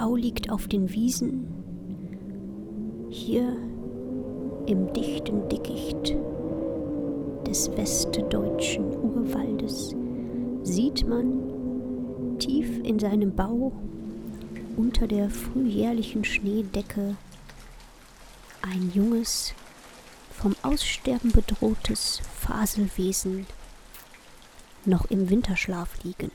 Tau 0.00 0.16
liegt 0.16 0.48
auf 0.48 0.66
den 0.66 0.90
Wiesen. 0.94 1.46
Hier 3.10 3.54
im 4.64 4.90
dichten 4.94 5.46
Dickicht 5.50 6.16
des 7.46 7.70
westdeutschen 7.76 8.96
Urwaldes 8.96 9.94
sieht 10.62 11.06
man 11.06 12.38
tief 12.38 12.82
in 12.82 12.98
seinem 12.98 13.36
Bau 13.36 13.72
unter 14.78 15.06
der 15.06 15.28
frühjährlichen 15.28 16.24
Schneedecke 16.24 17.16
ein 18.62 18.92
junges, 18.94 19.52
vom 20.30 20.56
Aussterben 20.62 21.30
bedrohtes 21.30 22.22
Faselwesen 22.38 23.44
noch 24.86 25.04
im 25.10 25.28
Winterschlaf 25.28 26.02
liegen. 26.04 26.30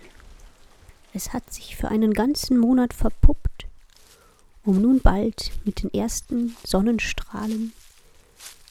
Es 1.16 1.34
hat 1.34 1.52
sich 1.52 1.77
für 1.77 1.88
einen 1.88 2.13
ganzen 2.13 2.59
Monat 2.59 2.93
verpuppt, 2.93 3.45
um 4.66 4.82
nun 4.82 5.00
bald 5.00 5.52
mit 5.64 5.84
den 5.84 5.94
ersten 5.94 6.55
Sonnenstrahlen 6.66 7.72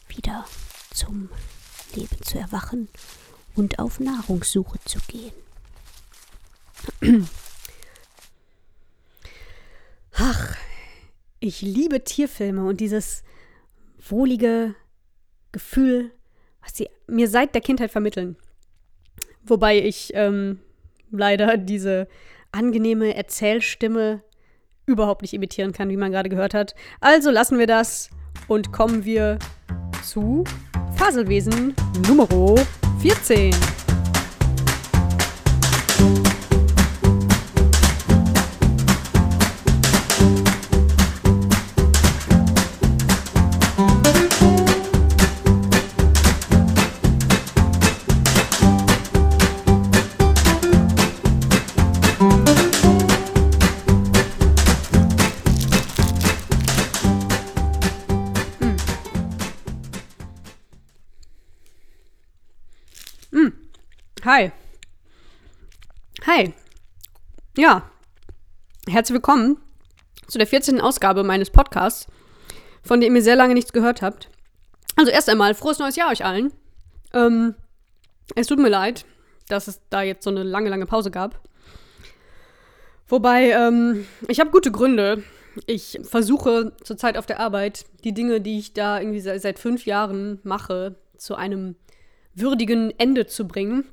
wieder 0.08 0.44
zum 0.92 1.30
Leben 1.94 2.20
zu 2.22 2.38
erwachen 2.38 2.88
und 3.54 3.78
auf 3.78 4.00
Nahrungssuche 4.00 4.78
zu 4.84 4.98
gehen. 5.06 5.32
Ach, 10.16 10.56
ich 11.40 11.62
liebe 11.62 12.02
Tierfilme 12.02 12.66
und 12.66 12.80
dieses 12.80 13.22
wohlige 13.98 14.74
Gefühl, 15.52 16.10
was 16.60 16.76
sie 16.76 16.88
mir 17.06 17.28
seit 17.28 17.54
der 17.54 17.62
Kindheit 17.62 17.90
vermitteln. 17.92 18.36
Wobei 19.44 19.78
ich 19.78 20.10
ähm, 20.14 20.58
leider 21.10 21.56
diese 21.56 22.08
angenehme 22.50 23.14
Erzählstimme 23.14 24.22
überhaupt 24.86 25.22
nicht 25.22 25.34
imitieren 25.34 25.72
kann, 25.72 25.88
wie 25.88 25.96
man 25.96 26.12
gerade 26.12 26.28
gehört 26.28 26.54
hat. 26.54 26.74
Also 27.00 27.30
lassen 27.30 27.58
wir 27.58 27.66
das 27.66 28.10
und 28.48 28.72
kommen 28.72 29.04
wir 29.04 29.38
zu 30.02 30.44
Faselwesen 30.96 31.74
Nummer 32.06 32.28
14. 33.00 33.54
Hi. 64.34 64.50
Hi. 66.26 66.52
Ja. 67.56 67.88
Herzlich 68.88 69.14
willkommen 69.14 69.58
zu 70.26 70.38
der 70.38 70.48
14. 70.48 70.80
Ausgabe 70.80 71.22
meines 71.22 71.50
Podcasts, 71.50 72.08
von 72.82 73.00
dem 73.00 73.14
ihr 73.14 73.22
sehr 73.22 73.36
lange 73.36 73.54
nichts 73.54 73.72
gehört 73.72 74.02
habt. 74.02 74.30
Also 74.96 75.12
erst 75.12 75.28
einmal, 75.28 75.54
frohes 75.54 75.78
neues 75.78 75.94
Jahr 75.94 76.10
euch 76.10 76.24
allen. 76.24 76.52
Ähm, 77.12 77.54
es 78.34 78.48
tut 78.48 78.58
mir 78.58 78.70
leid, 78.70 79.04
dass 79.46 79.68
es 79.68 79.80
da 79.88 80.02
jetzt 80.02 80.24
so 80.24 80.30
eine 80.30 80.42
lange, 80.42 80.68
lange 80.68 80.86
Pause 80.86 81.12
gab. 81.12 81.40
Wobei, 83.06 83.50
ähm, 83.50 84.04
ich 84.26 84.40
habe 84.40 84.50
gute 84.50 84.72
Gründe. 84.72 85.22
Ich 85.66 86.00
versuche 86.02 86.72
zurzeit 86.82 87.16
auf 87.18 87.26
der 87.26 87.38
Arbeit 87.38 87.84
die 88.02 88.14
Dinge, 88.14 88.40
die 88.40 88.58
ich 88.58 88.72
da 88.72 88.98
irgendwie 88.98 89.20
seit, 89.20 89.42
seit 89.42 89.60
fünf 89.60 89.86
Jahren 89.86 90.40
mache, 90.42 90.96
zu 91.18 91.36
einem 91.36 91.76
würdigen 92.34 92.92
Ende 92.98 93.28
zu 93.28 93.46
bringen 93.46 93.84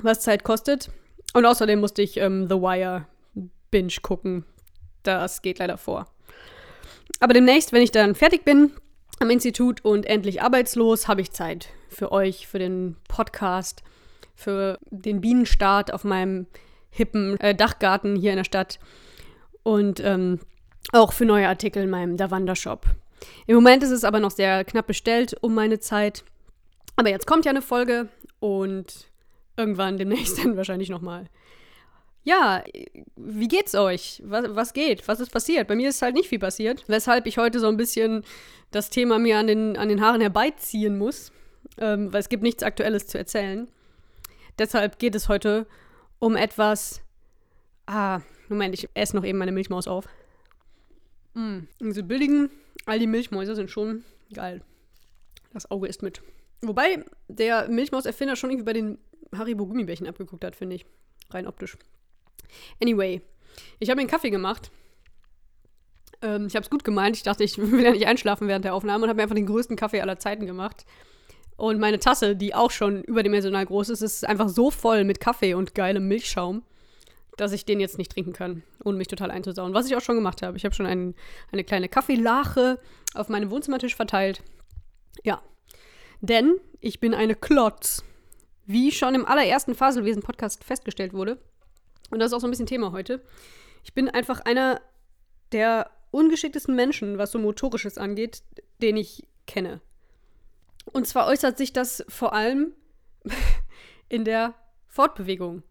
was 0.00 0.20
Zeit 0.20 0.44
kostet. 0.44 0.90
Und 1.32 1.46
außerdem 1.46 1.80
musste 1.80 2.02
ich 2.02 2.16
ähm, 2.16 2.48
The 2.48 2.56
Wire 2.56 3.06
Binge 3.70 3.94
gucken. 4.02 4.44
Das 5.02 5.42
geht 5.42 5.58
leider 5.58 5.76
vor. 5.76 6.06
Aber 7.20 7.34
demnächst, 7.34 7.72
wenn 7.72 7.82
ich 7.82 7.90
dann 7.90 8.14
fertig 8.14 8.44
bin 8.44 8.72
am 9.20 9.30
Institut 9.30 9.84
und 9.84 10.06
endlich 10.06 10.42
arbeitslos, 10.42 11.08
habe 11.08 11.20
ich 11.20 11.32
Zeit 11.32 11.68
für 11.88 12.12
euch, 12.12 12.46
für 12.46 12.58
den 12.58 12.96
Podcast, 13.08 13.82
für 14.34 14.78
den 14.90 15.20
Bienenstart 15.20 15.92
auf 15.92 16.04
meinem 16.04 16.46
hippen 16.90 17.38
äh, 17.40 17.54
Dachgarten 17.54 18.16
hier 18.16 18.30
in 18.30 18.38
der 18.38 18.44
Stadt 18.44 18.78
und 19.62 20.00
ähm, 20.00 20.40
auch 20.92 21.12
für 21.12 21.24
neue 21.24 21.48
Artikel 21.48 21.82
in 21.82 21.90
meinem 21.90 22.16
Davanda-Shop. 22.16 22.86
Im 23.46 23.54
Moment 23.56 23.82
ist 23.82 23.90
es 23.90 24.04
aber 24.04 24.20
noch 24.20 24.30
sehr 24.30 24.64
knapp 24.64 24.86
bestellt 24.86 25.36
um 25.40 25.54
meine 25.54 25.80
Zeit. 25.80 26.24
Aber 26.96 27.10
jetzt 27.10 27.26
kommt 27.26 27.44
ja 27.44 27.50
eine 27.50 27.62
Folge 27.62 28.08
und 28.38 29.08
Irgendwann 29.56 29.98
demnächst 29.98 30.38
dann 30.44 30.56
wahrscheinlich 30.56 30.88
nochmal. 30.88 31.26
Ja, 32.24 32.64
wie 33.16 33.48
geht's 33.48 33.74
euch? 33.74 34.22
Was, 34.24 34.46
was 34.48 34.72
geht? 34.72 35.06
Was 35.06 35.20
ist 35.20 35.30
passiert? 35.30 35.68
Bei 35.68 35.76
mir 35.76 35.90
ist 35.90 36.00
halt 36.00 36.14
nicht 36.14 36.28
viel 36.28 36.38
passiert, 36.38 36.84
weshalb 36.86 37.26
ich 37.26 37.36
heute 37.36 37.60
so 37.60 37.68
ein 37.68 37.76
bisschen 37.76 38.24
das 38.70 38.88
Thema 38.88 39.18
mir 39.18 39.38
an 39.38 39.46
den, 39.46 39.76
an 39.76 39.88
den 39.88 40.00
Haaren 40.00 40.22
herbeiziehen 40.22 40.96
muss, 40.96 41.32
ähm, 41.78 42.12
weil 42.12 42.20
es 42.20 42.30
gibt 42.30 42.42
nichts 42.42 42.62
Aktuelles 42.62 43.06
zu 43.06 43.18
erzählen. 43.18 43.68
Deshalb 44.58 44.98
geht 44.98 45.14
es 45.14 45.28
heute 45.28 45.66
um 46.18 46.34
etwas. 46.34 47.02
Ah, 47.86 48.20
Moment, 48.48 48.74
ich 48.74 48.88
esse 48.94 49.16
noch 49.16 49.24
eben 49.24 49.38
meine 49.38 49.52
Milchmaus 49.52 49.86
auf. 49.86 50.08
Mm, 51.34 51.60
diese 51.80 52.02
billigen 52.02 52.50
Aldi 52.86 53.06
Milchmäuse 53.06 53.54
sind 53.54 53.70
schon 53.70 54.04
geil. 54.32 54.62
Das 55.52 55.70
Auge 55.70 55.88
ist 55.88 56.02
mit. 56.02 56.22
Wobei 56.62 57.04
der 57.28 57.68
Milchmauserfinder 57.68 58.36
schon 58.36 58.50
irgendwie 58.50 58.64
bei 58.64 58.72
den 58.72 58.98
Haribo 59.38 59.66
Gummibärchen 59.66 60.06
abgeguckt 60.06 60.44
hat, 60.44 60.56
finde 60.56 60.76
ich. 60.76 60.86
Rein 61.30 61.46
optisch. 61.46 61.76
Anyway, 62.82 63.22
ich 63.78 63.90
habe 63.90 63.96
mir 63.96 64.02
einen 64.02 64.10
Kaffee 64.10 64.30
gemacht. 64.30 64.70
Ähm, 66.22 66.46
ich 66.46 66.56
habe 66.56 66.64
es 66.64 66.70
gut 66.70 66.84
gemeint. 66.84 67.16
Ich 67.16 67.22
dachte, 67.22 67.44
ich 67.44 67.58
will 67.58 67.82
ja 67.82 67.92
nicht 67.92 68.06
einschlafen 68.06 68.48
während 68.48 68.64
der 68.64 68.74
Aufnahme 68.74 69.04
und 69.04 69.08
habe 69.08 69.16
mir 69.16 69.22
einfach 69.22 69.34
den 69.36 69.46
größten 69.46 69.76
Kaffee 69.76 70.00
aller 70.00 70.18
Zeiten 70.18 70.46
gemacht. 70.46 70.84
Und 71.56 71.78
meine 71.78 71.98
Tasse, 71.98 72.34
die 72.34 72.54
auch 72.54 72.70
schon 72.70 73.02
überdimensional 73.02 73.64
groß 73.64 73.90
ist, 73.90 74.02
ist 74.02 74.26
einfach 74.26 74.48
so 74.48 74.70
voll 74.70 75.04
mit 75.04 75.20
Kaffee 75.20 75.54
und 75.54 75.74
geilem 75.74 76.08
Milchschaum, 76.08 76.62
dass 77.36 77.52
ich 77.52 77.64
den 77.64 77.78
jetzt 77.78 77.96
nicht 77.96 78.10
trinken 78.10 78.32
kann, 78.32 78.64
ohne 78.84 78.98
mich 78.98 79.06
total 79.06 79.30
einzusauen. 79.30 79.72
Was 79.72 79.86
ich 79.86 79.96
auch 79.96 80.00
schon 80.00 80.16
gemacht 80.16 80.42
habe. 80.42 80.56
Ich 80.56 80.64
habe 80.64 80.74
schon 80.74 80.86
ein, 80.86 81.14
eine 81.52 81.62
kleine 81.62 81.88
Kaffeelache 81.88 82.80
auf 83.14 83.28
meinem 83.28 83.50
Wohnzimmertisch 83.50 83.94
verteilt. 83.94 84.42
Ja. 85.22 85.42
Denn 86.20 86.56
ich 86.80 86.98
bin 87.00 87.14
eine 87.14 87.34
Klotz 87.36 88.04
wie 88.66 88.92
schon 88.92 89.14
im 89.14 89.26
allerersten 89.26 89.74
Faselwesen-Podcast 89.74 90.64
festgestellt 90.64 91.12
wurde, 91.12 91.38
und 92.10 92.18
das 92.18 92.28
ist 92.28 92.34
auch 92.34 92.40
so 92.40 92.46
ein 92.46 92.50
bisschen 92.50 92.66
Thema 92.66 92.92
heute, 92.92 93.22
ich 93.82 93.94
bin 93.94 94.08
einfach 94.08 94.40
einer 94.40 94.80
der 95.52 95.90
ungeschicktesten 96.10 96.74
Menschen, 96.74 97.18
was 97.18 97.32
so 97.32 97.38
Motorisches 97.38 97.98
angeht, 97.98 98.42
den 98.80 98.96
ich 98.96 99.26
kenne. 99.46 99.80
Und 100.92 101.06
zwar 101.06 101.26
äußert 101.26 101.58
sich 101.58 101.72
das 101.72 102.04
vor 102.08 102.32
allem 102.32 102.72
in 104.08 104.24
der 104.24 104.54
Fortbewegung. 104.86 105.62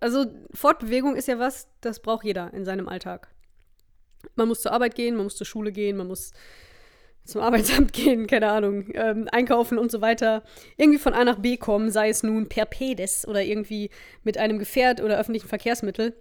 Also 0.00 0.26
Fortbewegung 0.52 1.16
ist 1.16 1.28
ja 1.28 1.38
was, 1.38 1.68
das 1.80 2.00
braucht 2.00 2.24
jeder 2.24 2.52
in 2.52 2.64
seinem 2.64 2.88
Alltag. 2.88 3.28
Man 4.36 4.48
muss 4.48 4.62
zur 4.62 4.72
Arbeit 4.72 4.94
gehen, 4.94 5.16
man 5.16 5.24
muss 5.24 5.36
zur 5.36 5.46
Schule 5.46 5.70
gehen, 5.70 5.96
man 5.96 6.08
muss 6.08 6.32
zum 7.24 7.40
Arbeitsamt 7.40 7.92
gehen, 7.94 8.26
keine 8.26 8.50
Ahnung, 8.50 8.88
ähm, 8.94 9.28
einkaufen 9.32 9.78
und 9.78 9.90
so 9.90 10.00
weiter, 10.00 10.42
irgendwie 10.76 10.98
von 10.98 11.14
A 11.14 11.24
nach 11.24 11.38
B 11.38 11.56
kommen, 11.56 11.90
sei 11.90 12.08
es 12.08 12.22
nun 12.22 12.48
per 12.48 12.66
Pedes 12.66 13.26
oder 13.26 13.42
irgendwie 13.42 13.90
mit 14.22 14.38
einem 14.38 14.58
Gefährt 14.58 15.00
oder 15.00 15.18
öffentlichen 15.18 15.48
Verkehrsmittel. 15.48 16.14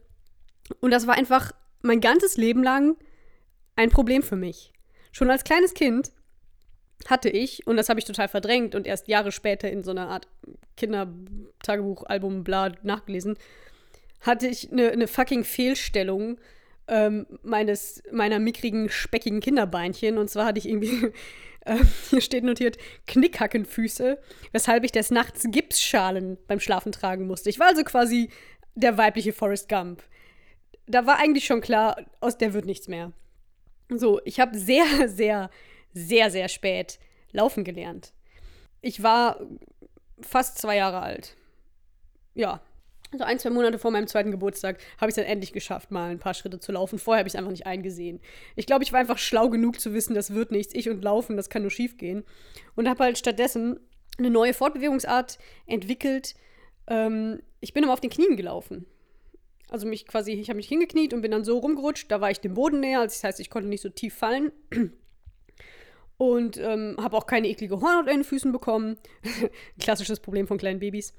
Und 0.80 0.92
das 0.92 1.07
war 1.07 1.16
einfach 1.16 1.51
mein 1.81 2.00
ganzes 2.00 2.38
Leben 2.38 2.63
lang 2.63 2.95
ein 3.75 3.89
Problem 3.89 4.24
für 4.24 4.36
mich. 4.36 4.72
Schon 5.12 5.30
als 5.30 5.44
kleines 5.44 5.74
Kind 5.74 6.12
hatte 7.07 7.30
ich, 7.30 7.68
und 7.68 7.78
das 7.78 7.89
habe 7.89 8.00
ich 8.00 8.06
total 8.06 8.30
verdrängt 8.30 8.75
und 8.75 8.88
erst 8.88 9.07
Jahre 9.07 9.31
später 9.31 9.69
in 9.69 9.83
so 9.83 9.92
einer 9.92 10.07
Art 10.07 10.28
Kindertagebuch, 10.78 12.06
Album, 12.06 12.44
bla 12.44 12.72
nachgelesen, 12.83 13.38
hatte 14.22 14.48
ich 14.48 14.72
eine, 14.72 14.89
eine 14.92 15.07
fucking 15.07 15.44
Fehlstellung 15.44 16.38
ähm, 16.88 17.25
meines, 17.44 18.01
meiner 18.12 18.39
mickrigen, 18.39 18.89
speckigen 18.89 19.39
Kinderbeinchen. 19.39 20.18
Und 20.18 20.30
zwar 20.30 20.45
hatte 20.45 20.59
ich 20.59 20.68
irgendwie, 20.68 21.12
äh, 21.65 21.77
hier 22.09 22.21
steht 22.21 22.44
notiert, 22.44 22.77
Knickhackenfüße, 23.07 24.19
weshalb 24.51 24.83
ich 24.83 24.91
des 24.91 25.12
Nachts 25.12 25.45
Gipsschalen 25.50 26.38
beim 26.47 26.59
Schlafen 26.59 26.91
tragen 26.91 27.27
musste. 27.27 27.50
Ich 27.50 27.59
war 27.59 27.68
also 27.68 27.83
quasi 27.83 28.30
der 28.75 28.97
weibliche 28.97 29.33
Forrest 29.33 29.69
Gump. 29.69 30.03
Da 30.85 31.06
war 31.06 31.18
eigentlich 31.18 31.45
schon 31.45 31.62
klar, 31.62 31.97
aus 32.19 32.38
der 32.38 32.53
wird 32.53 32.65
nichts 32.65 32.88
mehr. 32.88 33.13
So, 33.89 34.19
ich 34.25 34.39
habe 34.39 34.57
sehr, 34.57 34.85
sehr, 35.07 35.50
sehr, 35.94 36.31
sehr 36.31 36.50
spät 36.50 37.00
laufen 37.31 37.63
gelernt. 37.63 38.13
Ich 38.81 39.01
war 39.01 39.39
fast 40.19 40.57
zwei 40.57 40.77
Jahre 40.77 41.01
alt. 41.01 41.35
Ja. 42.33 42.62
Also 43.13 43.25
ein, 43.25 43.39
zwei 43.39 43.51
Monate 43.51 43.80
vor 43.80 43.92
meinem 43.92 44.07
zweiten 44.07 44.31
Geburtstag, 44.31 44.80
habe 44.98 45.10
ich 45.10 45.18
es 45.18 45.24
dann 45.24 45.25
endlich 45.25 45.54
geschafft, 45.54 45.92
mal 45.92 46.10
ein 46.10 46.19
paar 46.19 46.33
Schritte 46.33 46.60
zu 46.60 46.71
laufen. 46.71 47.00
Vorher 47.00 47.19
habe 47.19 47.27
ich 47.27 47.33
es 47.33 47.38
einfach 47.38 47.51
nicht 47.51 47.65
eingesehen. 47.65 48.19
Ich 48.56 48.65
glaube, 48.65 48.83
ich 48.83 48.92
war 48.92 49.00
einfach 49.00 49.18
schlau 49.18 49.50
genug 49.50 49.80
zu 49.80 49.94
wissen, 49.94 50.13
das 50.13 50.33
wird 50.33 50.51
nichts. 50.51 50.74
Ich 50.74 50.89
und 50.89 51.04
Laufen, 51.04 51.38
das 51.38 51.50
kann 51.50 51.62
nur 51.62 51.71
schief 51.71 51.98
gehen. 51.98 52.24
Und 52.75 52.89
habe 52.89 53.04
halt 53.04 53.18
stattdessen 53.18 53.80
eine 54.18 54.30
neue 54.30 54.54
Fortbewegungsart 54.54 55.38
entwickelt. 55.65 56.36
Ähm, 56.88 57.42
ich 57.62 57.74
bin 57.74 57.83
immer 57.83 57.94
auf 57.94 58.01
den 58.01 58.10
Knien 58.10 58.36
gelaufen. 58.36 58.86
Also 59.69 59.88
mich 59.88 60.06
quasi, 60.06 60.33
ich 60.33 60.50
habe 60.50 60.57
mich 60.57 60.68
hingekniet 60.68 61.13
und 61.13 61.21
bin 61.21 61.31
dann 61.31 61.44
so 61.44 61.57
rumgerutscht. 61.57 62.12
Da 62.12 62.21
war 62.21 62.30
ich 62.30 62.39
dem 62.39 62.54
Boden 62.54 62.80
näher, 62.80 63.00
also 63.00 63.13
das 63.13 63.24
heißt, 63.24 63.39
ich 63.39 63.50
konnte 63.50 63.69
nicht 63.69 63.81
so 63.81 63.89
tief 63.89 64.13
fallen. 64.13 64.51
Und 66.18 66.57
ähm, 66.57 66.95
habe 67.00 67.18
auch 67.18 67.25
keine 67.25 67.48
eklige 67.48 67.81
Hornhaut 67.81 68.07
an 68.07 68.18
den 68.18 68.24
Füßen 68.24 68.51
bekommen. 68.51 68.98
Klassisches 69.80 70.19
Problem 70.19 70.48
von 70.48 70.57
kleinen 70.57 70.80
Babys. 70.80 71.16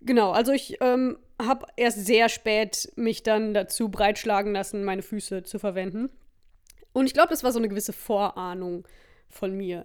Genau, 0.00 0.30
also 0.32 0.52
ich 0.52 0.78
ähm, 0.80 1.18
habe 1.40 1.66
erst 1.76 2.06
sehr 2.06 2.28
spät 2.28 2.90
mich 2.96 3.22
dann 3.22 3.54
dazu 3.54 3.88
breitschlagen 3.90 4.52
lassen, 4.52 4.84
meine 4.84 5.02
Füße 5.02 5.42
zu 5.42 5.58
verwenden. 5.58 6.10
Und 6.92 7.06
ich 7.06 7.12
glaube, 7.12 7.28
das 7.28 7.44
war 7.44 7.52
so 7.52 7.58
eine 7.58 7.68
gewisse 7.68 7.92
Vorahnung 7.92 8.86
von 9.28 9.56
mir. 9.56 9.84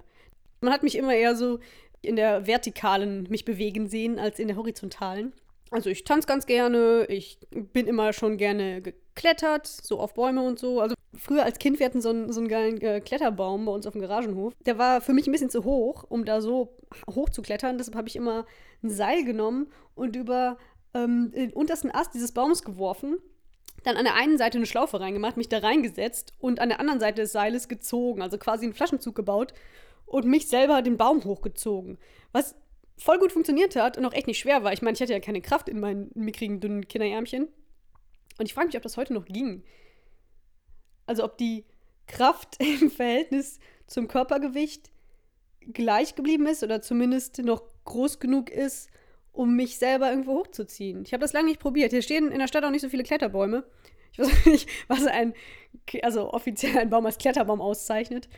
Man 0.62 0.74
hat 0.74 0.84
mich 0.84 0.98
immer 0.98 1.14
eher 1.14 1.36
so 1.36 1.60
in 2.02 2.16
der 2.16 2.48
vertikalen 2.48 3.28
mich 3.30 3.46
bewegen 3.46 3.88
sehen 3.88 4.20
als 4.20 4.40
in 4.40 4.48
der 4.48 4.58
horizontalen. 4.58 5.34
Also 5.72 5.90
ich 5.90 6.04
tanze 6.04 6.28
ganz 6.28 6.46
gerne, 6.46 7.06
ich 7.10 7.40
bin 7.52 7.88
immer 7.88 8.14
schon 8.14 8.38
gerne 8.38 8.82
geklettert, 8.82 9.68
so 9.68 10.00
auf 10.00 10.14
Bäume 10.14 10.42
und 10.42 10.60
so. 10.60 10.80
Also 10.80 10.96
früher 11.18 11.44
als 11.44 11.60
Kind, 11.60 11.80
wir 11.80 11.86
hatten 11.86 12.02
so 12.02 12.10
einen, 12.10 12.32
so 12.32 12.40
einen 12.40 12.50
geilen 12.50 12.82
äh, 12.82 13.02
Kletterbaum 13.02 13.66
bei 13.66 13.72
uns 13.72 13.86
auf 13.86 13.94
dem 13.94 14.02
Garagenhof. 14.02 14.54
Der 14.66 14.78
war 14.78 15.02
für 15.02 15.14
mich 15.14 15.28
ein 15.28 15.32
bisschen 15.32 15.50
zu 15.50 15.64
hoch, 15.64 16.06
um 16.08 16.26
da 16.26 16.42
so 16.42 16.78
hoch 17.10 17.30
zu 17.30 17.42
klettern. 17.42 17.78
Deshalb 17.78 17.96
habe 17.96 18.08
ich 18.08 18.16
immer 18.16 18.46
ein 18.84 18.90
Seil 18.90 19.24
genommen 19.24 19.68
und 19.96 20.16
über 20.16 20.58
ähm, 20.94 21.32
den 21.32 21.54
untersten 21.54 21.92
Ast 21.92 22.14
dieses 22.14 22.32
Baums 22.32 22.64
geworfen. 22.64 23.18
Dann 23.84 23.98
an 23.98 24.06
der 24.06 24.16
einen 24.16 24.38
Seite 24.38 24.58
eine 24.58 24.66
Schlaufe 24.66 25.00
reingemacht, 25.00 25.38
mich 25.38 25.50
da 25.50 25.60
reingesetzt 25.60 26.34
und 26.40 26.60
an 26.60 26.70
der 26.70 26.80
anderen 26.80 27.00
Seite 27.00 27.22
des 27.22 27.32
Seiles 27.32 27.68
gezogen. 27.68 28.22
Also 28.22 28.38
quasi 28.38 28.66
einen 28.66 28.74
Flaschenzug 28.74 29.16
gebaut 29.16 29.54
und 30.06 30.26
mich 30.26 30.48
selber 30.48 30.82
den 30.82 30.98
Baum 30.98 31.24
hochgezogen. 31.24 31.98
Was 32.32 32.56
voll 32.98 33.20
gut 33.20 33.32
funktioniert 33.32 33.76
hat 33.76 33.98
und 33.98 34.06
auch 34.06 34.14
echt 34.14 34.28
nicht 34.28 34.40
schwer 34.40 34.64
war. 34.64 34.74
Ich 34.74 34.82
meine, 34.82 34.96
ich 34.96 35.02
hatte 35.02 35.14
ja 35.14 35.20
keine 35.20 35.42
Kraft 35.42 35.70
in 35.70 35.80
meinen 35.80 36.12
mickrigen, 36.16 36.60
dünnen 36.60 36.88
Kinderärmchen. 36.88 37.48
Und 38.38 38.46
ich 38.46 38.54
frage 38.54 38.68
mich, 38.68 38.78
ob 38.78 38.84
das 38.84 38.98
heute 38.98 39.14
noch 39.14 39.26
ging. 39.26 39.64
Also 41.06 41.24
ob 41.24 41.38
die 41.38 41.66
Kraft 42.08 42.58
im 42.82 42.92
Verhältnis 42.92 43.60
zum 43.88 44.08
Körpergewicht 44.08 44.92
gleich 45.74 46.16
geblieben 46.16 46.46
ist 46.48 46.64
oder 46.64 46.82
zumindest 46.82 47.40
noch 47.40 47.64
groß 47.86 48.20
genug 48.20 48.50
ist, 48.50 48.90
um 49.32 49.56
mich 49.56 49.78
selber 49.78 50.10
irgendwo 50.10 50.36
hochzuziehen. 50.40 51.04
Ich 51.04 51.14
habe 51.14 51.22
das 51.22 51.34
lange 51.34 51.48
nicht 51.48 51.60
probiert. 51.60 51.92
Hier 51.92 52.02
stehen 52.02 52.32
in 52.32 52.40
der 52.40 52.48
Stadt 52.48 52.64
auch 52.64 52.70
nicht 52.70 52.82
so 52.82 52.90
viele 52.90 53.04
Kletterbäume. 53.04 53.66
Ich 54.14 54.20
weiß 54.20 54.46
nicht, 54.46 54.70
was 54.88 55.06
ein, 55.06 55.34
also 56.04 56.32
offiziell 56.32 56.78
ein 56.78 56.90
Baum 56.90 57.06
als 57.06 57.18
Kletterbaum 57.18 57.62
auszeichnet. 57.62 58.30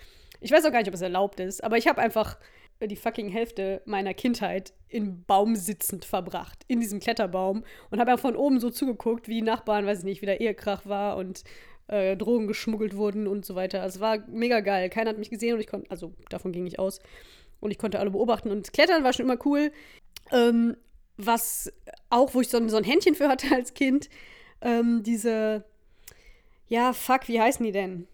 Ich 0.41 0.51
weiß 0.51 0.65
auch 0.65 0.71
gar 0.71 0.79
nicht, 0.79 0.87
ob 0.87 0.93
es 0.93 1.01
erlaubt 1.01 1.39
ist, 1.39 1.63
aber 1.63 1.77
ich 1.77 1.87
habe 1.87 2.01
einfach 2.01 2.37
die 2.79 2.95
fucking 2.95 3.29
Hälfte 3.29 3.81
meiner 3.85 4.13
Kindheit 4.13 4.73
im 4.87 5.23
Baum 5.23 5.55
sitzend 5.55 6.05
verbracht, 6.05 6.63
in 6.67 6.79
diesem 6.79 6.99
Kletterbaum 6.99 7.63
und 7.89 7.99
habe 7.99 8.11
ja 8.11 8.17
von 8.17 8.35
oben 8.35 8.59
so 8.59 8.69
zugeguckt, 8.69 9.27
wie 9.27 9.41
Nachbarn, 9.41 9.87
weiß 9.87 9.99
ich 9.99 10.05
nicht, 10.05 10.21
wie 10.21 10.27
der 10.27 10.41
Ehekrach 10.41 10.85
war 10.85 11.17
und 11.17 11.43
äh, 11.87 12.17
Drogen 12.17 12.47
geschmuggelt 12.47 12.95
wurden 12.95 13.27
und 13.27 13.45
so 13.45 13.55
weiter. 13.55 13.81
Also 13.81 13.97
es 13.97 14.01
war 14.01 14.19
mega 14.27 14.59
geil. 14.59 14.89
Keiner 14.89 15.11
hat 15.11 15.17
mich 15.17 15.29
gesehen 15.29 15.53
und 15.55 15.59
ich 15.59 15.67
konnte, 15.67 15.89
also 15.91 16.13
davon 16.29 16.51
ging 16.51 16.65
ich 16.65 16.79
aus. 16.79 16.99
Und 17.59 17.71
ich 17.71 17.77
konnte 17.77 17.99
alle 17.99 18.11
beobachten 18.11 18.51
und 18.51 18.71
Klettern 18.71 19.03
war 19.03 19.13
schon 19.13 19.25
immer 19.25 19.39
cool. 19.45 19.71
Ähm, 20.31 20.77
was 21.17 21.71
auch, 22.09 22.33
wo 22.35 22.41
ich 22.41 22.49
so, 22.49 22.67
so 22.67 22.77
ein 22.77 22.83
Händchen 22.83 23.15
für 23.15 23.27
hatte 23.27 23.47
als 23.55 23.73
Kind, 23.73 24.09
ähm, 24.61 25.01
diese, 25.03 25.63
ja, 26.67 26.93
fuck, 26.93 27.27
wie 27.27 27.41
heißen 27.41 27.65
die 27.65 27.71
denn? 27.71 28.07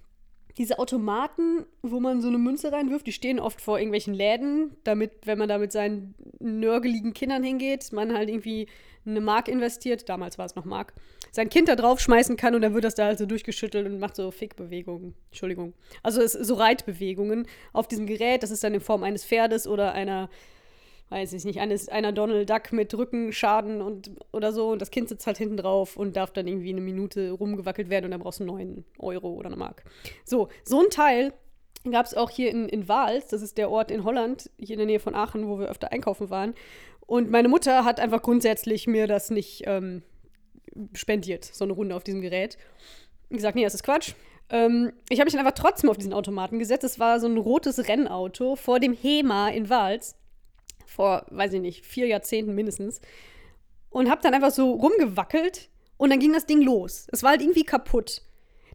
diese 0.58 0.78
Automaten, 0.78 1.66
wo 1.82 2.00
man 2.00 2.22
so 2.22 2.28
eine 2.28 2.38
Münze 2.38 2.72
reinwirft, 2.72 3.08
die 3.08 3.12
stehen 3.12 3.40
oft 3.40 3.60
vor 3.60 3.80
irgendwelchen 3.80 4.14
Läden, 4.14 4.76
damit, 4.84 5.12
wenn 5.26 5.40
man 5.40 5.50
da 5.50 5.58
mit 5.58 5.72
seinen 5.72 6.14
nörgeligen 6.40 7.14
Kindern 7.14 7.44
hingeht, 7.44 7.92
man 7.92 8.14
halt 8.14 8.30
irgendwie 8.30 8.68
eine 9.06 9.22
Mark 9.22 9.48
investiert, 9.48 10.08
damals 10.10 10.38
war 10.38 10.46
es 10.46 10.56
noch 10.56 10.66
Mark, 10.66 10.94
sein 11.32 11.50
Kind 11.50 11.68
da 11.68 11.76
drauf 11.76 12.00
schmeißen 12.00 12.38
kann 12.38 12.56
und 12.56 12.62
dann 12.62 12.74
wird 12.74 12.84
das 12.84 12.96
da 12.96 13.06
halt 13.06 13.18
so 13.18 13.26
durchgeschüttelt 13.26 13.86
und 13.86 14.00
macht 14.00 14.16
so 14.16 14.32
Fickbewegungen. 14.32 15.14
Entschuldigung. 15.30 15.74
Also 16.02 16.22
es, 16.22 16.34
so 16.34 16.56
Reitbewegungen 16.56 17.48
auf 17.74 17.88
diesem 17.88 18.06
Gerät, 18.06 18.44
das 18.44 18.52
ist 18.52 18.64
dann 18.64 18.74
in 18.74 18.82
Form 18.82 19.04
eines 19.04 19.26
Pferdes 19.26 19.68
oder 19.68 19.94
einer 19.94 20.30
weiß 21.10 21.34
ich 21.34 21.46
nicht, 21.46 21.60
eines, 21.60 21.90
einer 21.90 22.12
Donald 22.12 22.50
Duck 22.50 22.74
mit 22.74 22.94
Rückenschaden 22.94 23.82
und 23.82 24.12
oder 24.32 24.52
so 24.52 24.72
und 24.72 24.82
das 24.82 24.90
Kind 24.90 25.10
sitzt 25.10 25.28
halt 25.28 25.38
hinten 25.38 25.58
drauf 25.58 25.96
und 25.96 26.16
darf 26.16 26.32
dann 26.32 26.48
irgendwie 26.48 26.72
eine 26.72 26.82
Minute 26.82 27.32
rumgewackelt 27.32 27.90
werden 27.90 28.06
und 28.06 28.12
dann 28.12 28.20
brauchst 28.20 28.40
du 28.40 28.46
9 28.46 28.84
Euro 28.98 29.34
oder 29.34 29.48
eine 29.48 29.56
Mark. 29.56 29.84
So, 30.26 30.48
so 30.64 30.82
ein 30.82 30.90
Teil 30.90 31.34
gab 31.92 32.06
es 32.06 32.16
auch 32.16 32.30
hier 32.30 32.50
in, 32.50 32.68
in 32.70 32.88
Wals, 32.88 33.28
das 33.28 33.42
ist 33.42 33.58
der 33.58 33.70
Ort 33.70 33.92
in 33.92 34.04
Holland, 34.04 34.50
hier 34.58 34.74
in 34.74 34.80
der 34.80 34.88
Nähe 34.88 35.00
von 35.00 35.16
Aachen, 35.16 35.48
wo 35.48 35.60
wir 35.60 35.68
öfter 35.68 35.92
einkaufen 35.92 36.30
waren. 36.30 36.56
Und 37.06 37.30
meine 37.30 37.50
Mutter 37.50 37.86
hat 37.86 38.00
einfach 38.00 38.22
grundsätzlich 38.22 38.88
mir 38.88 39.08
das 39.08 39.30
nicht 39.30 39.64
ähm, 39.66 40.04
spendiert, 40.94 41.46
so 41.46 41.66
eine 41.66 41.74
Runde 41.74 41.96
auf 41.96 42.04
diesem 42.04 42.22
Gerät. 42.22 42.58
Ich 43.30 43.38
gesagt, 43.38 43.56
nee, 43.56 43.64
das 43.64 43.76
ist 43.76 43.84
Quatsch. 43.84 44.14
Ähm, 44.50 44.94
ich 45.10 45.20
habe 45.20 45.26
mich 45.26 45.34
dann 45.34 45.46
einfach 45.46 45.60
trotzdem 45.60 45.90
auf 45.90 45.98
diesen 45.98 46.14
Automaten 46.14 46.60
gesetzt. 46.60 46.84
Es 46.84 47.00
war 47.00 47.20
so 47.20 47.28
ein 47.28 47.38
rotes 47.38 47.88
Rennauto 47.88 48.56
vor 48.56 48.80
dem 48.80 48.94
HEMA 48.94 49.50
in 49.50 49.70
Wals 49.70 50.16
vor, 50.94 51.26
weiß 51.30 51.54
ich 51.54 51.62
nicht, 51.62 51.86
vier 51.86 52.08
Jahrzehnten 52.08 52.54
mindestens. 52.54 53.02
Und 53.90 54.10
habe 54.10 54.22
dann 54.22 54.34
einfach 54.34 54.52
so 54.52 54.72
rumgewackelt 54.72 55.70
und 55.98 56.10
dann 56.10 56.20
ging 56.20 56.34
das 56.34 56.46
Ding 56.46 56.62
los. 56.62 57.08
Es 57.12 57.24
war 57.24 57.32
halt 57.32 57.42
irgendwie 57.42 57.64
kaputt. 57.64 58.22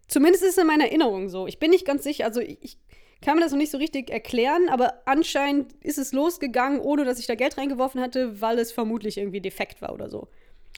Zumindest 0.07 0.43
ist 0.45 0.53
es 0.53 0.59
in 0.59 0.67
meiner 0.67 0.87
Erinnerung 0.87 1.29
so. 1.29 1.47
Ich 1.47 1.59
bin 1.59 1.71
nicht 1.71 1.85
ganz 1.85 2.05
sicher, 2.05 2.25
also 2.25 2.41
ich 2.41 2.79
kann 3.21 3.37
mir 3.37 3.43
das 3.43 3.53
noch 3.53 3.59
nicht 3.59 3.73
so 3.73 3.79
richtig 3.79 4.11
erklären, 4.11 4.69
aber 4.69 5.03
anscheinend 5.07 5.73
ist 5.83 5.99
es 5.99 6.13
losgegangen, 6.13 6.81
ohne 6.81 7.05
dass 7.05 7.19
ich 7.19 7.27
da 7.27 7.35
Geld 7.35 7.59
reingeworfen 7.59 8.01
hatte, 8.01 8.41
weil 8.41 8.59
es 8.59 8.73
vermutlich 8.73 9.19
irgendwie 9.19 9.41
defekt 9.41 9.83
war 9.83 9.93
oder 9.93 10.09
so. 10.09 10.29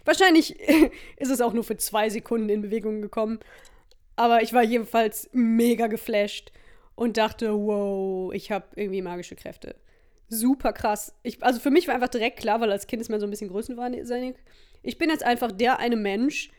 Wahrscheinlich 0.05 0.59
ist 1.17 1.31
es 1.31 1.41
auch 1.41 1.53
nur 1.53 1.65
für 1.65 1.77
zwei 1.77 2.09
Sekunden 2.09 2.49
in 2.49 2.63
Bewegung 2.63 3.03
gekommen. 3.03 3.41
Aber 4.17 4.43
ich 4.43 4.53
war 4.53 4.63
jedenfalls 4.63 5.29
mega 5.33 5.87
geflasht 5.87 6.53
und 6.95 7.17
dachte, 7.17 7.55
wow, 7.55 8.33
ich 8.35 8.51
habe 8.51 8.67
irgendwie 8.75 9.03
magische 9.03 9.37
Kräfte 9.37 9.77
super 10.31 10.73
krass. 10.73 11.15
Ich, 11.23 11.43
also 11.43 11.61
für 11.61 11.71
mich 11.71 11.87
war 11.87 11.95
einfach 11.95 12.09
direkt 12.09 12.39
klar, 12.39 12.61
weil 12.61 12.71
als 12.71 12.87
Kind 12.87 13.03
ist 13.03 13.11
man 13.11 13.21
so 13.21 13.27
ein 13.27 13.31
bisschen 13.31 13.51
größenwahnsinnig. 13.51 14.37
Ich 14.83 14.97
bin 14.97 15.11
jetzt 15.11 15.25
einfach 15.25 15.53
der 15.53 15.79
eine 15.79 15.97
Mensch, 15.97 16.51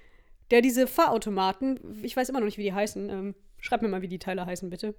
der 0.51 0.61
diese 0.61 0.85
Fahrautomaten, 0.85 1.79
ich 2.03 2.15
weiß 2.15 2.29
immer 2.29 2.41
noch 2.41 2.45
nicht, 2.45 2.57
wie 2.57 2.63
die 2.63 2.73
heißen, 2.73 3.09
ähm, 3.09 3.35
schreib 3.59 3.81
mir 3.81 3.87
mal, 3.87 4.01
wie 4.01 4.07
die 4.07 4.19
Teile 4.19 4.45
heißen, 4.45 4.69
bitte, 4.69 4.93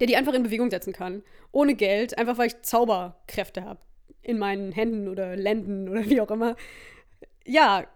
der 0.00 0.06
die 0.06 0.16
einfach 0.16 0.34
in 0.34 0.42
Bewegung 0.42 0.70
setzen 0.70 0.92
kann. 0.92 1.22
Ohne 1.50 1.74
Geld, 1.74 2.16
einfach 2.18 2.38
weil 2.38 2.48
ich 2.48 2.62
Zauberkräfte 2.62 3.64
habe. 3.64 3.80
In 4.22 4.38
meinen 4.38 4.72
Händen 4.72 5.08
oder 5.08 5.36
Lenden 5.36 5.88
oder 5.88 6.04
wie 6.08 6.20
auch 6.20 6.30
immer. 6.30 6.56
Ja, 7.44 7.86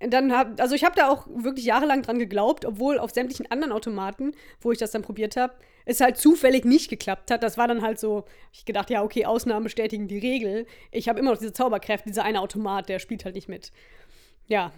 dann 0.00 0.32
hab, 0.32 0.58
also 0.60 0.74
ich 0.74 0.84
habe 0.84 0.96
da 0.96 1.10
auch 1.10 1.26
wirklich 1.28 1.66
jahrelang 1.66 2.02
dran 2.02 2.18
geglaubt, 2.18 2.64
obwohl 2.64 2.98
auf 2.98 3.10
sämtlichen 3.10 3.50
anderen 3.50 3.72
Automaten, 3.72 4.32
wo 4.60 4.72
ich 4.72 4.78
das 4.78 4.92
dann 4.92 5.02
probiert 5.02 5.36
habe, 5.36 5.54
es 5.84 6.00
halt 6.00 6.16
zufällig 6.16 6.64
nicht 6.64 6.88
geklappt 6.88 7.30
hat. 7.30 7.42
Das 7.42 7.58
war 7.58 7.68
dann 7.68 7.82
halt 7.82 8.00
so, 8.00 8.24
ich 8.52 8.64
gedacht, 8.64 8.88
ja, 8.88 9.02
okay, 9.02 9.26
Ausnahmen 9.26 9.64
bestätigen 9.64 10.08
die 10.08 10.18
Regel. 10.18 10.66
Ich 10.90 11.08
habe 11.08 11.18
immer 11.18 11.32
noch 11.32 11.38
diese 11.38 11.52
Zauberkräfte, 11.52 12.08
dieser 12.08 12.24
eine 12.24 12.40
Automat, 12.40 12.88
der 12.88 12.98
spielt 12.98 13.24
halt 13.24 13.34
nicht 13.34 13.48
mit. 13.48 13.72
Ja. 14.46 14.72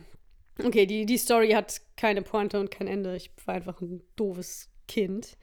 Okay, 0.62 0.86
die, 0.86 1.06
die 1.06 1.18
Story 1.18 1.50
hat 1.50 1.80
keine 1.96 2.22
Pointe 2.22 2.58
und 2.58 2.70
kein 2.70 2.88
Ende. 2.88 3.16
Ich 3.16 3.30
war 3.46 3.54
einfach 3.54 3.80
ein 3.80 4.02
doofes 4.16 4.68
Kind. 4.88 5.36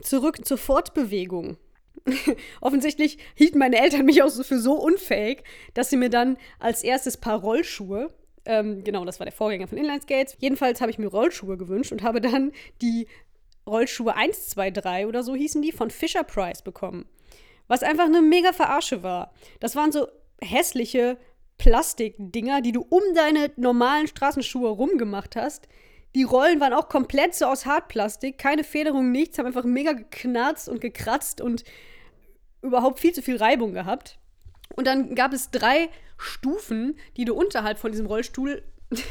Zurück 0.00 0.44
zur 0.44 0.58
Fortbewegung. 0.58 1.58
Offensichtlich 2.60 3.18
hielten 3.34 3.58
meine 3.58 3.78
Eltern 3.80 4.04
mich 4.04 4.22
auch 4.22 4.30
für 4.30 4.58
so 4.58 4.74
unfähig, 4.74 5.44
dass 5.74 5.90
sie 5.90 5.96
mir 5.96 6.10
dann 6.10 6.36
als 6.58 6.82
erstes 6.82 7.16
Paar 7.16 7.40
Rollschuhe 7.40 8.12
ähm, 8.44 8.82
genau, 8.82 9.04
das 9.04 9.20
war 9.20 9.24
der 9.24 9.32
Vorgänger 9.32 9.68
von 9.68 9.78
Inline 9.78 10.00
Skates. 10.00 10.36
Jedenfalls 10.40 10.80
habe 10.80 10.90
ich 10.90 10.98
mir 10.98 11.06
Rollschuhe 11.08 11.56
gewünscht 11.56 11.92
und 11.92 12.02
habe 12.02 12.20
dann 12.20 12.52
die 12.80 13.06
Rollschuhe 13.66 14.16
1, 14.16 14.48
2, 14.50 14.70
3 14.72 15.06
oder 15.06 15.22
so 15.22 15.34
hießen 15.34 15.62
die 15.62 15.72
von 15.72 15.90
Fisher 15.90 16.24
Price 16.24 16.62
bekommen. 16.62 17.06
Was 17.68 17.82
einfach 17.82 18.06
eine 18.06 18.22
mega 18.22 18.52
Verarsche 18.52 19.02
war. 19.02 19.32
Das 19.60 19.76
waren 19.76 19.92
so 19.92 20.08
hässliche 20.40 21.16
Plastikdinger, 21.58 22.60
die 22.60 22.72
du 22.72 22.84
um 22.88 23.02
deine 23.14 23.52
normalen 23.56 24.08
Straßenschuhe 24.08 24.68
rumgemacht 24.68 25.36
hast. 25.36 25.68
Die 26.14 26.24
Rollen 26.24 26.60
waren 26.60 26.74
auch 26.74 26.88
komplett 26.88 27.34
so 27.34 27.46
aus 27.46 27.64
Hartplastik, 27.64 28.36
keine 28.36 28.64
Federung, 28.64 29.10
nichts, 29.10 29.38
haben 29.38 29.46
einfach 29.46 29.64
mega 29.64 29.92
geknarzt 29.92 30.68
und 30.68 30.80
gekratzt 30.80 31.40
und 31.40 31.64
überhaupt 32.60 33.00
viel 33.00 33.12
zu 33.12 33.22
viel 33.22 33.36
Reibung 33.36 33.72
gehabt. 33.72 34.18
Und 34.76 34.86
dann 34.86 35.14
gab 35.14 35.32
es 35.32 35.50
drei 35.50 35.88
Stufen, 36.18 36.98
die 37.16 37.24
du 37.24 37.34
unterhalb 37.34 37.78
von 37.78 37.90
diesem 37.92 38.06
Rollstuhl, 38.06 38.62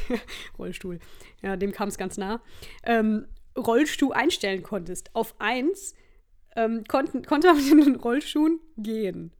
Rollstuhl, 0.59 0.99
ja, 1.41 1.55
dem 1.55 1.71
kam 1.71 1.89
es 1.89 1.97
ganz 1.97 2.17
nah, 2.17 2.41
ähm, 2.83 3.27
Rollstuhl 3.57 4.13
einstellen 4.13 4.63
konntest. 4.63 5.09
Auf 5.15 5.35
eins 5.39 5.95
ähm, 6.55 6.83
konnten, 6.87 7.25
konnte 7.25 7.47
man 7.47 7.75
mit 7.75 7.85
den 7.85 7.95
Rollschuhen 7.95 8.59
gehen. 8.77 9.33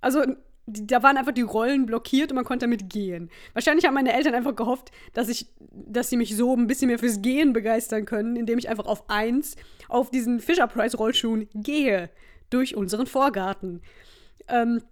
Also 0.00 0.24
die, 0.66 0.86
da 0.86 1.02
waren 1.02 1.16
einfach 1.16 1.32
die 1.32 1.42
Rollen 1.42 1.86
blockiert 1.86 2.30
und 2.30 2.36
man 2.36 2.44
konnte 2.44 2.66
damit 2.66 2.90
gehen. 2.90 3.30
Wahrscheinlich 3.52 3.84
haben 3.84 3.94
meine 3.94 4.12
Eltern 4.12 4.34
einfach 4.34 4.56
gehofft, 4.56 4.90
dass 5.12 5.28
ich, 5.28 5.46
dass 5.70 6.08
sie 6.08 6.16
mich 6.16 6.36
so 6.36 6.54
ein 6.56 6.66
bisschen 6.66 6.88
mehr 6.88 6.98
fürs 6.98 7.22
Gehen 7.22 7.52
begeistern 7.52 8.04
können, 8.04 8.36
indem 8.36 8.58
ich 8.58 8.68
einfach 8.68 8.86
auf 8.86 9.08
eins 9.08 9.56
auf 9.88 10.10
diesen 10.10 10.40
Fisher 10.40 10.66
Price 10.66 10.98
Rollschuhen 10.98 11.48
gehe 11.54 12.10
durch 12.50 12.76
unseren 12.76 13.06
Vorgarten. 13.06 13.82
Ähm, 14.48 14.82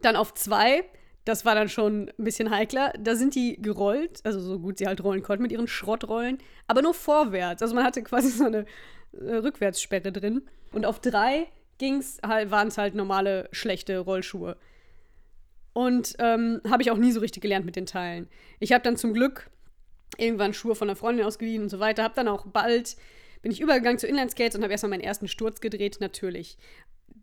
dann 0.00 0.16
auf 0.16 0.34
zwei, 0.34 0.84
das 1.24 1.44
war 1.44 1.54
dann 1.54 1.68
schon 1.68 2.10
ein 2.18 2.24
bisschen 2.24 2.50
heikler. 2.50 2.92
Da 2.98 3.16
sind 3.16 3.34
die 3.34 3.60
gerollt, 3.60 4.20
also 4.24 4.40
so 4.40 4.58
gut 4.58 4.78
sie 4.78 4.86
halt 4.86 5.02
rollen 5.02 5.22
konnten 5.22 5.42
mit 5.42 5.52
ihren 5.52 5.66
Schrottrollen, 5.66 6.38
aber 6.66 6.82
nur 6.82 6.94
vorwärts. 6.94 7.62
Also 7.62 7.74
man 7.74 7.84
hatte 7.84 8.02
quasi 8.02 8.28
so 8.28 8.44
eine 8.44 8.64
äh, 9.12 9.34
Rückwärtssperre 9.36 10.12
drin. 10.12 10.42
Und 10.72 10.86
auf 10.86 11.00
drei 11.00 11.48
ging's 11.78 12.18
halt, 12.24 12.50
waren 12.50 12.68
es 12.68 12.78
halt 12.78 12.94
normale 12.94 13.48
schlechte 13.50 13.98
Rollschuhe. 13.98 14.56
Und 15.72 16.16
ähm, 16.18 16.60
habe 16.68 16.82
ich 16.82 16.90
auch 16.90 16.96
nie 16.96 17.12
so 17.12 17.20
richtig 17.20 17.42
gelernt 17.42 17.64
mit 17.64 17.76
den 17.76 17.86
Teilen. 17.86 18.28
Ich 18.58 18.72
habe 18.72 18.82
dann 18.82 18.96
zum 18.96 19.14
Glück 19.14 19.50
irgendwann 20.18 20.54
Schuhe 20.54 20.74
von 20.74 20.88
einer 20.88 20.96
Freundin 20.96 21.24
ausgeliehen 21.24 21.62
und 21.62 21.68
so 21.68 21.78
weiter. 21.78 22.02
Habe 22.02 22.14
dann 22.14 22.28
auch 22.28 22.46
bald, 22.46 22.96
bin 23.42 23.52
ich 23.52 23.60
übergegangen 23.60 23.98
zu 23.98 24.06
Inlineskates 24.06 24.56
und 24.56 24.62
habe 24.62 24.72
erstmal 24.72 24.90
meinen 24.90 25.02
ersten 25.02 25.28
Sturz 25.28 25.60
gedreht, 25.60 25.98
natürlich. 26.00 26.58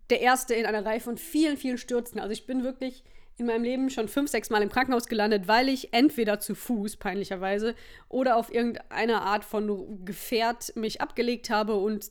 Der 0.10 0.22
erste 0.22 0.54
in 0.54 0.66
einer 0.66 0.86
Reihe 0.86 1.02
von 1.02 1.18
vielen, 1.18 1.58
vielen 1.58 1.78
Stürzen. 1.78 2.20
Also 2.20 2.32
ich 2.32 2.48
bin 2.48 2.64
wirklich 2.64 3.04
in 3.38 3.46
meinem 3.46 3.64
Leben 3.64 3.90
schon 3.90 4.08
fünf, 4.08 4.32
sechs 4.32 4.50
Mal 4.50 4.64
im 4.64 4.70
Krankenhaus 4.70 5.08
gelandet, 5.08 5.48
weil 5.48 5.70
ich 5.70 5.94
entweder 5.94 6.40
zu 6.40 6.56
Fuß, 6.56 6.98
peinlicherweise, 6.98 7.76
oder 8.10 8.36
auf 8.36 8.52
irgendeine 8.52 9.22
Art 9.22 9.46
von 9.46 10.04
Gefährt 10.06 10.76
mich 10.76 11.02
abgelegt 11.02 11.50
habe 11.50 11.76
und 11.76 12.10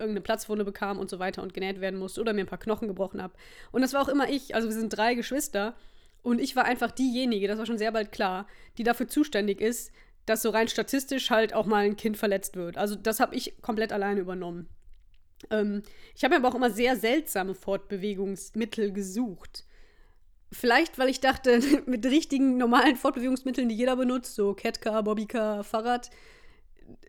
irgendeine 0.00 0.22
Platzwunde 0.22 0.64
bekam 0.64 0.98
und 0.98 1.08
so 1.10 1.18
weiter 1.18 1.42
und 1.42 1.54
genäht 1.54 1.80
werden 1.80 1.98
musste 1.98 2.20
oder 2.20 2.32
mir 2.32 2.42
ein 2.42 2.46
paar 2.46 2.58
Knochen 2.58 2.88
gebrochen 2.88 3.22
habe. 3.22 3.34
Und 3.72 3.82
das 3.82 3.92
war 3.92 4.02
auch 4.02 4.08
immer 4.08 4.28
ich. 4.28 4.54
Also 4.54 4.68
wir 4.68 4.74
sind 4.74 4.90
drei 4.90 5.14
Geschwister 5.14 5.74
und 6.22 6.40
ich 6.40 6.56
war 6.56 6.64
einfach 6.64 6.90
diejenige, 6.90 7.48
das 7.48 7.58
war 7.58 7.66
schon 7.66 7.78
sehr 7.78 7.92
bald 7.92 8.12
klar, 8.12 8.46
die 8.78 8.82
dafür 8.82 9.08
zuständig 9.08 9.60
ist, 9.60 9.92
dass 10.26 10.42
so 10.42 10.50
rein 10.50 10.68
statistisch 10.68 11.30
halt 11.30 11.54
auch 11.54 11.66
mal 11.66 11.84
ein 11.84 11.96
Kind 11.96 12.16
verletzt 12.16 12.56
wird. 12.56 12.76
Also 12.76 12.94
das 12.94 13.20
habe 13.20 13.34
ich 13.34 13.60
komplett 13.62 13.92
alleine 13.92 14.20
übernommen. 14.20 14.68
Ähm, 15.50 15.82
ich 16.14 16.24
habe 16.24 16.34
mir 16.34 16.40
aber 16.40 16.48
auch 16.48 16.54
immer 16.54 16.70
sehr 16.70 16.96
seltsame 16.96 17.54
Fortbewegungsmittel 17.54 18.92
gesucht. 18.92 19.64
Vielleicht, 20.52 20.98
weil 20.98 21.08
ich 21.08 21.20
dachte, 21.20 21.60
mit 21.86 22.04
richtigen, 22.06 22.56
normalen 22.56 22.96
Fortbewegungsmitteln, 22.96 23.68
die 23.68 23.76
jeder 23.76 23.96
benutzt, 23.96 24.34
so 24.34 24.54
Catcar, 24.54 25.02
Bobbycar, 25.02 25.64
Fahrrad, 25.64 26.10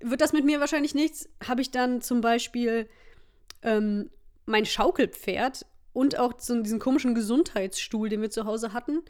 wird 0.01 0.21
das 0.21 0.33
mit 0.33 0.45
mir 0.45 0.59
wahrscheinlich 0.59 0.95
nichts. 0.95 1.29
Habe 1.45 1.61
ich 1.61 1.71
dann 1.71 2.01
zum 2.01 2.21
Beispiel 2.21 2.87
ähm, 3.61 4.09
mein 4.45 4.65
Schaukelpferd 4.65 5.65
und 5.93 6.17
auch 6.17 6.33
so 6.39 6.61
diesen 6.61 6.79
komischen 6.79 7.15
Gesundheitsstuhl, 7.15 8.09
den 8.09 8.21
wir 8.21 8.29
zu 8.29 8.45
Hause 8.45 8.73
hatten. 8.73 9.01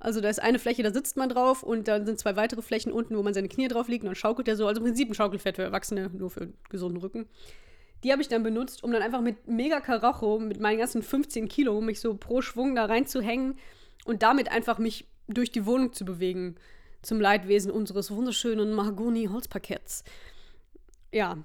Also 0.00 0.20
da 0.20 0.28
ist 0.28 0.40
eine 0.40 0.58
Fläche, 0.58 0.82
da 0.82 0.92
sitzt 0.92 1.16
man 1.16 1.28
drauf 1.28 1.62
und 1.62 1.88
dann 1.88 2.06
sind 2.06 2.18
zwei 2.18 2.36
weitere 2.36 2.62
Flächen 2.62 2.92
unten, 2.92 3.16
wo 3.16 3.22
man 3.22 3.34
seine 3.34 3.48
Knie 3.48 3.66
drauf 3.66 3.88
liegt 3.88 4.04
und 4.04 4.08
dann 4.08 4.14
schaukelt 4.14 4.46
der 4.46 4.56
so. 4.56 4.66
Also 4.66 4.80
im 4.80 4.86
Prinzip 4.86 5.10
ein 5.10 5.14
Schaukelpferd 5.14 5.56
für 5.56 5.62
Erwachsene, 5.62 6.10
nur 6.12 6.30
für 6.30 6.52
gesunden 6.70 7.00
Rücken. 7.00 7.26
Die 8.04 8.12
habe 8.12 8.22
ich 8.22 8.28
dann 8.28 8.44
benutzt, 8.44 8.84
um 8.84 8.92
dann 8.92 9.02
einfach 9.02 9.20
mit 9.20 9.48
mega 9.48 9.80
Karacho, 9.80 10.38
mit 10.38 10.60
meinen 10.60 10.78
ganzen 10.78 11.02
15 11.02 11.48
Kilo, 11.48 11.80
mich 11.80 11.98
so 11.98 12.14
pro 12.14 12.42
Schwung 12.42 12.76
da 12.76 12.84
reinzuhängen 12.84 13.58
und 14.04 14.22
damit 14.22 14.52
einfach 14.52 14.78
mich 14.78 15.08
durch 15.26 15.50
die 15.50 15.66
Wohnung 15.66 15.92
zu 15.92 16.04
bewegen. 16.04 16.54
Zum 17.02 17.20
Leidwesen 17.20 17.70
unseres 17.70 18.10
wunderschönen 18.10 18.72
Mahagoni-Holzparketts. 18.74 20.04
Ja, 21.12 21.38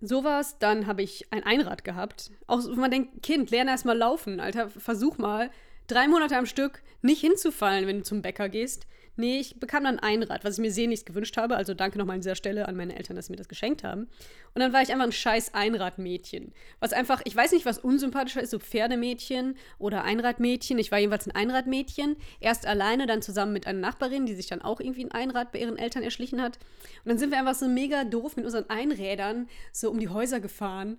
sowas. 0.00 0.58
Dann 0.58 0.86
habe 0.86 1.02
ich 1.02 1.32
ein 1.32 1.42
Einrad 1.42 1.84
gehabt. 1.84 2.30
Auch 2.46 2.64
wenn 2.64 2.78
man 2.78 2.90
denkt, 2.90 3.22
Kind, 3.22 3.50
lerne 3.50 3.70
erst 3.70 3.86
mal 3.86 3.96
laufen, 3.96 4.40
Alter, 4.40 4.68
versuch 4.70 5.18
mal 5.18 5.50
drei 5.86 6.08
Monate 6.08 6.36
am 6.36 6.46
Stück 6.46 6.82
nicht 7.02 7.20
hinzufallen, 7.20 7.86
wenn 7.86 7.98
du 7.98 8.02
zum 8.02 8.22
Bäcker 8.22 8.48
gehst. 8.48 8.86
Nee, 9.16 9.38
ich 9.38 9.60
bekam 9.60 9.84
dann 9.84 10.00
ein 10.00 10.24
Rad, 10.24 10.44
was 10.44 10.54
ich 10.54 10.60
mir 10.60 10.72
sehnlichst 10.72 11.06
gewünscht 11.06 11.36
habe. 11.36 11.56
Also 11.56 11.72
danke 11.72 11.98
nochmal 11.98 12.14
an 12.14 12.20
dieser 12.20 12.34
Stelle 12.34 12.66
an 12.66 12.76
meine 12.76 12.96
Eltern, 12.96 13.14
dass 13.14 13.26
sie 13.26 13.32
mir 13.32 13.36
das 13.36 13.48
geschenkt 13.48 13.84
haben. 13.84 14.08
Und 14.54 14.60
dann 14.60 14.72
war 14.72 14.82
ich 14.82 14.90
einfach 14.90 15.04
ein 15.04 15.12
scheiß 15.12 15.54
Einradmädchen. 15.54 16.52
Was 16.80 16.92
einfach, 16.92 17.22
ich 17.24 17.34
weiß 17.34 17.52
nicht, 17.52 17.64
was 17.64 17.78
unsympathischer 17.78 18.42
ist, 18.42 18.50
so 18.50 18.58
Pferdemädchen 18.58 19.56
oder 19.78 20.02
Einradmädchen. 20.02 20.78
Ich 20.78 20.90
war 20.90 20.98
jedenfalls 20.98 21.26
ein 21.26 21.34
Einradmädchen. 21.34 22.16
Erst 22.40 22.66
alleine, 22.66 23.06
dann 23.06 23.22
zusammen 23.22 23.52
mit 23.52 23.68
einer 23.68 23.78
Nachbarin, 23.78 24.26
die 24.26 24.34
sich 24.34 24.48
dann 24.48 24.62
auch 24.62 24.80
irgendwie 24.80 25.04
ein 25.04 25.12
Einrad 25.12 25.52
bei 25.52 25.60
ihren 25.60 25.78
Eltern 25.78 26.02
erschlichen 26.02 26.42
hat. 26.42 26.58
Und 27.04 27.10
dann 27.10 27.18
sind 27.18 27.30
wir 27.30 27.38
einfach 27.38 27.54
so 27.54 27.68
mega 27.68 28.02
doof 28.02 28.36
mit 28.36 28.44
unseren 28.44 28.68
Einrädern 28.68 29.48
so 29.72 29.90
um 29.90 30.00
die 30.00 30.08
Häuser 30.08 30.40
gefahren. 30.40 30.98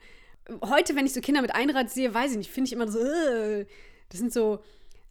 Heute, 0.62 0.96
wenn 0.96 1.06
ich 1.06 1.14
so 1.14 1.22
Kinder 1.22 1.42
mit 1.42 1.54
Einrad 1.54 1.90
sehe, 1.90 2.14
weiß 2.14 2.32
ich 2.32 2.38
nicht, 2.38 2.52
finde 2.52 2.68
ich 2.68 2.74
immer 2.74 2.88
so, 2.88 3.00
äh, 3.00 3.66
das 4.10 4.20
sind 4.20 4.32
so, 4.32 4.60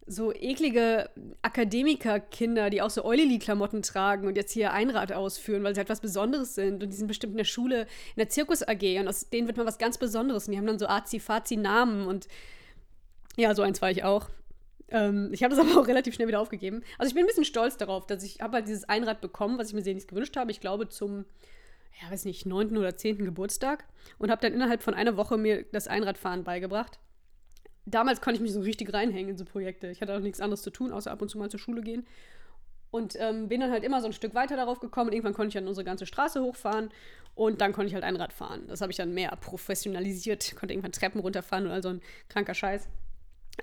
so 0.07 0.31
eklige 0.33 1.09
Akademikerkinder, 1.41 2.69
die 2.69 2.81
auch 2.81 2.91
so 2.91 3.03
Eulili-Klamotten 3.03 3.81
tragen 3.81 4.27
und 4.27 4.37
jetzt 4.37 4.51
hier 4.51 4.71
Einrad 4.71 5.11
ausführen, 5.11 5.63
weil 5.63 5.73
sie 5.73 5.79
halt 5.79 5.89
was 5.89 6.01
Besonderes 6.01 6.53
sind. 6.53 6.83
Und 6.83 6.89
die 6.89 6.95
sind 6.95 7.07
bestimmt 7.07 7.31
in 7.31 7.37
der 7.37 7.45
Schule, 7.45 7.81
in 7.81 8.17
der 8.17 8.29
Zirkus-AG 8.29 8.99
und 8.99 9.07
aus 9.07 9.29
denen 9.29 9.47
wird 9.47 9.57
mal 9.57 9.65
was 9.65 9.79
ganz 9.79 9.97
Besonderes. 9.97 10.47
Und 10.47 10.51
die 10.51 10.57
haben 10.57 10.67
dann 10.67 10.79
so 10.79 10.87
Azi-Fazi-Namen 10.87 12.05
und 12.07 12.27
ja, 13.35 13.55
so 13.55 13.63
eins 13.63 13.81
war 13.81 13.89
ich 13.89 14.03
auch. 14.03 14.29
Ähm, 14.89 15.29
ich 15.33 15.43
habe 15.43 15.55
das 15.55 15.65
aber 15.67 15.81
auch 15.81 15.87
relativ 15.87 16.13
schnell 16.13 16.27
wieder 16.27 16.39
aufgegeben. 16.39 16.83
Also 16.99 17.09
ich 17.09 17.15
bin 17.15 17.23
ein 17.23 17.27
bisschen 17.27 17.45
stolz 17.45 17.77
darauf, 17.77 18.05
dass 18.05 18.23
ich 18.23 18.41
habe 18.41 18.57
halt 18.57 18.67
dieses 18.67 18.87
Einrad 18.87 19.21
bekommen, 19.21 19.57
was 19.57 19.69
ich 19.69 19.73
mir 19.73 19.81
sehnlichst 19.81 20.09
gewünscht 20.09 20.37
habe. 20.37 20.51
Ich 20.51 20.59
glaube 20.59 20.87
zum, 20.87 21.25
ja, 21.99 22.11
weiß 22.11 22.25
nicht, 22.25 22.45
neunten 22.45 22.77
oder 22.77 22.95
zehnten 22.95 23.25
Geburtstag 23.25 23.85
und 24.19 24.29
habe 24.29 24.41
dann 24.41 24.53
innerhalb 24.53 24.83
von 24.83 24.93
einer 24.93 25.17
Woche 25.17 25.37
mir 25.37 25.65
das 25.71 25.87
Einradfahren 25.87 26.43
beigebracht 26.43 26.99
damals 27.85 28.21
konnte 28.21 28.37
ich 28.37 28.41
mich 28.41 28.53
so 28.53 28.61
richtig 28.61 28.93
reinhängen 28.93 29.31
in 29.31 29.37
so 29.37 29.45
Projekte. 29.45 29.87
Ich 29.87 30.01
hatte 30.01 30.15
auch 30.15 30.19
nichts 30.19 30.41
anderes 30.41 30.61
zu 30.61 30.71
tun, 30.71 30.91
außer 30.91 31.11
ab 31.11 31.21
und 31.21 31.29
zu 31.29 31.37
mal 31.37 31.49
zur 31.49 31.59
Schule 31.59 31.81
gehen. 31.81 32.05
Und 32.91 33.15
ähm, 33.19 33.49
bin 33.49 33.59
dann 33.59 33.71
halt 33.71 33.83
immer 33.83 33.99
so 33.99 34.07
ein 34.07 34.13
Stück 34.13 34.33
weiter 34.35 34.55
darauf 34.55 34.79
gekommen. 34.79 35.09
Und 35.09 35.13
irgendwann 35.13 35.33
konnte 35.33 35.49
ich 35.49 35.53
dann 35.53 35.67
unsere 35.67 35.83
ganze 35.83 36.05
Straße 36.05 36.41
hochfahren. 36.41 36.89
Und 37.35 37.59
dann 37.59 37.73
konnte 37.73 37.87
ich 37.87 37.93
halt 37.93 38.03
Einrad 38.05 38.31
fahren. 38.31 38.63
Das 38.67 38.81
habe 38.81 38.91
ich 38.91 38.97
dann 38.97 39.13
mehr 39.13 39.35
professionalisiert. 39.35 40.55
Konnte 40.55 40.73
irgendwann 40.73 40.93
Treppen 40.93 41.19
runterfahren 41.19 41.65
oder 41.65 41.81
so 41.81 41.89
ein 41.89 42.01
kranker 42.29 42.53
Scheiß. 42.53 42.87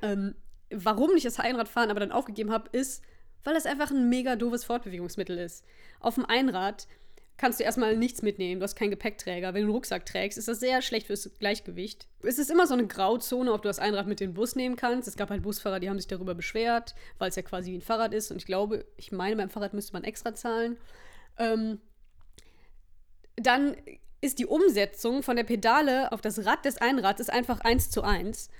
Ähm, 0.02 0.34
warum 0.70 1.16
ich 1.16 1.22
das 1.22 1.40
Einradfahren 1.40 1.90
aber 1.90 2.00
dann 2.00 2.12
aufgegeben 2.12 2.52
habe, 2.52 2.68
ist, 2.72 3.02
weil 3.44 3.54
das 3.54 3.66
einfach 3.66 3.90
ein 3.90 4.08
mega 4.08 4.36
doofes 4.36 4.64
Fortbewegungsmittel 4.64 5.38
ist. 5.38 5.64
Auf 6.00 6.14
dem 6.16 6.26
Einrad 6.26 6.86
kannst 7.42 7.58
du 7.58 7.64
erstmal 7.64 7.96
nichts 7.96 8.22
mitnehmen. 8.22 8.60
Du 8.60 8.64
hast 8.64 8.76
keinen 8.76 8.92
Gepäckträger. 8.92 9.48
Wenn 9.48 9.62
du 9.62 9.66
einen 9.66 9.74
Rucksack 9.74 10.06
trägst, 10.06 10.38
ist 10.38 10.46
das 10.46 10.60
sehr 10.60 10.80
schlecht 10.80 11.08
fürs 11.08 11.28
Gleichgewicht. 11.40 12.06
Es 12.22 12.38
ist 12.38 12.52
immer 12.52 12.68
so 12.68 12.74
eine 12.74 12.86
Grauzone, 12.86 13.52
ob 13.52 13.62
du 13.62 13.68
das 13.68 13.80
Einrad 13.80 14.06
mit 14.06 14.20
dem 14.20 14.32
Bus 14.32 14.54
nehmen 14.54 14.76
kannst. 14.76 15.08
Es 15.08 15.16
gab 15.16 15.28
halt 15.28 15.42
Busfahrer, 15.42 15.80
die 15.80 15.90
haben 15.90 15.98
sich 15.98 16.06
darüber 16.06 16.36
beschwert, 16.36 16.94
weil 17.18 17.30
es 17.30 17.34
ja 17.34 17.42
quasi 17.42 17.72
wie 17.72 17.78
ein 17.78 17.82
Fahrrad 17.82 18.14
ist. 18.14 18.30
Und 18.30 18.36
ich 18.36 18.46
glaube, 18.46 18.86
ich 18.96 19.10
meine, 19.10 19.34
beim 19.34 19.50
Fahrrad 19.50 19.74
müsste 19.74 19.92
man 19.92 20.04
extra 20.04 20.36
zahlen. 20.36 20.76
Ähm, 21.36 21.80
dann 23.34 23.76
ist 24.20 24.38
die 24.38 24.46
Umsetzung 24.46 25.24
von 25.24 25.34
der 25.34 25.42
Pedale 25.42 26.12
auf 26.12 26.20
das 26.20 26.46
Rad 26.46 26.64
des 26.64 26.76
Einrads 26.76 27.20
ist 27.20 27.30
einfach 27.30 27.58
eins 27.62 27.90
zu 27.90 28.02
eins. 28.02 28.50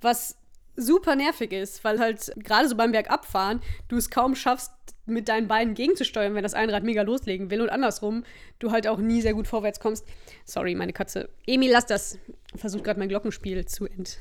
Was 0.00 0.38
super 0.76 1.16
nervig 1.16 1.52
ist, 1.52 1.84
weil 1.84 1.98
halt 1.98 2.32
gerade 2.36 2.68
so 2.68 2.76
beim 2.76 2.92
Bergabfahren 2.92 3.60
du 3.88 3.96
es 3.96 4.10
kaum 4.10 4.34
schaffst, 4.34 4.72
mit 5.06 5.28
deinen 5.28 5.48
Beinen 5.48 5.74
gegenzusteuern, 5.74 6.34
wenn 6.34 6.42
das 6.42 6.54
Einrad 6.54 6.82
mega 6.82 7.02
loslegen 7.02 7.50
will 7.50 7.60
und 7.60 7.68
andersrum 7.68 8.24
du 8.58 8.70
halt 8.70 8.86
auch 8.86 8.98
nie 8.98 9.20
sehr 9.20 9.34
gut 9.34 9.46
vorwärts 9.46 9.80
kommst. 9.80 10.06
Sorry, 10.44 10.74
meine 10.74 10.92
Katze. 10.92 11.28
Emil, 11.46 11.70
lass 11.70 11.86
das. 11.86 12.18
Versucht 12.56 12.84
gerade 12.84 12.98
mein 12.98 13.08
Glockenspiel 13.08 13.66
zu 13.66 13.86
ent, 13.86 14.18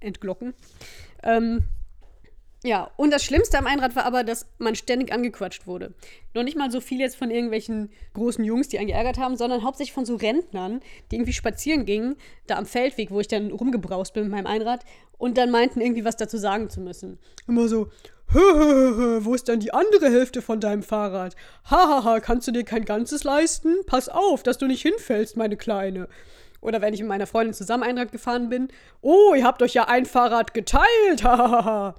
entglocken. 0.00 0.54
Ähm, 1.22 1.64
ja, 2.66 2.90
und 2.96 3.10
das 3.10 3.24
Schlimmste 3.24 3.58
am 3.58 3.66
Einrad 3.66 3.96
war 3.96 4.04
aber, 4.04 4.24
dass 4.24 4.46
man 4.58 4.74
ständig 4.74 5.12
angequatscht 5.12 5.66
wurde. 5.66 5.94
Noch 6.34 6.42
nicht 6.42 6.56
mal 6.56 6.70
so 6.70 6.80
viel 6.80 7.00
jetzt 7.00 7.16
von 7.16 7.30
irgendwelchen 7.30 7.90
großen 8.14 8.44
Jungs, 8.44 8.68
die 8.68 8.78
einen 8.78 8.88
geärgert 8.88 9.18
haben, 9.18 9.36
sondern 9.36 9.62
hauptsächlich 9.62 9.94
von 9.94 10.04
so 10.04 10.16
Rentnern, 10.16 10.80
die 11.10 11.16
irgendwie 11.16 11.32
spazieren 11.32 11.86
gingen, 11.86 12.16
da 12.46 12.56
am 12.56 12.66
Feldweg, 12.66 13.10
wo 13.10 13.20
ich 13.20 13.28
dann 13.28 13.50
rumgebraust 13.50 14.14
bin 14.14 14.24
mit 14.24 14.32
meinem 14.32 14.46
Einrad 14.46 14.84
und 15.18 15.38
dann 15.38 15.50
meinten, 15.50 15.80
irgendwie 15.80 16.04
was 16.04 16.16
dazu 16.16 16.36
sagen 16.36 16.68
zu 16.68 16.80
müssen. 16.80 17.18
Immer 17.46 17.68
so, 17.68 17.88
wo 18.32 19.34
ist 19.34 19.48
denn 19.48 19.60
die 19.60 19.72
andere 19.72 20.10
Hälfte 20.10 20.42
von 20.42 20.60
deinem 20.60 20.82
Fahrrad? 20.82 21.36
Hahaha, 21.70 22.20
kannst 22.20 22.48
du 22.48 22.52
dir 22.52 22.64
kein 22.64 22.84
ganzes 22.84 23.24
leisten? 23.24 23.76
Pass 23.86 24.08
auf, 24.08 24.42
dass 24.42 24.58
du 24.58 24.66
nicht 24.66 24.82
hinfällst, 24.82 25.36
meine 25.36 25.56
Kleine. 25.56 26.08
Oder 26.60 26.80
wenn 26.80 26.94
ich 26.94 27.00
mit 27.00 27.08
meiner 27.08 27.26
Freundin 27.26 27.54
zusammen 27.54 27.84
Einrad 27.84 28.10
gefahren 28.10 28.48
bin, 28.48 28.68
oh, 29.00 29.34
ihr 29.36 29.44
habt 29.44 29.62
euch 29.62 29.74
ja 29.74 29.88
ein 29.88 30.06
Fahrrad 30.06 30.54
geteilt, 30.54 30.84
hahaha. 31.22 31.94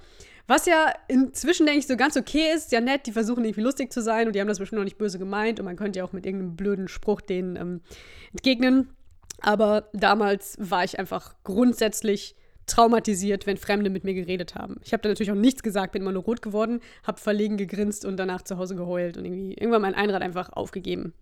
Was 0.47 0.65
ja 0.65 0.93
inzwischen, 1.09 1.65
denke 1.65 1.79
ich, 1.79 1.87
so 1.87 1.97
ganz 1.97 2.15
okay 2.15 2.53
ist, 2.55 2.71
ja 2.71 2.79
nett, 2.79 3.05
die 3.05 3.11
versuchen 3.11 3.43
irgendwie 3.43 3.61
lustig 3.61 3.91
zu 3.91 4.01
sein 4.01 4.27
und 4.27 4.33
die 4.33 4.39
haben 4.39 4.47
das 4.47 4.59
bestimmt 4.59 4.79
noch 4.79 4.85
nicht 4.85 4.97
böse 4.97 5.19
gemeint 5.19 5.59
und 5.59 5.65
man 5.65 5.75
könnte 5.75 5.99
ja 5.99 6.05
auch 6.05 6.13
mit 6.13 6.25
irgendeinem 6.25 6.55
blöden 6.55 6.87
Spruch 6.87 7.19
denen 7.19 7.57
ähm, 7.57 7.81
entgegnen. 8.31 8.89
Aber 9.41 9.89
damals 9.93 10.57
war 10.59 10.83
ich 10.83 10.97
einfach 10.97 11.35
grundsätzlich 11.43 12.35
traumatisiert, 12.65 13.45
wenn 13.45 13.57
Fremde 13.57 13.89
mit 13.89 14.03
mir 14.03 14.13
geredet 14.13 14.55
haben. 14.55 14.77
Ich 14.83 14.93
habe 14.93 15.01
da 15.01 15.09
natürlich 15.09 15.31
auch 15.31 15.35
nichts 15.35 15.63
gesagt, 15.63 15.93
bin 15.93 16.01
immer 16.01 16.11
nur 16.11 16.23
rot 16.23 16.41
geworden, 16.41 16.81
habe 17.03 17.19
verlegen 17.19 17.57
gegrinst 17.57 18.05
und 18.05 18.17
danach 18.17 18.41
zu 18.41 18.57
Hause 18.57 18.75
geheult 18.75 19.17
und 19.17 19.25
irgendwie 19.25 19.53
irgendwann 19.53 19.81
mein 19.81 19.95
Einrad 19.95 20.21
einfach 20.21 20.51
aufgegeben. 20.53 21.13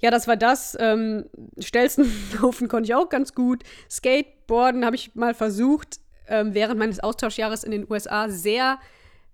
Ja, 0.00 0.10
das 0.10 0.26
war 0.26 0.36
das. 0.36 0.76
Ähm, 0.80 1.26
Stelzenlaufen 1.58 2.68
konnte 2.68 2.88
ich 2.88 2.94
auch 2.94 3.08
ganz 3.08 3.34
gut. 3.34 3.62
Skateboarden 3.88 4.84
habe 4.84 4.96
ich 4.96 5.14
mal 5.14 5.34
versucht, 5.34 6.00
ähm, 6.32 6.54
während 6.54 6.78
meines 6.78 6.98
Austauschjahres 6.98 7.62
in 7.62 7.70
den 7.70 7.86
USA 7.88 8.28
sehr, 8.28 8.78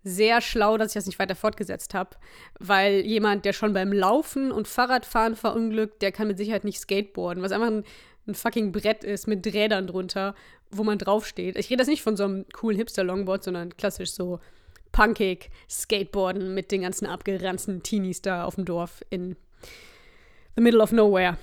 sehr 0.03 0.41
schlau, 0.41 0.77
dass 0.77 0.89
ich 0.89 0.95
das 0.95 1.07
nicht 1.07 1.21
weiter 1.21 1.37
fortgesetzt 1.37 1.95
habe. 1.95 2.11
Weil 2.59 3.01
jemand, 3.07 3.45
der 3.45 3.53
schon 3.53 3.73
beim 3.73 3.93
Laufen 3.93 4.51
und 4.51 4.67
Fahrradfahren 4.67 5.37
verunglückt, 5.37 6.03
der 6.03 6.11
kann 6.11 6.27
mit 6.27 6.39
Sicherheit 6.39 6.65
nicht 6.65 6.81
skateboarden, 6.81 7.43
was 7.43 7.53
einfach 7.53 7.69
ein, 7.69 7.85
ein 8.27 8.35
fucking 8.35 8.73
Brett 8.73 9.05
ist 9.05 9.29
mit 9.29 9.47
Rädern 9.47 9.87
drunter, 9.87 10.35
wo 10.71 10.83
man 10.83 10.99
draufsteht. 10.99 11.57
Ich 11.57 11.71
rede 11.71 11.79
das 11.79 11.87
nicht 11.87 12.03
von 12.03 12.17
so 12.17 12.25
einem 12.25 12.45
coolen 12.53 12.77
Hipster-Longboard, 12.77 13.45
sondern 13.45 13.77
klassisch 13.77 14.11
so 14.11 14.41
punkig 14.91 15.51
Skateboarden 15.71 16.53
mit 16.53 16.73
den 16.73 16.83
ganzen 16.83 17.07
abgeranzten 17.07 17.85
Teenies 17.85 18.23
da 18.23 18.45
auf 18.45 18.57
dem 18.57 18.65
Dorf 18.65 19.05
in 19.09 19.37
the 20.57 20.63
middle 20.63 20.83
of 20.83 20.91
nowhere. 20.91 21.39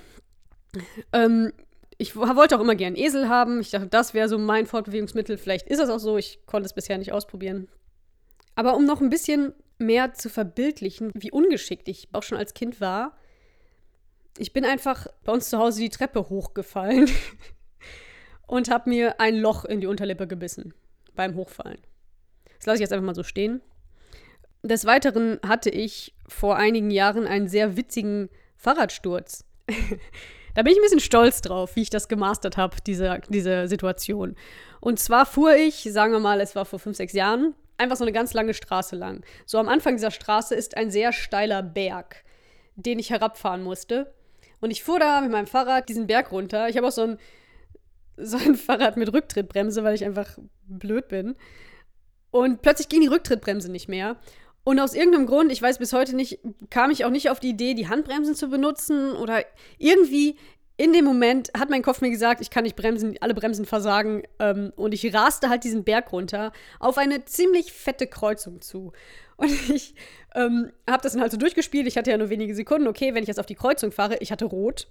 Ähm, 1.13 1.53
ich 1.97 2.15
wollte 2.15 2.57
auch 2.57 2.61
immer 2.61 2.75
gern 2.75 2.95
Esel 2.95 3.29
haben. 3.29 3.61
Ich 3.61 3.71
dachte, 3.71 3.87
das 3.87 4.13
wäre 4.13 4.27
so 4.27 4.37
mein 4.37 4.65
Fortbewegungsmittel. 4.65 5.37
Vielleicht 5.37 5.67
ist 5.67 5.79
das 5.79 5.89
auch 5.89 5.99
so. 5.99 6.17
Ich 6.17 6.45
konnte 6.45 6.65
es 6.65 6.73
bisher 6.73 6.97
nicht 6.97 7.13
ausprobieren. 7.13 7.67
Aber 8.55 8.75
um 8.75 8.85
noch 8.85 9.01
ein 9.01 9.09
bisschen 9.09 9.53
mehr 9.77 10.13
zu 10.13 10.29
verbildlichen, 10.29 11.11
wie 11.13 11.31
ungeschickt 11.31 11.87
ich 11.87 12.09
auch 12.13 12.23
schon 12.23 12.37
als 12.37 12.53
Kind 12.53 12.81
war, 12.81 13.17
ich 14.37 14.51
bin 14.51 14.65
einfach 14.65 15.07
bei 15.23 15.31
uns 15.31 15.49
zu 15.49 15.57
Hause 15.57 15.81
die 15.81 15.89
Treppe 15.89 16.29
hochgefallen 16.29 17.09
und 18.47 18.69
habe 18.69 18.89
mir 18.89 19.19
ein 19.19 19.35
Loch 19.35 19.63
in 19.63 19.79
die 19.79 19.87
Unterlippe 19.87 20.27
gebissen 20.27 20.73
beim 21.15 21.35
Hochfallen. 21.35 21.79
Das 22.57 22.65
lasse 22.65 22.75
ich 22.75 22.81
jetzt 22.81 22.93
einfach 22.93 23.05
mal 23.05 23.15
so 23.15 23.23
stehen. 23.23 23.61
Des 24.63 24.85
Weiteren 24.85 25.39
hatte 25.45 25.69
ich 25.69 26.13
vor 26.27 26.57
einigen 26.57 26.91
Jahren 26.91 27.27
einen 27.27 27.47
sehr 27.47 27.77
witzigen 27.77 28.29
Fahrradsturz. 28.57 29.45
da 30.55 30.63
bin 30.63 30.71
ich 30.71 30.79
ein 30.79 30.83
bisschen 30.83 30.99
stolz 30.99 31.41
drauf, 31.41 31.75
wie 31.75 31.83
ich 31.83 31.89
das 31.89 32.07
gemastert 32.07 32.57
habe, 32.57 32.77
diese, 32.87 33.19
diese 33.29 33.67
Situation. 33.67 34.35
Und 34.79 34.99
zwar 34.99 35.25
fuhr 35.25 35.55
ich, 35.55 35.87
sagen 35.91 36.13
wir 36.13 36.19
mal, 36.19 36.41
es 36.41 36.55
war 36.55 36.65
vor 36.65 36.79
fünf, 36.79 36.97
sechs 36.97 37.13
Jahren, 37.13 37.53
einfach 37.77 37.97
so 37.97 38.03
eine 38.03 38.13
ganz 38.13 38.33
lange 38.33 38.53
Straße 38.53 38.95
lang. 38.95 39.23
So 39.45 39.57
am 39.57 39.67
Anfang 39.67 39.95
dieser 39.95 40.11
Straße 40.11 40.55
ist 40.55 40.77
ein 40.77 40.91
sehr 40.91 41.11
steiler 41.11 41.61
Berg, 41.61 42.23
den 42.75 42.99
ich 42.99 43.09
herabfahren 43.09 43.63
musste. 43.63 44.13
Und 44.61 44.71
ich 44.71 44.83
fuhr 44.83 44.99
da 44.99 45.21
mit 45.21 45.31
meinem 45.31 45.47
Fahrrad 45.47 45.89
diesen 45.89 46.07
Berg 46.07 46.31
runter. 46.31 46.69
Ich 46.69 46.77
habe 46.77 46.87
auch 46.87 46.91
so 46.91 47.03
ein, 47.03 47.17
so 48.17 48.37
ein 48.37 48.55
Fahrrad 48.55 48.97
mit 48.97 49.13
Rücktrittbremse, 49.13 49.83
weil 49.83 49.95
ich 49.95 50.05
einfach 50.05 50.37
blöd 50.67 51.09
bin. 51.09 51.35
Und 52.31 52.61
plötzlich 52.61 52.89
ging 52.89 53.01
die 53.01 53.07
Rücktrittbremse 53.07 53.71
nicht 53.71 53.87
mehr. 53.87 54.17
Und 54.65 54.79
aus 54.79 54.95
irgendeinem 54.95 55.27
Grund, 55.27 55.51
ich 55.51 55.61
weiß 55.61 55.77
bis 55.77 55.93
heute 55.93 56.15
nicht, 56.15 56.39
kam 56.69 56.91
ich 56.91 57.05
auch 57.05 57.11
nicht 57.11 57.29
auf 57.29 57.39
die 57.39 57.49
Idee, 57.49 57.75
die 57.75 57.87
Handbremsen 57.87 58.35
zu 58.35 58.49
benutzen 58.49 59.13
oder 59.13 59.45
irgendwie 59.77 60.37
in 60.75 60.91
dem 60.91 61.05
Moment 61.05 61.51
hat 61.57 61.69
mein 61.69 61.83
Kopf 61.83 62.01
mir 62.01 62.09
gesagt, 62.09 62.41
ich 62.41 62.49
kann 62.49 62.63
nicht 62.63 62.75
bremsen, 62.75 63.15
alle 63.21 63.33
Bremsen 63.33 63.65
versagen. 63.65 64.23
Ähm, 64.39 64.73
und 64.75 64.93
ich 64.93 65.13
raste 65.13 65.49
halt 65.49 65.63
diesen 65.63 65.83
Berg 65.83 66.11
runter 66.11 66.51
auf 66.79 66.97
eine 66.97 67.23
ziemlich 67.23 67.71
fette 67.71 68.07
Kreuzung 68.07 68.59
zu. 68.59 68.91
Und 69.37 69.51
ich 69.69 69.95
ähm, 70.33 70.71
habe 70.89 71.03
das 71.03 71.13
dann 71.13 71.21
halt 71.21 71.31
so 71.31 71.37
durchgespielt. 71.37 71.87
Ich 71.87 71.95
hatte 71.95 72.11
ja 72.11 72.17
nur 72.17 72.29
wenige 72.29 72.55
Sekunden. 72.55 72.87
Okay, 72.87 73.13
wenn 73.13 73.23
ich 73.23 73.29
jetzt 73.29 73.39
auf 73.39 73.45
die 73.45 73.55
Kreuzung 73.55 73.91
fahre, 73.91 74.17
ich 74.19 74.31
hatte 74.31 74.45
rot 74.45 74.87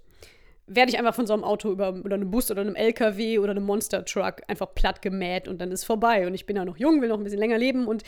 werde 0.66 0.90
ich 0.90 0.98
einfach 0.98 1.14
von 1.14 1.26
so 1.26 1.34
einem 1.34 1.44
Auto 1.44 1.70
über, 1.70 1.94
oder 2.04 2.14
einem 2.14 2.30
Bus 2.30 2.50
oder 2.50 2.62
einem 2.62 2.74
LKW 2.74 3.38
oder 3.38 3.50
einem 3.50 3.64
Monster 3.64 4.04
Truck 4.04 4.42
einfach 4.48 4.74
platt 4.74 5.02
gemäht 5.02 5.46
und 5.46 5.60
dann 5.60 5.70
ist 5.70 5.84
vorbei. 5.84 6.26
Und 6.26 6.34
ich 6.34 6.46
bin 6.46 6.56
ja 6.56 6.64
noch 6.64 6.78
jung, 6.78 7.02
will 7.02 7.08
noch 7.08 7.18
ein 7.18 7.24
bisschen 7.24 7.38
länger 7.38 7.58
leben 7.58 7.86
und 7.86 8.02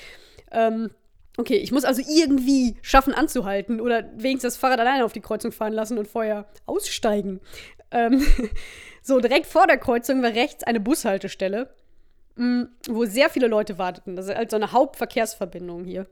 ähm, 0.53 0.91
okay, 1.37 1.57
ich 1.57 1.73
muss 1.73 1.85
also 1.85 2.03
irgendwie 2.07 2.77
schaffen 2.83 3.15
anzuhalten 3.15 3.81
oder 3.81 4.05
wenigstens 4.17 4.55
das 4.55 4.57
Fahrrad 4.57 4.81
alleine 4.81 5.05
auf 5.05 5.13
die 5.13 5.21
Kreuzung 5.21 5.53
fahren 5.53 5.73
lassen 5.73 5.99
und 5.99 6.09
vorher 6.09 6.47
aussteigen. 6.67 7.41
Ähm, 7.91 8.25
so, 9.03 9.21
direkt 9.21 9.47
vor 9.47 9.67
der 9.67 9.79
Kreuzung 9.79 10.23
war 10.23 10.31
rechts 10.31 10.65
eine 10.65 10.81
Bushaltestelle, 10.81 11.71
mm, 12.37 12.63
wo 12.89 13.05
sehr 13.05 13.31
viele 13.31 13.47
Leute 13.47 13.79
warteten. 13.79 14.17
Das 14.17 14.29
ist 14.29 14.35
halt 14.35 14.51
so 14.51 14.57
eine 14.57 14.73
Hauptverkehrsverbindung 14.73 15.85
hier. 15.85 16.07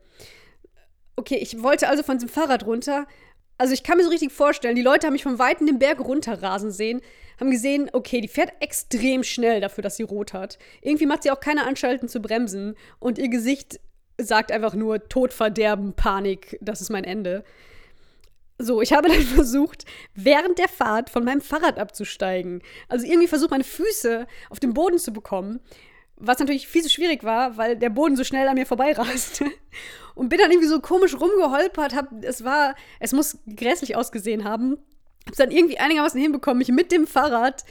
Okay, 1.17 1.37
ich 1.37 1.63
wollte 1.63 1.89
also 1.89 2.03
von 2.03 2.19
diesem 2.19 2.29
Fahrrad 2.29 2.67
runter, 2.67 3.07
also 3.57 3.73
ich 3.73 3.85
kann 3.85 3.97
mir 3.97 4.05
so 4.05 4.11
richtig 4.11 4.33
vorstellen, 4.33 4.75
die 4.75 4.83
Leute 4.83 5.07
haben 5.07 5.13
mich 5.13 5.23
von 5.23 5.39
Weitem 5.39 5.67
den 5.67 5.79
Berg 5.79 6.01
runterrasen 6.01 6.73
sehen, 6.73 7.01
haben 7.39 7.51
gesehen, 7.51 7.89
okay, 7.93 8.21
die 8.21 8.29
fährt 8.29 8.53
extrem 8.61 9.23
schnell 9.23 9.61
dafür, 9.61 9.83
dass 9.83 9.97
sie 9.97 10.03
rot 10.03 10.33
hat. 10.33 10.59
Irgendwie 10.83 11.07
macht 11.07 11.23
sie 11.23 11.31
auch 11.31 11.41
keine 11.41 11.65
Anschalten 11.65 12.09
zu 12.09 12.21
bremsen 12.21 12.75
und 12.99 13.19
ihr 13.19 13.29
Gesicht 13.29 13.81
sagt 14.19 14.53
einfach 14.53 14.75
nur 14.75 15.09
Tod, 15.09 15.33
Verderben, 15.33 15.95
Panik, 15.95 16.59
das 16.61 16.81
ist 16.81 16.91
mein 16.91 17.05
Ende. 17.05 17.45
So, 18.59 18.81
ich 18.81 18.93
habe 18.93 19.09
dann 19.09 19.21
versucht, 19.23 19.85
während 20.15 20.59
der 20.59 20.69
Fahrt 20.69 21.11
von 21.11 21.25
meinem 21.25 21.41
Fahrrad 21.41 21.79
abzusteigen. 21.79 22.63
Also 22.89 23.07
irgendwie 23.07 23.29
versucht, 23.29 23.51
meine 23.51 23.65
Füße 23.65 24.27
auf 24.51 24.61
den 24.61 24.75
Boden 24.75 24.99
zu 24.99 25.13
bekommen. 25.13 25.61
Was 26.17 26.39
natürlich 26.39 26.69
viel 26.69 26.83
zu 26.83 26.91
schwierig 26.91 27.25
war, 27.25 27.57
weil 27.57 27.77
der 27.77 27.91
Boden 27.91 28.17
so 28.17 28.23
schnell 28.23 28.47
an 28.47 28.55
mir 28.55 28.67
vorbeiraste. 28.67 29.47
Und 30.15 30.29
bin 30.29 30.39
dann 30.39 30.53
irgendwie 30.53 30.69
so 30.69 30.81
komisch 30.81 31.19
rumgeholpert. 31.19 31.95
Hab, 31.95 32.23
es 32.23 32.45
war, 32.45 32.77
es 33.01 33.13
muss 33.13 33.39
grässlich 33.57 33.97
ausgesehen 33.97 34.45
haben. 34.45 34.79
Hab's 35.27 35.39
dann 35.39 35.51
irgendwie 35.51 35.79
einigermaßen 35.79 36.21
hinbekommen, 36.21 36.59
mich 36.59 36.69
mit 36.69 36.93
dem 36.93 37.09
Fahrrad 37.09 37.65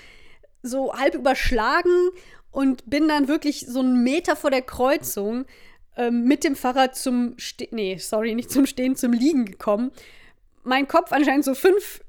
so 0.61 0.93
halb 0.93 1.15
überschlagen 1.15 2.09
und 2.51 2.89
bin 2.89 3.07
dann 3.07 3.27
wirklich 3.27 3.65
so 3.65 3.79
einen 3.79 4.03
Meter 4.03 4.35
vor 4.35 4.51
der 4.51 4.61
Kreuzung 4.61 5.45
ähm, 5.97 6.25
mit 6.25 6.43
dem 6.43 6.55
Fahrrad 6.55 6.95
zum 6.95 7.35
Ste 7.37 7.67
nee, 7.71 7.97
sorry, 7.97 8.35
nicht 8.35 8.51
zum 8.51 8.65
Stehen, 8.65 8.95
zum 8.95 9.13
Liegen 9.13 9.45
gekommen. 9.45 9.91
Mein 10.63 10.87
Kopf 10.87 11.11
anscheinend 11.11 11.45
so 11.45 11.55
fünf 11.55 12.03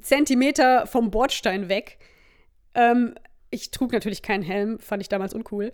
Zentimeter 0.00 0.86
vom 0.86 1.10
Bordstein 1.10 1.68
weg. 1.68 1.98
Ähm, 2.74 3.14
ich 3.50 3.70
trug 3.70 3.92
natürlich 3.92 4.22
keinen 4.22 4.42
Helm, 4.42 4.78
fand 4.80 5.02
ich 5.02 5.08
damals 5.08 5.34
uncool. 5.34 5.72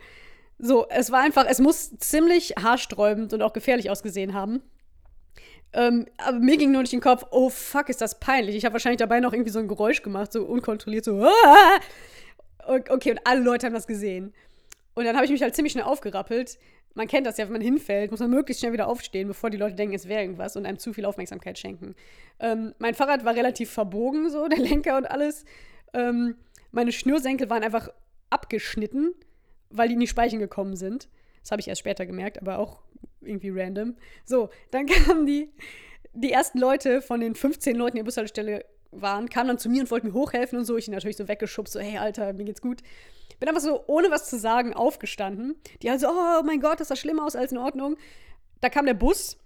So, 0.58 0.86
es 0.90 1.10
war 1.10 1.20
einfach, 1.20 1.46
es 1.48 1.58
muss 1.58 1.96
ziemlich 1.98 2.54
haarsträubend 2.60 3.32
und 3.32 3.42
auch 3.42 3.54
gefährlich 3.54 3.88
ausgesehen 3.88 4.34
haben. 4.34 4.62
Ähm, 5.72 6.06
aber 6.18 6.38
mir 6.38 6.56
ging 6.56 6.72
nur 6.72 6.82
durch 6.82 6.90
den 6.90 7.00
Kopf, 7.00 7.24
oh 7.30 7.48
fuck, 7.48 7.88
ist 7.88 8.00
das 8.00 8.18
peinlich. 8.18 8.56
Ich 8.56 8.64
habe 8.64 8.74
wahrscheinlich 8.74 8.98
dabei 8.98 9.20
noch 9.20 9.32
irgendwie 9.32 9.50
so 9.50 9.60
ein 9.60 9.68
Geräusch 9.68 10.02
gemacht, 10.02 10.32
so 10.32 10.44
unkontrolliert, 10.44 11.04
so. 11.04 11.24
Aah! 11.24 11.80
Okay, 12.66 13.12
und 13.12 13.20
alle 13.24 13.40
Leute 13.40 13.66
haben 13.66 13.74
das 13.74 13.86
gesehen. 13.86 14.34
Und 14.94 15.04
dann 15.04 15.16
habe 15.16 15.24
ich 15.24 15.30
mich 15.30 15.42
halt 15.42 15.54
ziemlich 15.54 15.72
schnell 15.72 15.84
aufgerappelt. 15.84 16.58
Man 16.94 17.06
kennt 17.06 17.26
das 17.26 17.38
ja, 17.38 17.44
wenn 17.44 17.52
man 17.52 17.60
hinfällt, 17.60 18.10
muss 18.10 18.20
man 18.20 18.30
möglichst 18.30 18.60
schnell 18.60 18.72
wieder 18.72 18.88
aufstehen, 18.88 19.28
bevor 19.28 19.50
die 19.50 19.56
Leute 19.56 19.76
denken, 19.76 19.94
es 19.94 20.08
wäre 20.08 20.22
irgendwas 20.22 20.56
und 20.56 20.66
einem 20.66 20.78
zu 20.78 20.92
viel 20.92 21.04
Aufmerksamkeit 21.04 21.58
schenken. 21.58 21.94
Ähm, 22.40 22.74
mein 22.78 22.94
Fahrrad 22.94 23.24
war 23.24 23.34
relativ 23.34 23.70
verbogen, 23.70 24.28
so, 24.28 24.48
der 24.48 24.58
Lenker 24.58 24.96
und 24.96 25.10
alles. 25.10 25.44
Ähm, 25.92 26.36
meine 26.72 26.92
Schnürsenkel 26.92 27.48
waren 27.48 27.62
einfach 27.62 27.88
abgeschnitten, 28.28 29.14
weil 29.70 29.88
die 29.88 29.94
in 29.94 30.00
die 30.00 30.06
Speichen 30.06 30.38
gekommen 30.38 30.76
sind. 30.76 31.08
Das 31.42 31.52
habe 31.52 31.60
ich 31.60 31.68
erst 31.68 31.80
später 31.80 32.06
gemerkt, 32.06 32.40
aber 32.40 32.58
auch 32.58 32.82
irgendwie 33.20 33.50
random. 33.50 33.96
So, 34.24 34.50
dann 34.70 34.86
kamen 34.86 35.26
die, 35.26 35.50
die 36.12 36.32
ersten 36.32 36.58
Leute 36.58 37.02
von 37.02 37.20
den 37.20 37.34
15 37.34 37.76
Leuten, 37.76 37.96
die 37.96 38.00
in 38.00 38.04
der 38.04 38.08
Bushaltestelle 38.08 38.64
waren, 38.92 39.28
kamen 39.28 39.48
dann 39.48 39.58
zu 39.58 39.68
mir 39.68 39.82
und 39.82 39.90
wollten 39.90 40.08
mir 40.08 40.14
hochhelfen 40.14 40.58
und 40.58 40.64
so. 40.64 40.76
Ich 40.76 40.88
natürlich 40.88 41.16
so 41.16 41.28
weggeschubst, 41.28 41.72
so, 41.72 41.80
hey, 41.80 41.98
Alter, 41.98 42.32
mir 42.32 42.44
geht's 42.44 42.60
gut. 42.60 42.82
Bin 43.38 43.48
einfach 43.48 43.62
so, 43.62 43.84
ohne 43.86 44.10
was 44.10 44.28
zu 44.28 44.38
sagen, 44.38 44.74
aufgestanden. 44.74 45.56
Die 45.82 45.90
halt 45.90 46.00
so, 46.00 46.08
oh 46.08 46.42
mein 46.44 46.60
Gott, 46.60 46.80
das 46.80 46.88
sah 46.88 46.96
schlimmer 46.96 47.24
aus 47.24 47.36
als 47.36 47.52
in 47.52 47.58
Ordnung. 47.58 47.96
Da 48.60 48.68
kam 48.68 48.86
der 48.86 48.94
Bus 48.94 49.38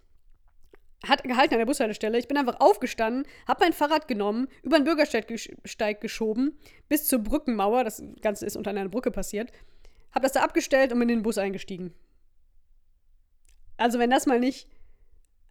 hat 1.08 1.22
gehalten 1.22 1.54
an 1.54 1.58
der 1.58 1.66
Bushaltestelle. 1.66 2.18
Ich 2.18 2.28
bin 2.28 2.36
einfach 2.36 2.60
aufgestanden, 2.60 3.26
habe 3.46 3.64
mein 3.64 3.72
Fahrrad 3.72 4.08
genommen, 4.08 4.48
über 4.62 4.78
den 4.78 4.84
Bürgersteig 4.84 6.00
geschoben, 6.00 6.58
bis 6.88 7.06
zur 7.06 7.18
Brückenmauer. 7.20 7.84
Das 7.84 8.02
Ganze 8.20 8.46
ist 8.46 8.56
unter 8.56 8.70
einer 8.70 8.88
Brücke 8.88 9.10
passiert. 9.10 9.52
Habe 10.12 10.22
das 10.22 10.32
da 10.32 10.42
abgestellt 10.42 10.92
und 10.92 10.98
bin 11.00 11.08
in 11.08 11.18
den 11.18 11.22
Bus 11.22 11.38
eingestiegen. 11.38 11.92
Also, 13.76 13.98
wenn 13.98 14.10
das 14.10 14.26
mal 14.26 14.38
nicht 14.38 14.68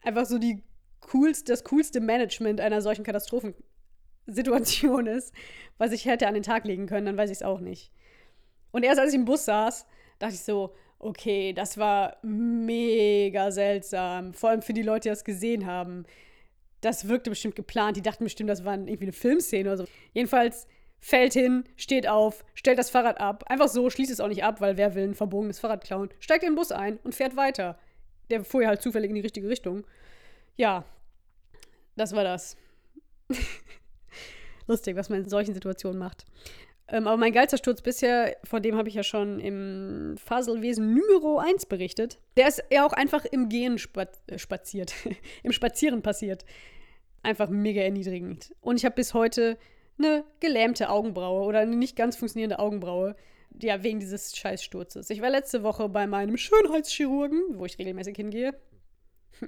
einfach 0.01 0.25
so 0.25 0.37
die 0.37 0.63
coolste, 1.01 1.51
das 1.51 1.63
coolste 1.65 1.99
Management 1.99 2.61
einer 2.61 2.81
solchen 2.81 3.03
Katastrophensituation 4.25 5.07
ist, 5.07 5.33
was 5.77 5.91
ich 5.91 6.05
hätte 6.05 6.27
an 6.27 6.33
den 6.33 6.43
Tag 6.43 6.65
legen 6.65 6.87
können, 6.87 7.05
dann 7.05 7.17
weiß 7.17 7.29
ich 7.29 7.37
es 7.37 7.43
auch 7.43 7.59
nicht. 7.59 7.91
Und 8.71 8.83
erst 8.83 8.99
als 8.99 9.13
ich 9.13 9.19
im 9.19 9.25
Bus 9.25 9.45
saß, 9.45 9.85
dachte 10.19 10.33
ich 10.33 10.41
so, 10.41 10.73
okay, 10.99 11.53
das 11.53 11.77
war 11.77 12.17
mega 12.23 13.51
seltsam. 13.51 14.33
Vor 14.33 14.49
allem 14.49 14.61
für 14.61 14.73
die 14.73 14.81
Leute, 14.81 15.01
die 15.01 15.09
das 15.09 15.23
gesehen 15.23 15.65
haben. 15.65 16.05
Das 16.81 17.07
wirkte 17.07 17.29
bestimmt 17.29 17.55
geplant. 17.55 17.97
Die 17.97 18.01
dachten 18.01 18.23
bestimmt, 18.23 18.49
das 18.49 18.65
war 18.65 18.73
irgendwie 18.73 19.03
eine 19.03 19.13
Filmszene 19.13 19.69
oder 19.69 19.77
so. 19.77 19.85
Jedenfalls 20.13 20.67
fällt 20.99 21.33
hin, 21.33 21.65
steht 21.75 22.07
auf, 22.07 22.45
stellt 22.53 22.79
das 22.79 22.89
Fahrrad 22.89 23.19
ab. 23.19 23.43
Einfach 23.47 23.67
so, 23.67 23.89
schließt 23.89 24.11
es 24.11 24.21
auch 24.21 24.29
nicht 24.29 24.43
ab, 24.43 24.61
weil 24.61 24.77
wer 24.77 24.95
will 24.95 25.03
ein 25.03 25.15
verbogenes 25.15 25.59
Fahrrad 25.59 25.83
klauen. 25.83 26.09
Steigt 26.19 26.43
in 26.43 26.51
den 26.51 26.55
Bus 26.55 26.71
ein 26.71 26.97
und 27.03 27.13
fährt 27.13 27.35
weiter. 27.35 27.77
Der 28.29 28.43
fuhr 28.45 28.63
ja 28.63 28.69
halt 28.69 28.81
zufällig 28.81 29.09
in 29.09 29.15
die 29.15 29.21
richtige 29.21 29.49
Richtung. 29.49 29.85
Ja, 30.55 30.85
das 31.95 32.15
war 32.15 32.23
das. 32.23 32.55
Lustig, 34.67 34.95
was 34.95 35.09
man 35.09 35.23
in 35.23 35.29
solchen 35.29 35.53
Situationen 35.53 35.99
macht. 35.99 36.25
Ähm, 36.87 37.07
aber 37.07 37.17
mein 37.17 37.31
geilster 37.31 37.57
Sturz 37.57 37.81
bisher, 37.81 38.35
von 38.43 38.61
dem 38.61 38.75
habe 38.75 38.89
ich 38.89 38.95
ja 38.95 39.03
schon 39.03 39.39
im 39.39 40.15
Faselwesen 40.17 40.93
Numero 40.93 41.39
1 41.39 41.65
berichtet. 41.67 42.19
Der 42.35 42.47
ist 42.47 42.63
ja 42.71 42.85
auch 42.85 42.93
einfach 42.93 43.25
im 43.25 43.49
Gehen 43.49 43.79
äh, 44.27 44.37
spaziert. 44.37 44.93
Im 45.43 45.51
Spazieren 45.53 46.01
passiert. 46.01 46.45
Einfach 47.21 47.49
mega 47.49 47.81
erniedrigend. 47.81 48.53
Und 48.59 48.75
ich 48.75 48.85
habe 48.85 48.95
bis 48.95 49.13
heute 49.13 49.57
eine 49.97 50.25
gelähmte 50.39 50.89
Augenbraue 50.89 51.45
oder 51.45 51.59
eine 51.59 51.75
nicht 51.75 51.95
ganz 51.95 52.17
funktionierende 52.17 52.59
Augenbraue. 52.59 53.15
ja, 53.61 53.81
wegen 53.83 53.99
dieses 53.99 54.35
Scheißsturzes. 54.35 55.09
Ich 55.09 55.21
war 55.21 55.29
letzte 55.29 55.63
Woche 55.63 55.87
bei 55.87 56.05
meinem 56.05 56.35
Schönheitschirurgen, 56.37 57.41
wo 57.53 57.65
ich 57.65 57.79
regelmäßig 57.79 58.15
hingehe. 58.17 58.53
I 59.41 59.47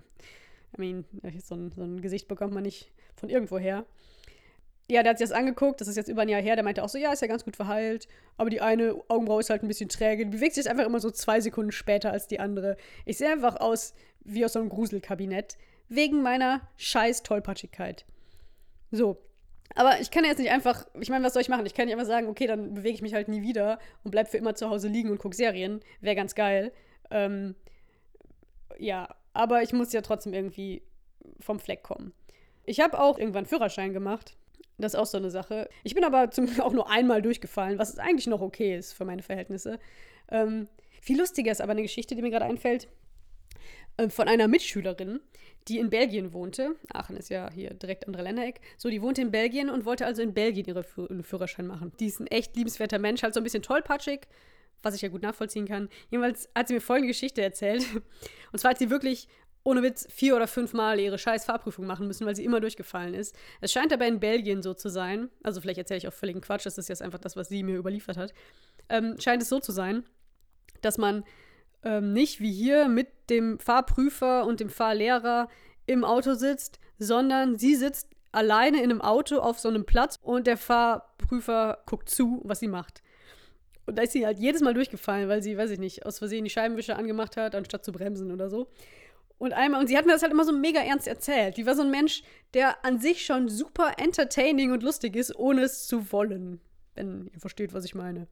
mean, 0.78 1.06
so 1.44 1.56
ein, 1.56 1.72
so 1.72 1.84
ein 1.84 2.02
Gesicht 2.02 2.28
bekommt 2.28 2.54
man 2.54 2.64
nicht 2.64 2.92
von 3.16 3.30
irgendwo 3.30 3.58
her. 3.58 3.86
Ja, 4.88 5.02
der 5.02 5.12
hat 5.12 5.18
sich 5.18 5.30
das 5.30 5.38
angeguckt, 5.38 5.82
das 5.82 5.88
ist 5.88 5.96
jetzt 5.96 6.10
über 6.10 6.22
ein 6.22 6.30
Jahr 6.30 6.42
her, 6.42 6.56
der 6.56 6.64
meinte 6.64 6.84
auch 6.84 6.90
so, 6.90 7.00
ja, 7.00 7.12
ist 7.12 7.22
ja 7.22 7.28
ganz 7.28 7.44
gut 7.44 7.56
verheilt, 7.56 8.08
aber 8.38 8.52
die 8.52 8.62
eine 8.62 8.96
Augenbraue 9.08 9.40
ist 9.40 9.50
halt 9.50 9.64
ein 9.64 9.68
bisschen 9.68 9.90
träge, 9.90 10.26
die 10.26 10.32
bewegt 10.32 10.54
sich 10.54 10.70
einfach 10.70 10.86
immer 10.86 11.00
so 11.00 11.10
zwei 11.10 11.42
Sekunden 11.42 11.72
später 11.72 12.12
als 12.12 12.28
die 12.28 12.40
andere. 12.40 12.78
Ich 13.04 13.18
sehe 13.18 13.32
einfach 13.32 13.56
aus 13.56 13.96
wie 14.24 14.46
aus 14.46 14.54
so 14.54 14.60
einem 14.60 14.70
Gruselkabinett, 14.70 15.58
wegen 15.90 16.22
meiner 16.22 16.62
scheiß 16.78 17.24
Tollpatschigkeit. 17.24 18.06
So, 18.92 19.18
aber 19.74 20.00
ich 20.00 20.12
kann 20.12 20.24
ja 20.24 20.30
jetzt 20.30 20.40
nicht 20.40 20.52
einfach, 20.52 20.86
ich 21.00 21.10
meine, 21.10 21.26
was 21.26 21.34
soll 21.34 21.42
ich 21.42 21.50
machen? 21.50 21.66
Ich 21.66 21.74
kann 21.74 21.86
nicht 21.86 21.96
einfach 21.96 22.08
sagen, 22.08 22.28
okay, 22.28 22.48
dann 22.48 22.74
bewege 22.76 22.96
ich 22.96 23.02
mich 23.02 23.14
halt 23.14 23.28
nie 23.28 23.42
wieder 23.42 23.80
und 24.04 24.12
bleib 24.12 24.30
für 24.30 24.38
immer 24.38 24.56
zu 24.56 24.70
Hause 24.70 24.88
liegen 24.88 25.10
und 25.10 25.18
guck 25.18 25.34
Serien. 25.34 25.82
Wäre 26.00 26.16
ganz 26.16 26.36
geil. 26.36 26.72
Ähm, 27.12 27.56
ja, 28.78 29.10
aber 29.34 29.64
ich 29.64 29.74
muss 29.74 29.92
ja 29.94 30.02
trotzdem 30.02 30.34
irgendwie 30.34 30.82
vom 31.40 31.60
Fleck 31.60 31.84
kommen. 31.84 32.14
Ich 32.64 32.80
habe 32.80 33.00
auch 33.00 33.18
irgendwann 33.18 33.46
Führerschein 33.46 33.94
gemacht. 33.94 34.38
Das 34.78 34.94
ist 34.94 35.00
auch 35.00 35.06
so 35.06 35.18
eine 35.18 35.32
Sache. 35.32 35.70
Ich 35.84 35.96
bin 35.96 36.04
aber 36.04 36.32
zum 36.32 36.46
Glück 36.48 36.60
auch 36.60 36.74
nur 36.74 36.90
einmal 36.90 37.22
durchgefallen, 37.22 37.80
was 37.80 37.98
eigentlich 37.98 38.28
noch 38.28 38.42
okay 38.42 38.76
ist 38.78 38.94
für 38.94 39.06
meine 39.06 39.24
Verhältnisse. 39.24 39.80
Ähm, 40.30 40.68
viel 41.02 41.20
lustiger 41.20 41.52
ist 41.52 41.62
aber 41.62 41.72
eine 41.72 41.82
Geschichte, 41.82 42.16
die 42.16 42.22
mir 42.22 42.32
gerade 42.32 42.46
einfällt, 42.46 42.88
äh, 43.98 44.10
von 44.10 44.28
einer 44.28 44.48
Mitschülerin, 44.48 45.20
die 45.68 45.80
in 45.80 45.90
Belgien 45.90 46.34
wohnte. 46.34 46.76
Aachen 46.94 47.18
ist 47.18 47.30
ja 47.30 47.50
hier 47.52 47.74
direkt 47.74 48.06
andere 48.08 48.24
Ländereck. 48.24 48.60
So, 48.78 48.90
die 48.90 49.02
wohnte 49.02 49.22
in 49.22 49.32
Belgien 49.32 49.70
und 49.70 49.86
wollte 49.86 50.06
also 50.06 50.22
in 50.22 50.34
Belgien 50.34 50.66
ihren 50.66 50.84
Führ 50.84 51.24
Führerschein 51.24 51.68
machen. 51.68 51.92
Die 52.00 52.08
ist 52.08 52.20
ein 52.20 52.28
echt 52.28 52.56
liebenswerter 52.56 53.00
Mensch, 53.00 53.24
halt 53.24 53.34
so 53.34 53.40
ein 53.40 53.44
bisschen 53.44 53.64
tollpatschig, 53.64 54.22
was 54.84 54.96
ich 54.96 55.02
ja 55.02 55.10
gut 55.10 55.22
nachvollziehen 55.22 55.68
kann. 55.68 55.90
Jedenfalls 56.10 56.50
hat 56.54 56.68
sie 56.68 56.74
mir 56.76 56.82
folgende 56.82 57.08
Geschichte 57.08 57.42
erzählt. 57.42 57.86
Und 58.52 58.60
zwar 58.60 58.72
hat 58.72 58.80
sie 58.80 58.90
wirklich 58.90 59.28
ohne 59.66 59.82
Witz 59.82 60.08
vier 60.12 60.36
oder 60.36 60.48
fünf 60.48 60.74
Mal 60.74 61.00
ihre 61.00 61.18
scheiß 61.18 61.46
Fahrprüfung 61.46 61.88
machen 61.88 62.08
müssen, 62.08 62.26
weil 62.26 62.36
sie 62.36 62.46
immer 62.46 62.62
durchgefallen 62.62 63.16
ist. 63.16 63.36
Es 63.62 63.74
scheint 63.74 63.92
aber 63.92 64.06
in 64.06 64.20
Belgien 64.20 64.62
so 64.62 64.76
zu 64.76 64.90
sein, 64.90 65.30
also 65.44 65.60
vielleicht 65.60 65.80
erzähle 65.80 65.98
ich 65.98 66.08
auch 66.08 66.14
völligen 66.14 66.40
Quatsch, 66.40 66.66
das 66.66 66.78
ist 66.78 66.88
jetzt 66.88 67.02
einfach 67.02 67.20
das, 67.20 67.36
was 67.36 67.50
sie 67.50 67.64
mir 67.64 67.76
überliefert 67.76 68.16
hat, 68.16 68.34
ähm, 68.90 69.16
scheint 69.20 69.42
es 69.42 69.50
so 69.50 69.60
zu 69.60 69.72
sein, 69.72 70.06
dass 70.82 71.00
man 71.00 71.26
ähm, 71.84 72.14
nicht 72.14 72.42
wie 72.42 72.52
hier 72.52 72.88
mit 72.88 73.08
dem 73.32 73.60
Fahrprüfer 73.60 74.46
und 74.46 74.60
dem 74.60 74.70
Fahrlehrer 74.70 75.50
im 75.88 76.04
Auto 76.04 76.36
sitzt, 76.36 76.80
sondern 77.00 77.58
sie 77.58 77.76
sitzt 77.76 78.10
alleine 78.32 78.78
in 78.78 78.92
einem 78.92 79.02
Auto 79.02 79.40
auf 79.40 79.60
so 79.60 79.70
einem 79.70 79.86
Platz 79.86 80.20
und 80.22 80.46
der 80.46 80.58
Fahrprüfer 80.58 81.80
guckt 81.88 82.10
zu, 82.10 82.42
was 82.44 82.60
sie 82.60 82.68
macht. 82.68 83.02
Und 83.88 83.98
da 83.98 84.04
ist 84.04 84.14
sie 84.14 84.26
halt 84.26 84.40
jedes 84.40 84.62
Mal 84.62 84.74
durchgefallen, 84.74 85.30
weil 85.30 85.42
sie, 85.42 85.58
weiß 85.58 85.72
ich 85.72 85.80
nicht, 85.80 86.06
aus 86.06 86.20
Versehen 86.20 86.44
die 86.44 86.50
Scheibenwischer 86.50 86.98
angemacht 86.98 87.38
hat, 87.38 87.56
anstatt 87.56 87.86
zu 87.86 87.92
bremsen 87.92 88.32
oder 88.32 88.50
so. 88.50 88.68
Und 89.38 89.54
einmal, 89.54 89.82
und 89.82 89.88
sie 89.88 89.98
hat 89.98 90.06
mir 90.06 90.14
das 90.14 90.22
halt 90.22 90.32
immer 90.32 90.46
so 90.46 90.54
mega 90.54 90.80
ernst 90.80 91.08
erzählt. 91.08 91.58
Die 91.58 91.66
war 91.66 91.76
so 91.76 91.82
ein 91.82 91.92
Mensch, 91.92 92.24
der 92.54 92.86
an 92.86 93.00
sich 93.00 93.26
schon 93.26 93.50
super 93.50 93.94
entertaining 93.98 94.72
und 94.72 94.82
lustig 94.82 95.16
ist, 95.16 95.36
ohne 95.36 95.64
es 95.64 95.88
zu 95.88 96.12
wollen. 96.12 96.62
Wenn 96.96 97.30
ihr 97.34 97.40
versteht, 97.40 97.74
was 97.74 97.84
ich 97.84 97.96
meine. 97.96 98.28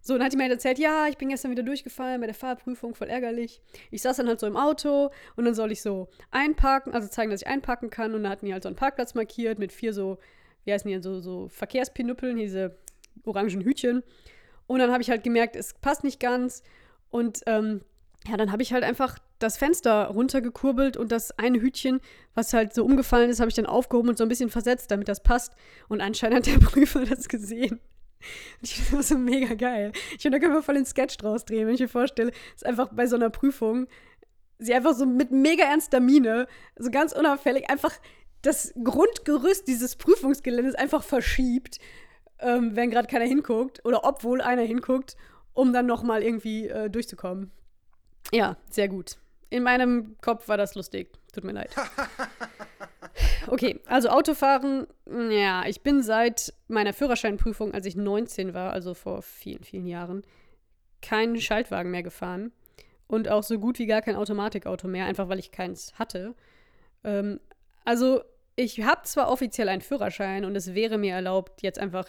So, 0.00 0.14
dann 0.14 0.24
hat 0.24 0.32
die 0.32 0.36
mir 0.36 0.44
halt 0.44 0.52
erzählt, 0.52 0.78
ja, 0.78 1.06
ich 1.08 1.18
bin 1.18 1.28
gestern 1.28 1.50
wieder 1.50 1.62
durchgefallen 1.62 2.20
bei 2.20 2.26
der 2.26 2.34
Fahrprüfung, 2.34 2.94
voll 2.94 3.08
ärgerlich. 3.08 3.60
Ich 3.90 4.00
saß 4.02 4.16
dann 4.16 4.28
halt 4.28 4.40
so 4.40 4.46
im 4.46 4.56
Auto 4.56 5.10
und 5.36 5.44
dann 5.44 5.54
soll 5.54 5.72
ich 5.72 5.82
so 5.82 6.08
einparken, 6.30 6.94
also 6.94 7.08
zeigen, 7.08 7.30
dass 7.30 7.42
ich 7.42 7.48
einparken 7.48 7.90
kann. 7.90 8.14
Und 8.14 8.22
dann 8.22 8.32
hatten 8.32 8.46
die 8.46 8.52
halt 8.52 8.62
so 8.62 8.68
einen 8.68 8.76
Parkplatz 8.76 9.14
markiert 9.14 9.58
mit 9.58 9.72
vier 9.72 9.92
so, 9.92 10.18
wie 10.64 10.72
heißen 10.72 10.90
die, 10.90 11.02
so, 11.02 11.20
so 11.20 11.48
Verkehrspinüppeln, 11.48 12.36
diese 12.36 12.78
orangen 13.24 13.60
Hütchen. 13.60 14.02
Und 14.66 14.78
dann 14.78 14.92
habe 14.92 15.02
ich 15.02 15.10
halt 15.10 15.24
gemerkt, 15.24 15.56
es 15.56 15.74
passt 15.74 16.04
nicht 16.04 16.20
ganz. 16.20 16.62
Und 17.10 17.42
ähm, 17.46 17.82
ja, 18.26 18.36
dann 18.36 18.52
habe 18.52 18.62
ich 18.62 18.72
halt 18.72 18.84
einfach 18.84 19.18
das 19.38 19.56
Fenster 19.56 20.06
runtergekurbelt 20.06 20.96
und 20.96 21.12
das 21.12 21.38
eine 21.38 21.60
Hütchen, 21.60 22.00
was 22.34 22.52
halt 22.52 22.74
so 22.74 22.84
umgefallen 22.84 23.30
ist, 23.30 23.40
habe 23.40 23.48
ich 23.48 23.54
dann 23.54 23.66
aufgehoben 23.66 24.08
und 24.08 24.18
so 24.18 24.24
ein 24.24 24.28
bisschen 24.28 24.50
versetzt, 24.50 24.90
damit 24.90 25.08
das 25.08 25.22
passt. 25.22 25.52
Und 25.88 26.00
anscheinend 26.00 26.38
hat 26.38 26.46
der 26.46 26.58
Prüfer 26.66 27.04
das 27.04 27.28
gesehen. 27.28 27.80
Ich 28.60 28.74
finde 28.74 28.96
das 28.96 29.08
so 29.08 29.18
mega 29.18 29.54
geil. 29.54 29.92
Ich 30.16 30.22
finde, 30.22 30.38
da 30.38 30.42
können 30.42 30.54
wir 30.54 30.62
voll 30.62 30.74
den 30.74 30.86
Sketch 30.86 31.16
draus 31.18 31.44
drehen, 31.44 31.66
wenn 31.66 31.74
ich 31.74 31.80
mir 31.80 31.88
vorstelle, 31.88 32.32
dass 32.54 32.64
einfach 32.64 32.88
bei 32.92 33.06
so 33.06 33.16
einer 33.16 33.30
Prüfung 33.30 33.86
sie 34.58 34.74
einfach 34.74 34.94
so 34.94 35.06
mit 35.06 35.30
mega 35.30 35.64
ernster 35.64 36.00
Miene, 36.00 36.48
so 36.76 36.90
ganz 36.90 37.12
unauffällig, 37.12 37.70
einfach 37.70 37.92
das 38.42 38.72
Grundgerüst 38.82 39.68
dieses 39.68 39.96
Prüfungsgeländes 39.96 40.74
einfach 40.74 41.02
verschiebt, 41.02 41.78
ähm, 42.40 42.74
wenn 42.74 42.90
gerade 42.90 43.08
keiner 43.08 43.24
hinguckt 43.24 43.84
oder 43.84 44.04
obwohl 44.04 44.40
einer 44.40 44.62
hinguckt, 44.62 45.16
um 45.54 45.72
dann 45.72 45.86
nochmal 45.86 46.22
irgendwie 46.22 46.68
äh, 46.68 46.90
durchzukommen. 46.90 47.50
Ja, 48.32 48.56
sehr 48.70 48.88
gut. 48.88 49.18
In 49.50 49.62
meinem 49.62 50.16
Kopf 50.20 50.48
war 50.48 50.56
das 50.56 50.74
lustig. 50.74 51.10
Tut 51.32 51.44
mir 51.44 51.52
leid. 51.52 51.74
Okay, 53.46 53.80
also 53.86 54.10
Autofahren, 54.10 54.86
ja, 55.30 55.64
ich 55.66 55.82
bin 55.82 56.02
seit 56.02 56.52
meiner 56.68 56.92
Führerscheinprüfung, 56.92 57.72
als 57.72 57.86
ich 57.86 57.96
19 57.96 58.54
war, 58.54 58.72
also 58.72 58.94
vor 58.94 59.22
vielen, 59.22 59.62
vielen 59.62 59.86
Jahren, 59.86 60.22
keinen 61.02 61.40
Schaltwagen 61.40 61.90
mehr 61.90 62.02
gefahren. 62.02 62.52
Und 63.06 63.28
auch 63.28 63.42
so 63.42 63.58
gut 63.58 63.78
wie 63.78 63.86
gar 63.86 64.02
kein 64.02 64.16
Automatikauto 64.16 64.86
mehr, 64.86 65.06
einfach 65.06 65.28
weil 65.28 65.38
ich 65.38 65.50
keins 65.50 65.98
hatte. 65.98 66.34
Ähm, 67.04 67.40
also, 67.84 68.22
ich 68.54 68.82
habe 68.82 69.02
zwar 69.04 69.30
offiziell 69.30 69.68
einen 69.68 69.80
Führerschein 69.80 70.44
und 70.44 70.54
es 70.56 70.74
wäre 70.74 70.98
mir 70.98 71.14
erlaubt, 71.14 71.62
jetzt 71.62 71.78
einfach 71.78 72.08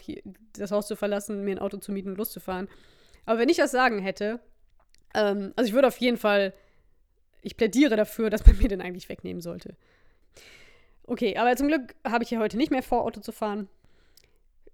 das 0.54 0.71
Haus 0.71 0.88
zu 0.88 0.97
verlassen, 0.97 1.45
mir 1.45 1.56
ein 1.56 1.60
Auto 1.60 1.78
zu 1.78 1.91
mieten 1.93 2.10
und 2.10 2.17
loszufahren. 2.17 2.67
Aber 3.25 3.39
wenn 3.39 3.49
ich 3.49 3.58
das 3.58 3.71
sagen 3.71 3.99
hätte, 3.99 4.41
ähm, 5.13 5.54
also 5.56 5.69
ich 5.69 5.73
würde 5.73 5.88
auf 5.88 5.97
jeden 5.97 6.17
Fall, 6.17 6.54
ich 7.41 7.58
plädiere 7.58 7.95
dafür, 7.95 8.30
dass 8.30 8.45
man 8.45 8.58
mir 8.60 8.67
den 8.67 8.82
eigentlich 8.82 9.10
wegnehmen 9.10 9.41
sollte. 9.41 9.75
Okay, 11.04 11.38
aber 11.38 11.56
zum 11.56 11.67
Glück 11.67 11.95
habe 12.06 12.23
ich 12.23 12.32
ja 12.32 12.39
heute 12.39 12.58
nicht 12.58 12.71
mehr 12.71 12.84
vor, 12.84 13.04
Auto 13.04 13.19
zu 13.19 13.32
fahren. 13.32 13.67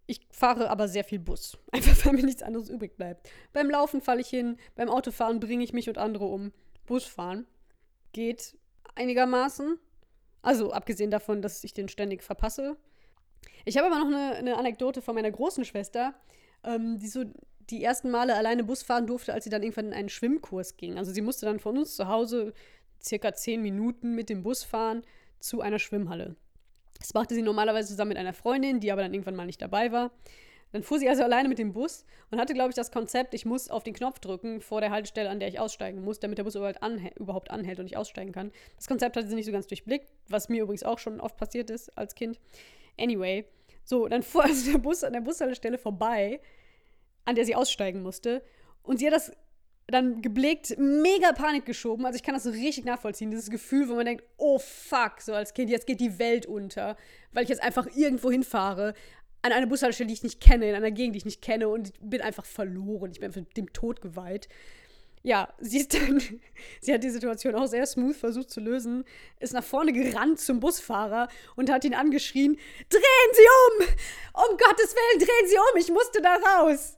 Ich 0.08 0.20
fahre 0.30 0.70
aber 0.70 0.88
sehr 0.88 1.04
viel 1.04 1.20
Bus. 1.20 1.58
Einfach 1.72 2.06
weil 2.06 2.14
mir 2.14 2.26
nichts 2.26 2.44
anderes 2.44 2.70
übrig 2.70 2.96
bleibt. 2.98 3.30
Beim 3.54 3.70
Laufen 3.70 4.02
falle 4.02 4.22
ich 4.22 4.28
hin, 4.28 4.58
beim 4.76 4.90
Autofahren 4.90 5.40
bringe 5.40 5.64
ich 5.64 5.74
mich 5.74 5.90
und 5.90 5.98
andere 5.98 6.26
um. 6.26 6.52
Busfahren 6.86 7.48
geht 8.12 8.58
einigermaßen. 8.96 9.80
Also 10.42 10.72
abgesehen 10.72 11.10
davon, 11.10 11.42
dass 11.42 11.64
ich 11.64 11.74
den 11.74 11.90
ständig 11.90 12.22
verpasse. 12.22 12.78
Ich 13.66 13.78
habe 13.78 13.88
aber 13.88 13.98
noch 13.98 14.08
eine, 14.08 14.36
eine, 14.36 14.58
Anekdote 14.58 15.02
von 15.02 15.16
meiner 15.16 15.32
großen 15.32 15.66
Schwester, 15.66 16.14
ähm, 16.64 17.00
die 17.00 17.08
so 17.08 17.24
die 17.70 17.84
ersten 17.84 18.12
Male 18.12 18.36
alleine 18.36 18.64
Bus 18.64 18.84
fahren 18.84 19.08
durfte, 19.08 19.34
als 19.34 19.44
sie 19.44 19.50
dann 19.50 19.64
irgendwann 19.64 19.88
in 19.88 19.94
einen 19.94 20.10
Schwimmkurs 20.10 20.78
ging. 20.78 20.98
Also 20.98 21.12
sie 21.12 21.22
musste 21.22 21.46
dann 21.46 21.60
von 21.60 21.78
uns 21.78 21.96
zu 21.96 22.08
Hause 22.08 22.54
circa 23.02 23.34
zehn 23.34 23.62
Minuten 23.62 24.16
mit 24.16 24.30
dem 24.30 24.44
Bus 24.44 24.64
fahren 24.64 25.04
zu 25.40 25.62
einer 25.62 25.80
Schwimmhalle. 25.80 26.36
Das 27.00 27.14
machte 27.14 27.36
sie 27.36 27.42
normalerweise 27.42 27.90
zusammen 27.90 28.10
mit 28.10 28.18
einer 28.18 28.34
Freundin, 28.34 28.80
die 28.80 28.92
aber 28.92 29.02
dann 29.02 29.14
irgendwann 29.14 29.36
mal 29.36 29.46
nicht 29.46 29.62
dabei 29.62 29.92
war. 29.92 30.12
Dann 30.72 30.84
fuhr 30.84 31.00
sie 31.00 31.08
also 31.08 31.24
alleine 31.24 31.48
mit 31.48 31.58
dem 31.58 31.72
Bus 31.72 32.06
und 32.32 32.40
hatte, 32.40 32.54
glaube 32.54 32.70
ich, 32.70 32.76
das 32.76 32.92
Konzept, 32.92 33.34
ich 33.34 33.46
muss 33.46 33.70
auf 33.70 33.84
den 33.84 33.94
Knopf 33.94 34.20
drücken 34.20 34.60
vor 34.60 34.82
der 34.82 34.92
Haltestelle, 34.92 35.30
an 35.30 35.40
der 35.40 35.48
ich 35.48 35.60
aussteigen 35.60 36.04
muss, 36.04 36.20
damit 36.20 36.38
der 36.38 36.44
Bus 36.44 36.56
überhaupt, 36.56 36.84
anhält, 36.84 37.18
überhaupt 37.18 37.52
anhält 37.52 37.80
und 37.80 37.86
ich 37.86 37.96
aussteigen 37.96 38.32
kann. 38.32 38.52
Das 38.76 38.88
Konzept 38.88 39.16
hatte 39.16 39.28
sie 39.28 39.36
nicht 39.36 39.46
so 39.46 39.52
ganz 39.52 39.68
durchblickt, 39.68 40.12
was 40.28 40.50
mir 40.50 40.64
übrigens 40.64 40.84
auch 40.84 41.00
schon 41.00 41.22
oft 41.22 41.38
passiert 41.38 41.70
ist 41.70 41.98
als 41.98 42.16
Kind. 42.16 42.40
Anyway, 43.00 43.46
so, 43.86 44.08
dann 44.08 44.24
fuhr 44.24 44.44
also 44.46 44.72
der 44.72 44.80
Bus 44.80 45.04
an 45.04 45.14
der 45.14 45.22
Bushaltestelle 45.22 45.78
vorbei, 45.78 46.42
an 47.26 47.36
der 47.36 47.46
sie 47.46 47.56
aussteigen 47.56 48.02
musste. 48.02 48.44
Und 48.84 49.00
sie 49.00 49.08
hat 49.08 49.14
das 49.14 49.32
dann 49.88 50.22
geblickt, 50.22 50.78
mega 50.78 51.32
Panik 51.34 51.66
geschoben. 51.66 52.06
Also 52.06 52.18
ich 52.18 52.24
kann 52.24 52.34
das 52.34 52.44
so 52.44 52.50
richtig 52.50 52.86
nachvollziehen. 52.86 53.30
Dieses 53.30 53.50
Gefühl, 53.50 53.88
wo 53.90 53.96
man 53.96 54.06
denkt, 54.06 54.24
oh 54.38 54.58
fuck, 54.58 55.22
so 55.22 55.34
als 55.34 55.54
Kind, 55.54 55.70
jetzt 55.70 55.86
geht 55.86 56.00
die 56.00 56.18
Welt 56.18 56.46
unter, 56.46 56.98
weil 57.32 57.44
ich 57.44 57.50
jetzt 57.50 57.62
einfach 57.62 57.88
irgendwo 57.96 58.32
hinfahre, 58.32 58.94
an 59.44 59.52
eine 59.52 59.68
Bushaltestelle, 59.68 60.08
die 60.08 60.14
ich 60.16 60.24
nicht 60.24 60.42
kenne, 60.42 60.68
in 60.68 60.76
einer 60.76 60.90
Gegend, 60.90 61.14
die 61.14 61.20
ich 61.20 61.26
nicht 61.26 61.42
kenne 61.42 61.70
und 61.70 61.90
ich 61.90 61.94
bin 62.00 62.22
einfach 62.22 62.46
verloren. 62.46 63.12
Ich 63.12 63.20
bin 63.20 63.28
einfach 63.28 63.42
dem 63.56 63.72
Tod 63.74 64.02
geweiht. 64.02 64.48
Ja, 65.22 65.54
sie 65.60 65.80
ist 65.80 65.94
dann, 65.94 66.20
sie 66.82 66.94
hat 66.94 67.04
die 67.04 67.10
Situation 67.12 67.54
auch 67.54 67.68
sehr 67.68 67.86
smooth 67.86 68.16
versucht 68.16 68.50
zu 68.50 68.60
lösen, 68.60 69.06
ist 69.40 69.54
nach 69.54 69.64
vorne 69.64 69.94
gerannt 69.94 70.40
zum 70.40 70.60
Busfahrer 70.60 71.28
und 71.56 71.72
hat 71.72 71.86
ihn 71.86 71.94
angeschrien, 71.94 72.58
drehen 72.90 73.32
Sie 73.34 73.42
um! 73.42 73.88
Um 74.34 74.58
Gottes 74.58 74.96
Willen, 74.96 75.20
drehen 75.20 75.48
Sie 75.48 75.58
um! 75.58 75.80
Ich 75.80 75.90
musste 75.90 76.22
da 76.22 76.36
raus! 76.36 76.98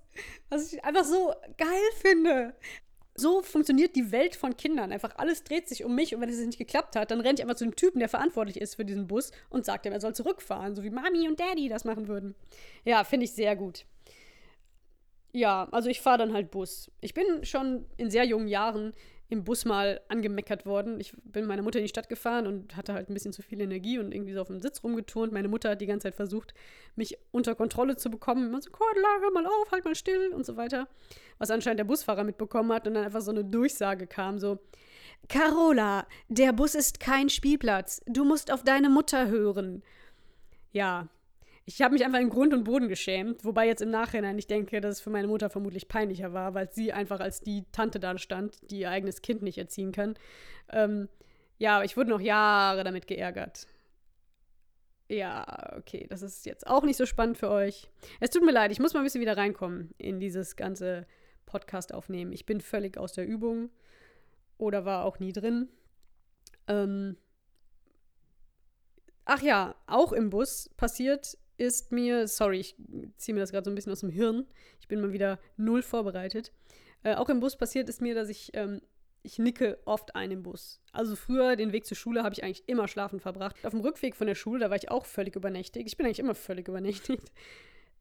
Was 0.50 0.74
ich 0.74 0.84
einfach 0.84 1.04
so 1.04 1.34
geil 1.58 1.90
finde. 2.02 2.56
So 3.16 3.42
funktioniert 3.42 3.96
die 3.96 4.12
Welt 4.12 4.36
von 4.36 4.56
Kindern. 4.56 4.92
Einfach 4.92 5.16
alles 5.18 5.44
dreht 5.44 5.68
sich 5.68 5.84
um 5.84 5.96
mich 5.96 6.14
und 6.14 6.22
wenn 6.22 6.30
es 6.30 6.40
nicht 6.40 6.60
geklappt 6.60 6.96
hat, 6.96 7.10
dann 7.10 7.20
rennt 7.20 7.40
ich 7.40 7.44
einfach 7.44 7.58
zu 7.58 7.64
dem 7.64 7.76
Typen, 7.76 8.00
der 8.00 8.10
verantwortlich 8.10 8.62
ist 8.62 8.76
für 8.76 8.86
diesen 8.86 9.08
Bus 9.08 9.32
und 9.50 9.66
sagt 9.66 9.88
ihm, 9.88 9.92
er 9.92 10.00
soll 10.00 10.14
zurückfahren, 10.14 10.76
so 10.76 10.84
wie 10.84 10.92
Mami 10.92 11.28
und 11.28 11.40
Daddy 11.40 11.68
das 11.68 11.84
machen 11.84 12.08
würden. 12.08 12.36
Ja, 12.86 13.04
finde 13.04 13.24
ich 13.24 13.32
sehr 13.32 13.56
gut. 13.56 13.86
Ja, 15.34 15.68
also 15.72 15.90
ich 15.90 16.02
fahre 16.02 16.20
dann 16.20 16.34
halt 16.34 16.52
Bus. 16.52 16.92
Ich 17.02 17.14
bin 17.14 17.44
schon 17.44 17.86
in 17.98 18.12
sehr 18.12 18.24
jungen 18.24 18.48
Jahren 18.48 18.94
im 19.30 19.44
Bus 19.44 19.66
mal 19.66 20.00
angemeckert 20.08 20.66
worden. 20.66 21.00
Ich 21.00 21.12
bin 21.12 21.44
mit 21.44 21.48
meiner 21.48 21.62
Mutter 21.62 21.80
in 21.80 21.86
die 21.86 21.90
Stadt 21.90 22.08
gefahren 22.08 22.48
und 22.48 22.78
hatte 22.78 22.94
halt 22.94 23.10
ein 23.10 23.14
bisschen 23.14 23.34
zu 23.34 23.42
viel 23.42 23.60
Energie 23.60 24.00
und 24.00 24.14
irgendwie 24.14 24.34
so 24.34 24.42
auf 24.42 24.48
dem 24.48 24.60
Sitz 24.60 24.84
rumgeturnt. 24.84 25.34
Meine 25.34 25.50
Mutter 25.50 25.72
hat 25.72 25.82
die 25.82 25.86
ganze 25.86 26.06
Zeit 26.06 26.16
versucht, 26.16 26.54
mich 26.96 27.18
unter 27.32 27.54
Kontrolle 27.56 27.98
zu 27.98 28.10
bekommen. 28.10 28.48
Immer 28.48 28.62
so, 28.62 28.72
Cordula, 28.72 29.08
hör 29.22 29.32
mal 29.32 29.46
auf, 29.46 29.72
halt 29.72 29.84
mal 29.84 29.96
still 29.96 30.32
und 30.34 30.46
so 30.46 30.56
weiter. 30.56 30.88
Was 31.40 31.52
anscheinend 31.52 31.80
der 31.80 31.86
Busfahrer 31.86 32.24
mitbekommen 32.24 32.72
hat 32.72 32.88
und 32.88 32.94
dann 32.94 33.04
einfach 33.04 33.22
so 33.22 33.32
eine 33.32 33.44
Durchsage 33.44 34.08
kam, 34.08 34.40
so, 34.40 34.60
Carola, 35.28 36.08
der 36.30 36.54
Bus 36.54 36.74
ist 36.74 37.00
kein 37.00 37.30
Spielplatz. 37.30 38.02
Du 38.06 38.24
musst 38.24 38.52
auf 38.52 38.64
deine 38.64 38.90
Mutter 38.90 39.28
hören. 39.28 39.84
Ja, 40.72 41.08
ich 41.70 41.82
habe 41.82 41.94
mich 41.94 42.06
einfach 42.06 42.22
in 42.22 42.30
Grund 42.30 42.54
und 42.54 42.64
Boden 42.64 42.88
geschämt, 42.88 43.44
wobei 43.44 43.68
jetzt 43.68 43.82
im 43.82 43.90
Nachhinein 43.90 44.38
ich 44.38 44.48
denke, 44.48 44.80
dass 44.80 44.96
es 44.96 45.02
für 45.02 45.10
meine 45.10 45.28
Mutter 45.28 45.50
vermutlich 45.50 45.90
peinlicher 45.90 46.32
war, 46.32 46.54
weil 46.54 46.72
sie 46.72 46.94
einfach 46.94 47.20
als 47.20 47.42
die 47.42 47.66
Tante 47.74 48.00
da 48.00 48.18
stand, 48.18 48.58
die 48.72 48.80
ihr 48.80 48.90
eigenes 48.90 49.22
Kind 49.22 49.42
nicht 49.42 49.58
erziehen 49.58 49.92
kann. 49.92 50.16
Ähm, 50.70 51.10
ja, 51.58 51.84
ich 51.84 51.98
wurde 51.98 52.10
noch 52.10 52.22
Jahre 52.22 52.86
damit 52.86 53.06
geärgert. 53.06 53.68
Ja, 55.10 55.76
okay, 55.78 56.08
das 56.10 56.22
ist 56.22 56.46
jetzt 56.46 56.66
auch 56.66 56.84
nicht 56.84 56.96
so 56.96 57.06
spannend 57.06 57.38
für 57.38 57.50
euch. 57.50 57.90
Es 58.22 58.30
tut 58.30 58.46
mir 58.46 58.54
leid, 58.54 58.72
ich 58.72 58.80
muss 58.80 58.94
mal 58.94 59.02
ein 59.02 59.06
bisschen 59.06 59.22
wieder 59.22 59.36
reinkommen 59.36 59.94
in 59.98 60.22
dieses 60.22 60.56
ganze 60.56 61.06
Podcast 61.46 61.94
aufnehmen. 61.94 62.32
Ich 62.32 62.46
bin 62.46 62.62
völlig 62.62 62.98
aus 62.98 63.12
der 63.12 63.28
Übung 63.28 63.72
oder 64.58 64.86
war 64.86 65.04
auch 65.04 65.20
nie 65.20 65.34
drin. 65.34 65.68
Ähm, 66.70 67.18
ach 69.26 69.42
ja, 69.42 69.76
auch 69.86 70.14
im 70.14 70.30
Bus 70.30 70.70
passiert 70.78 71.38
ist 71.58 71.92
mir, 71.92 72.28
sorry, 72.28 72.60
ich 72.60 72.76
ziehe 73.18 73.34
mir 73.34 73.42
das 73.42 73.52
gerade 73.52 73.66
so 73.66 73.72
ein 73.72 73.76
bisschen 73.76 73.92
aus 73.92 74.02
dem 74.02 74.10
Hirn. 74.10 74.46
Ich 74.80 74.88
bin 74.88 75.02
mal 75.02 75.14
wieder 75.14 75.40
null 75.58 75.82
vorbereitet. 75.82 76.52
Äh, 77.04 77.16
auch 77.16 77.30
im 77.30 77.40
Bus 77.40 77.58
passiert 77.58 77.90
ist 77.90 78.02
mir, 78.02 78.16
dass 78.16 78.30
ich, 78.30 78.52
ähm, 78.54 78.82
ich 79.24 79.40
nicke 79.40 79.80
oft 79.86 80.16
ein 80.16 80.32
im 80.32 80.44
Bus. 80.44 80.82
Also 80.92 81.16
früher, 81.16 81.56
den 81.56 81.72
Weg 81.72 81.86
zur 81.86 81.98
Schule, 81.98 82.24
habe 82.24 82.34
ich 82.34 82.44
eigentlich 82.44 82.68
immer 82.68 82.88
schlafen 82.88 83.20
verbracht. 83.20 83.56
Auf 83.64 83.72
dem 83.72 83.82
Rückweg 83.82 84.16
von 84.16 84.28
der 84.28 84.36
Schule, 84.36 84.60
da 84.60 84.70
war 84.70 84.78
ich 84.78 84.90
auch 84.92 85.06
völlig 85.06 85.36
übernächtigt. 85.36 85.88
Ich 85.88 85.98
bin 85.98 86.06
eigentlich 86.06 86.20
immer 86.20 86.36
völlig 86.36 86.68
übernächtigt. 86.68 87.32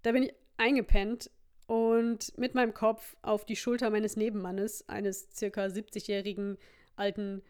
Da 0.03 0.13
bin 0.13 0.25
ich 0.25 0.35
eingepennt 0.57 1.31
und 1.67 2.37
mit 2.39 2.55
meinem 2.55 2.75
Kopf 2.75 3.17
auf 3.23 3.45
die 3.45 3.57
Schulter 3.57 3.91
meines 3.91 4.17
Nebenmannes, 4.17 4.89
eines 4.89 5.29
circa 5.35 5.65
70-jährigen 5.65 6.59
alten 6.95 7.43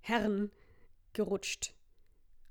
Herrn, 0.00 0.50
gerutscht. 1.12 1.74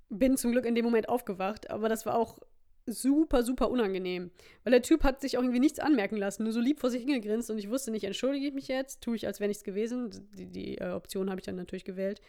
Bin 0.09 0.37
zum 0.37 0.51
Glück 0.51 0.65
in 0.65 0.75
dem 0.75 0.85
Moment 0.85 1.09
aufgewacht, 1.09 1.69
aber 1.69 1.89
das 1.89 2.05
war 2.05 2.15
auch 2.15 2.39
super, 2.87 3.43
super 3.43 3.69
unangenehm. 3.69 4.31
Weil 4.63 4.71
der 4.71 4.81
Typ 4.81 5.03
hat 5.03 5.21
sich 5.21 5.37
auch 5.37 5.41
irgendwie 5.41 5.59
nichts 5.59 5.79
anmerken 5.79 6.17
lassen, 6.17 6.43
nur 6.43 6.53
so 6.53 6.59
lieb 6.59 6.79
vor 6.79 6.89
sich 6.89 7.03
hingegrinst 7.03 7.51
und 7.51 7.57
ich 7.57 7.69
wusste 7.69 7.91
nicht, 7.91 8.03
entschuldige 8.03 8.47
ich 8.47 8.53
mich 8.53 8.67
jetzt, 8.67 9.01
tue 9.01 9.15
ich, 9.15 9.27
als 9.27 9.39
wäre 9.39 9.47
nichts 9.47 9.63
gewesen. 9.63 10.09
Die, 10.33 10.45
die 10.45 10.77
äh, 10.77 10.91
Option 10.91 11.29
habe 11.29 11.39
ich 11.39 11.45
dann 11.45 11.55
natürlich 11.55 11.85
gewählt. 11.85 12.21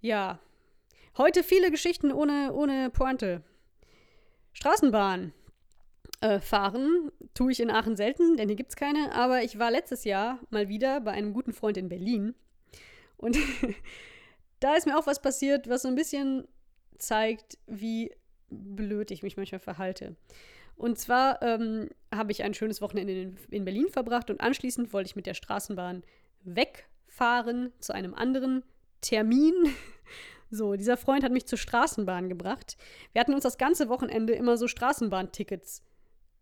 Ja. 0.00 0.38
Heute 1.16 1.42
viele 1.42 1.70
Geschichten 1.70 2.12
ohne, 2.12 2.52
ohne 2.52 2.90
Pointe. 2.90 3.42
Straßenbahn. 4.52 5.32
Äh, 6.20 6.40
fahren 6.40 7.12
tue 7.34 7.52
ich 7.52 7.60
in 7.60 7.70
Aachen 7.70 7.94
selten, 7.94 8.36
denn 8.36 8.48
hier 8.48 8.56
gibt 8.56 8.70
es 8.70 8.76
keine, 8.76 9.14
aber 9.14 9.44
ich 9.44 9.60
war 9.60 9.70
letztes 9.70 10.02
Jahr 10.02 10.40
mal 10.50 10.68
wieder 10.68 11.00
bei 11.00 11.12
einem 11.12 11.32
guten 11.32 11.52
Freund 11.52 11.76
in 11.76 11.88
Berlin. 11.88 12.34
Und 13.16 13.36
da 14.60 14.74
ist 14.74 14.86
mir 14.86 14.98
auch 14.98 15.06
was 15.06 15.22
passiert, 15.22 15.68
was 15.68 15.82
so 15.82 15.88
ein 15.88 15.94
bisschen 15.94 16.48
zeigt, 16.98 17.58
wie 17.66 18.10
blöd 18.50 19.10
ich 19.10 19.22
mich 19.22 19.36
manchmal 19.36 19.60
verhalte. 19.60 20.16
Und 20.76 20.98
zwar 20.98 21.42
ähm, 21.42 21.88
habe 22.14 22.32
ich 22.32 22.44
ein 22.44 22.54
schönes 22.54 22.80
Wochenende 22.80 23.12
in, 23.12 23.36
in 23.50 23.64
Berlin 23.64 23.88
verbracht 23.88 24.30
und 24.30 24.40
anschließend 24.40 24.92
wollte 24.92 25.08
ich 25.08 25.16
mit 25.16 25.26
der 25.26 25.34
Straßenbahn 25.34 26.04
wegfahren 26.44 27.72
zu 27.80 27.92
einem 27.92 28.14
anderen 28.14 28.62
Termin. 29.00 29.54
So, 30.50 30.76
dieser 30.76 30.96
Freund 30.96 31.24
hat 31.24 31.32
mich 31.32 31.44
zur 31.44 31.58
Straßenbahn 31.58 32.30
gebracht. 32.30 32.78
Wir 33.12 33.20
hatten 33.20 33.34
uns 33.34 33.42
das 33.42 33.58
ganze 33.58 33.90
Wochenende 33.90 34.32
immer 34.32 34.56
so 34.56 34.66
Straßenbahntickets 34.66 35.82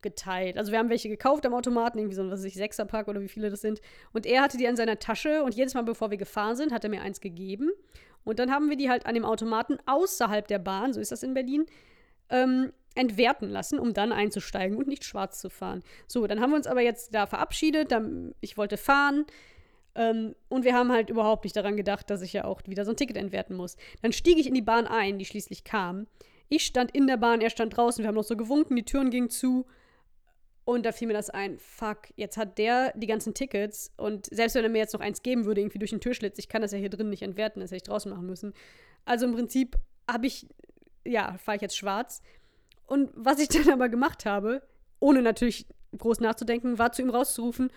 geteilt. 0.00 0.56
Also 0.56 0.70
wir 0.70 0.78
haben 0.78 0.90
welche 0.90 1.08
gekauft 1.08 1.44
am 1.44 1.54
Automaten, 1.54 1.98
irgendwie 1.98 2.14
so 2.14 2.22
ein, 2.22 2.30
was 2.30 2.38
weiß 2.38 2.46
ich, 2.46 2.54
Sechserpack 2.54 3.08
oder 3.08 3.20
wie 3.20 3.26
viele 3.26 3.50
das 3.50 3.60
sind. 3.60 3.80
Und 4.12 4.24
er 4.24 4.42
hatte 4.42 4.58
die 4.58 4.68
an 4.68 4.76
seiner 4.76 5.00
Tasche 5.00 5.42
und 5.42 5.56
jedes 5.56 5.74
Mal, 5.74 5.82
bevor 5.82 6.12
wir 6.12 6.18
gefahren 6.18 6.54
sind, 6.54 6.72
hat 6.72 6.84
er 6.84 6.90
mir 6.90 7.02
eins 7.02 7.20
gegeben. 7.20 7.70
Und 8.22 8.38
dann 8.38 8.52
haben 8.52 8.70
wir 8.70 8.76
die 8.76 8.88
halt 8.88 9.06
an 9.06 9.14
dem 9.14 9.24
Automaten 9.24 9.78
außerhalb 9.86 10.46
der 10.46 10.60
Bahn, 10.60 10.92
so 10.92 11.00
ist 11.00 11.10
das 11.10 11.24
in 11.24 11.34
Berlin, 11.34 11.66
ähm, 12.30 12.72
entwerten 12.94 13.48
lassen, 13.48 13.78
um 13.78 13.92
dann 13.92 14.12
einzusteigen 14.12 14.76
und 14.76 14.88
nicht 14.88 15.04
schwarz 15.04 15.40
zu 15.40 15.50
fahren. 15.50 15.82
So, 16.06 16.26
dann 16.26 16.40
haben 16.40 16.50
wir 16.50 16.56
uns 16.56 16.66
aber 16.66 16.80
jetzt 16.80 17.14
da 17.14 17.26
verabschiedet. 17.26 17.92
Dann, 17.92 18.34
ich 18.40 18.56
wollte 18.56 18.76
fahren. 18.76 19.26
Ähm, 19.94 20.34
und 20.48 20.64
wir 20.64 20.74
haben 20.74 20.90
halt 20.90 21.10
überhaupt 21.10 21.44
nicht 21.44 21.56
daran 21.56 21.76
gedacht, 21.76 22.10
dass 22.10 22.22
ich 22.22 22.32
ja 22.32 22.44
auch 22.44 22.62
wieder 22.66 22.84
so 22.84 22.92
ein 22.92 22.96
Ticket 22.96 23.16
entwerten 23.16 23.56
muss. 23.56 23.76
Dann 24.02 24.12
stieg 24.12 24.38
ich 24.38 24.46
in 24.46 24.54
die 24.54 24.62
Bahn 24.62 24.86
ein, 24.86 25.18
die 25.18 25.24
schließlich 25.24 25.64
kam. 25.64 26.06
Ich 26.48 26.64
stand 26.64 26.94
in 26.94 27.06
der 27.06 27.16
Bahn, 27.16 27.40
er 27.40 27.50
stand 27.50 27.76
draußen. 27.76 28.02
Wir 28.02 28.08
haben 28.08 28.14
noch 28.14 28.24
so 28.24 28.36
gewunken, 28.36 28.76
die 28.76 28.84
Türen 28.84 29.10
gingen 29.10 29.30
zu. 29.30 29.66
Und 30.64 30.84
da 30.84 30.90
fiel 30.90 31.06
mir 31.06 31.14
das 31.14 31.30
ein, 31.30 31.58
fuck, 31.60 32.08
jetzt 32.16 32.36
hat 32.36 32.58
der 32.58 32.92
die 32.96 33.06
ganzen 33.06 33.34
Tickets 33.34 33.92
und 33.96 34.26
selbst 34.26 34.56
wenn 34.56 34.64
er 34.64 34.68
mir 34.68 34.78
jetzt 34.78 34.94
noch 34.94 35.00
eins 35.00 35.22
geben 35.22 35.44
würde, 35.44 35.60
irgendwie 35.60 35.78
durch 35.78 35.92
den 35.92 36.00
Türschlitz, 36.00 36.40
ich 36.40 36.48
kann 36.48 36.60
das 36.60 36.72
ja 36.72 36.78
hier 36.78 36.90
drin 36.90 37.08
nicht 37.08 37.22
entwerten, 37.22 37.60
das 37.60 37.70
hätte 37.70 37.76
ich 37.76 37.82
draußen 37.84 38.10
machen 38.10 38.26
müssen. 38.26 38.52
Also 39.04 39.26
im 39.26 39.32
Prinzip 39.32 39.76
habe 40.10 40.26
ich 40.26 40.48
ja, 41.06 41.36
fahre 41.38 41.56
ich 41.56 41.62
jetzt 41.62 41.76
schwarz. 41.76 42.22
Und 42.86 43.10
was 43.14 43.38
ich 43.38 43.48
dann 43.48 43.70
aber 43.70 43.88
gemacht 43.88 44.26
habe, 44.26 44.62
ohne 44.98 45.22
natürlich 45.22 45.66
groß 45.96 46.20
nachzudenken, 46.20 46.78
war 46.78 46.92
zu 46.92 47.02
ihm 47.02 47.10
rauszurufen: 47.10 47.70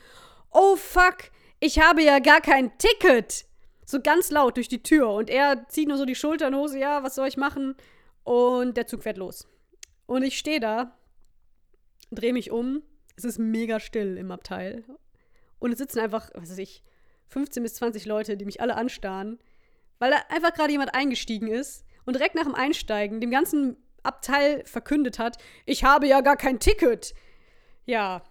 Oh 0.51 0.75
fuck, 0.75 1.31
ich 1.59 1.79
habe 1.79 2.01
ja 2.03 2.19
gar 2.19 2.41
kein 2.41 2.77
Ticket! 2.77 3.45
So 3.85 3.99
ganz 4.01 4.29
laut 4.29 4.57
durch 4.57 4.67
die 4.67 4.83
Tür. 4.83 5.09
Und 5.09 5.29
er 5.29 5.67
zieht 5.67 5.87
nur 5.87 5.97
so 5.97 6.05
die 6.05 6.15
Schultern 6.15 6.55
hoch, 6.55 6.71
ja, 6.73 7.01
was 7.01 7.15
soll 7.15 7.27
ich 7.27 7.37
machen? 7.37 7.75
Und 8.23 8.77
der 8.77 8.85
Zug 8.85 9.01
fährt 9.01 9.17
los. 9.17 9.47
Und 10.05 10.21
ich 10.21 10.37
stehe 10.37 10.59
da, 10.59 10.95
drehe 12.11 12.33
mich 12.33 12.51
um. 12.51 12.83
Es 13.15 13.25
ist 13.25 13.39
mega 13.39 13.79
still 13.79 14.17
im 14.17 14.29
Abteil. 14.29 14.83
Und 15.57 15.71
es 15.71 15.79
sitzen 15.79 15.99
einfach, 15.99 16.29
was 16.35 16.51
weiß 16.51 16.59
ich, 16.59 16.83
15 17.29 17.63
bis 17.63 17.75
20 17.75 18.05
Leute, 18.05 18.37
die 18.37 18.45
mich 18.45 18.61
alle 18.61 18.75
anstarren, 18.75 19.39
weil 19.97 20.11
da 20.11 20.17
einfach 20.29 20.53
gerade 20.53 20.71
jemand 20.71 20.93
eingestiegen 20.93 21.47
ist 21.47 21.85
und 22.09 22.15
direkt 22.15 22.33
nach 22.33 22.45
dem 22.45 22.55
Einsteigen 22.55 23.21
dem 23.21 23.29
ganzen 23.29 23.77
Abteil 24.01 24.63
verkündet 24.65 25.19
hat, 25.19 25.37
ich 25.67 25.83
habe 25.83 26.07
ja 26.07 26.21
gar 26.21 26.37
kein 26.37 26.57
Ticket. 26.57 27.13
Ja, 27.85 28.23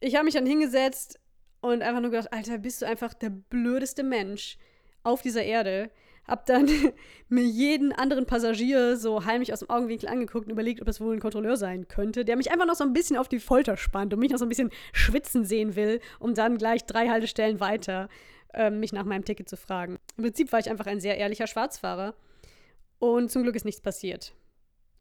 ich 0.00 0.14
habe 0.14 0.24
mich 0.24 0.32
dann 0.32 0.46
hingesetzt 0.46 1.20
und 1.60 1.82
einfach 1.82 2.00
nur 2.00 2.10
gedacht, 2.10 2.32
Alter, 2.32 2.56
bist 2.56 2.80
du 2.80 2.86
einfach 2.86 3.12
der 3.12 3.28
blödeste 3.28 4.02
Mensch 4.02 4.56
auf 5.02 5.20
dieser 5.20 5.42
Erde. 5.42 5.90
Hab 6.26 6.46
dann 6.46 6.70
mir 7.28 7.44
jeden 7.44 7.92
anderen 7.92 8.24
Passagier 8.24 8.96
so 8.96 9.26
heimlich 9.26 9.52
aus 9.52 9.58
dem 9.58 9.68
Augenwinkel 9.68 10.08
angeguckt 10.08 10.46
und 10.46 10.52
überlegt, 10.52 10.80
ob 10.80 10.86
das 10.86 10.98
wohl 10.98 11.14
ein 11.14 11.20
Kontrolleur 11.20 11.58
sein 11.58 11.86
könnte, 11.86 12.24
der 12.24 12.36
mich 12.36 12.50
einfach 12.50 12.64
noch 12.64 12.76
so 12.76 12.84
ein 12.84 12.94
bisschen 12.94 13.18
auf 13.18 13.28
die 13.28 13.40
Folter 13.40 13.76
spannt 13.76 14.14
und 14.14 14.20
mich 14.20 14.30
noch 14.30 14.38
so 14.38 14.46
ein 14.46 14.48
bisschen 14.48 14.70
schwitzen 14.94 15.44
sehen 15.44 15.76
will, 15.76 16.00
um 16.18 16.32
dann 16.32 16.56
gleich 16.56 16.86
drei 16.86 17.10
Haltestellen 17.10 17.60
weiter 17.60 18.08
äh, 18.54 18.70
mich 18.70 18.94
nach 18.94 19.04
meinem 19.04 19.26
Ticket 19.26 19.50
zu 19.50 19.58
fragen. 19.58 19.98
Im 20.16 20.24
Prinzip 20.24 20.50
war 20.50 20.60
ich 20.60 20.70
einfach 20.70 20.86
ein 20.86 21.00
sehr 21.00 21.18
ehrlicher 21.18 21.46
Schwarzfahrer 21.46 22.14
und 22.98 23.30
zum 23.30 23.42
Glück 23.42 23.56
ist 23.56 23.64
nichts 23.64 23.80
passiert. 23.80 24.34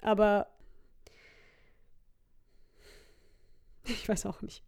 Aber 0.01 0.47
ich 3.85 4.07
weiß 4.07 4.25
auch 4.25 4.41
nicht. 4.41 4.63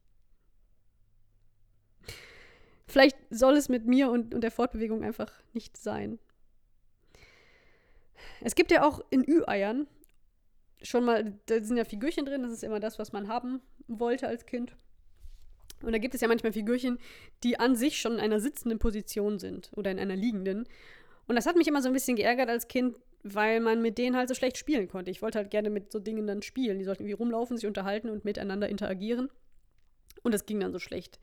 Vielleicht 2.88 3.18
soll 3.30 3.56
es 3.56 3.70
mit 3.70 3.86
mir 3.86 4.10
und, 4.10 4.34
und 4.34 4.42
der 4.42 4.52
Fortbewegung 4.52 5.04
einfach 5.04 5.32
nicht 5.54 5.78
sein. 5.78 6.18
Es 8.42 8.56
gibt 8.56 8.72
ja 8.72 8.84
auch 8.84 9.02
in 9.12 9.24
Ü-Eiern 9.24 9.88
schon 10.82 11.06
mal, 11.06 11.38
da 11.46 11.62
sind 11.62 11.78
ja 11.78 11.86
Figürchen 11.86 12.26
drin, 12.26 12.44
das 12.44 12.54
ist 12.54 12.63
immer 12.63 12.80
das, 12.80 13.00
was 13.00 13.12
man 13.12 13.28
haben 13.28 13.62
wollte 13.88 14.28
als 14.28 14.46
Kind. 14.46 14.76
Und 15.82 15.94
da 15.94 15.98
gibt 15.98 16.15
es 16.15 16.22
ja 16.22 16.28
manchmal 16.28 16.52
Figürchen, 16.52 17.00
die 17.44 17.60
an 17.60 17.76
sich 17.76 18.00
schon 18.00 18.13
in 18.13 18.20
einer 18.20 18.39
sitzenden 18.39 18.80
Position 18.80 19.39
sind 19.39 19.72
oder 19.76 19.92
in 19.92 20.00
einer 20.00 20.15
liegenden. 20.15 20.68
Und 21.28 21.36
das 21.36 21.46
hat 21.46 21.56
mich 21.56 21.68
immer 21.68 21.82
so 21.82 21.89
ein 21.89 21.94
bisschen 21.94 22.15
geärgert 22.18 22.50
als 22.50 22.68
Kind, 22.68 22.98
weil 23.24 23.60
man 23.60 23.82
mit 23.82 23.98
denen 23.98 24.16
halt 24.16 24.30
so 24.30 24.36
schlecht 24.36 24.58
spielen 24.58 24.88
konnte. 24.88 25.12
Ich 25.12 25.22
wollte 25.22 25.38
halt 25.38 25.52
gerne 25.52 25.70
mit 25.70 25.92
so 25.92 26.00
Dingen 26.00 26.28
dann 26.28 26.42
spielen. 26.42 26.80
Die 26.80 26.86
sollten 26.86 27.04
irgendwie 27.04 27.16
rumlaufen, 27.22 27.58
sich 27.58 27.68
unterhalten 27.68 28.10
und 28.10 28.26
miteinander 28.26 28.70
interagieren. 28.70 29.30
Und 30.24 30.34
das 30.34 30.46
ging 30.46 30.60
dann 30.60 30.72
so 30.72 30.80
schlecht. 30.80 31.20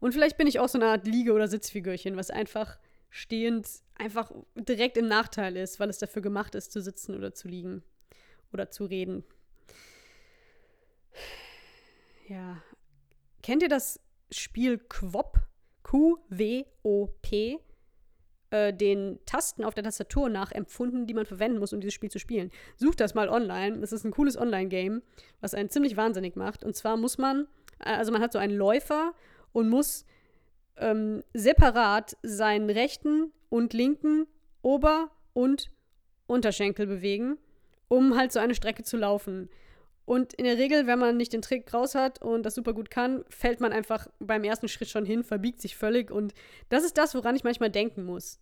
Und 0.00 0.12
vielleicht 0.12 0.36
bin 0.36 0.46
ich 0.46 0.58
auch 0.58 0.68
so 0.68 0.78
eine 0.78 0.88
Art 0.88 1.06
Liege- 1.06 1.32
oder 1.32 1.48
Sitzfigürchen, 1.48 2.16
was 2.16 2.30
einfach 2.30 2.78
stehend 3.10 3.68
einfach 3.94 4.32
direkt 4.54 4.96
im 4.96 5.06
Nachteil 5.06 5.56
ist, 5.56 5.78
weil 5.78 5.88
es 5.88 5.98
dafür 5.98 6.20
gemacht 6.20 6.54
ist, 6.54 6.72
zu 6.72 6.80
sitzen 6.80 7.14
oder 7.14 7.32
zu 7.32 7.48
liegen 7.48 7.82
oder 8.52 8.70
zu 8.70 8.84
reden. 8.84 9.24
Ja. 12.28 12.62
Kennt 13.42 13.62
ihr 13.62 13.68
das 13.68 14.00
Spiel 14.30 14.78
Quop? 14.78 15.38
Q-W-O-P? 15.82 17.60
Äh, 18.54 18.72
den 18.72 19.18
Tasten 19.26 19.64
auf 19.64 19.74
der 19.74 19.82
Tastatur 19.82 20.28
nachempfunden, 20.28 21.08
die 21.08 21.14
man 21.14 21.26
verwenden 21.26 21.58
muss, 21.58 21.72
um 21.72 21.80
dieses 21.80 21.94
Spiel 21.94 22.10
zu 22.12 22.20
spielen. 22.20 22.52
Sucht 22.76 23.00
das 23.00 23.12
mal 23.12 23.28
online. 23.28 23.80
Das 23.80 23.90
ist 23.90 24.04
ein 24.04 24.12
cooles 24.12 24.38
Online-Game, 24.38 25.02
was 25.40 25.54
einen 25.54 25.70
ziemlich 25.70 25.96
wahnsinnig 25.96 26.36
macht. 26.36 26.62
Und 26.62 26.76
zwar 26.76 26.96
muss 26.96 27.18
man, 27.18 27.48
äh, 27.80 27.90
also 27.94 28.12
man 28.12 28.22
hat 28.22 28.32
so 28.32 28.38
einen 28.38 28.56
Läufer 28.56 29.12
und 29.52 29.68
muss 29.68 30.04
ähm, 30.76 31.24
separat 31.32 32.16
seinen 32.22 32.70
rechten 32.70 33.32
und 33.48 33.72
linken 33.72 34.28
Ober- 34.62 35.10
und 35.32 35.72
Unterschenkel 36.28 36.86
bewegen, 36.86 37.38
um 37.88 38.16
halt 38.16 38.30
so 38.30 38.38
eine 38.38 38.54
Strecke 38.54 38.84
zu 38.84 38.96
laufen. 38.96 39.48
Und 40.06 40.34
in 40.34 40.44
der 40.44 40.58
Regel, 40.58 40.86
wenn 40.86 40.98
man 40.98 41.16
nicht 41.16 41.32
den 41.32 41.42
Trick 41.42 41.72
raus 41.72 41.94
hat 41.94 42.20
und 42.20 42.42
das 42.44 42.54
super 42.54 42.74
gut 42.74 42.90
kann, 42.90 43.24
fällt 43.30 43.60
man 43.60 43.72
einfach 43.72 44.06
beim 44.18 44.44
ersten 44.44 44.68
Schritt 44.68 44.88
schon 44.88 45.06
hin, 45.06 45.24
verbiegt 45.24 45.60
sich 45.60 45.76
völlig. 45.76 46.10
Und 46.10 46.34
das 46.68 46.84
ist 46.84 46.98
das, 46.98 47.14
woran 47.14 47.36
ich 47.36 47.44
manchmal 47.44 47.70
denken 47.70 48.04
muss. 48.04 48.38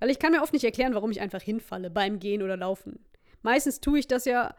Weil 0.00 0.10
ich 0.10 0.18
kann 0.18 0.32
mir 0.32 0.42
oft 0.42 0.52
nicht 0.52 0.64
erklären, 0.64 0.94
warum 0.94 1.10
ich 1.10 1.20
einfach 1.20 1.40
hinfalle 1.40 1.88
beim 1.88 2.18
Gehen 2.18 2.42
oder 2.42 2.56
Laufen. 2.56 2.98
Meistens 3.42 3.80
tue 3.80 4.00
ich 4.00 4.06
das 4.06 4.26
ja, 4.26 4.54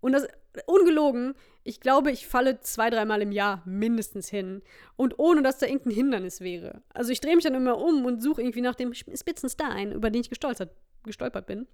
und 0.00 0.12
das 0.12 0.28
ungelogen, 0.66 1.34
ich 1.64 1.80
glaube, 1.80 2.10
ich 2.10 2.26
falle 2.26 2.60
zwei, 2.60 2.90
dreimal 2.90 3.20
im 3.20 3.32
Jahr 3.32 3.62
mindestens 3.66 4.28
hin. 4.28 4.62
Und 4.96 5.18
ohne, 5.18 5.42
dass 5.42 5.58
da 5.58 5.66
irgendein 5.66 5.94
Hindernis 5.94 6.40
wäre. 6.40 6.82
Also 6.94 7.10
ich 7.10 7.20
drehe 7.20 7.34
mich 7.34 7.44
dann 7.44 7.54
immer 7.54 7.78
um 7.78 8.04
und 8.04 8.22
suche 8.22 8.42
irgendwie 8.42 8.60
nach 8.60 8.74
dem 8.74 8.94
spitzen 8.94 9.48
Stein, 9.48 9.92
über 9.92 10.10
den 10.10 10.20
ich 10.20 10.30
gestolpert, 10.30 10.70
gestolpert 11.02 11.46
bin. 11.46 11.66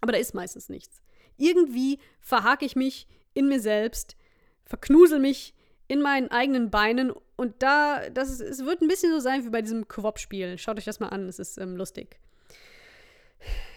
Aber 0.00 0.12
da 0.12 0.18
ist 0.18 0.34
meistens 0.34 0.68
nichts. 0.68 1.02
Irgendwie 1.36 1.98
verhake 2.20 2.64
ich 2.64 2.76
mich 2.76 3.06
in 3.34 3.48
mir 3.48 3.60
selbst, 3.60 4.16
verknusel 4.64 5.18
mich 5.18 5.54
in 5.88 6.02
meinen 6.02 6.30
eigenen 6.30 6.70
Beinen 6.70 7.12
und 7.36 7.54
da, 7.62 8.08
das 8.10 8.30
ist, 8.30 8.40
es 8.40 8.64
wird 8.64 8.80
ein 8.82 8.88
bisschen 8.88 9.12
so 9.12 9.18
sein 9.18 9.44
wie 9.44 9.50
bei 9.50 9.62
diesem 9.62 9.88
Quop-Spiel. 9.88 10.58
Schaut 10.58 10.78
euch 10.78 10.84
das 10.84 11.00
mal 11.00 11.08
an, 11.08 11.28
es 11.28 11.38
ist 11.38 11.58
ähm, 11.58 11.76
lustig. 11.76 12.20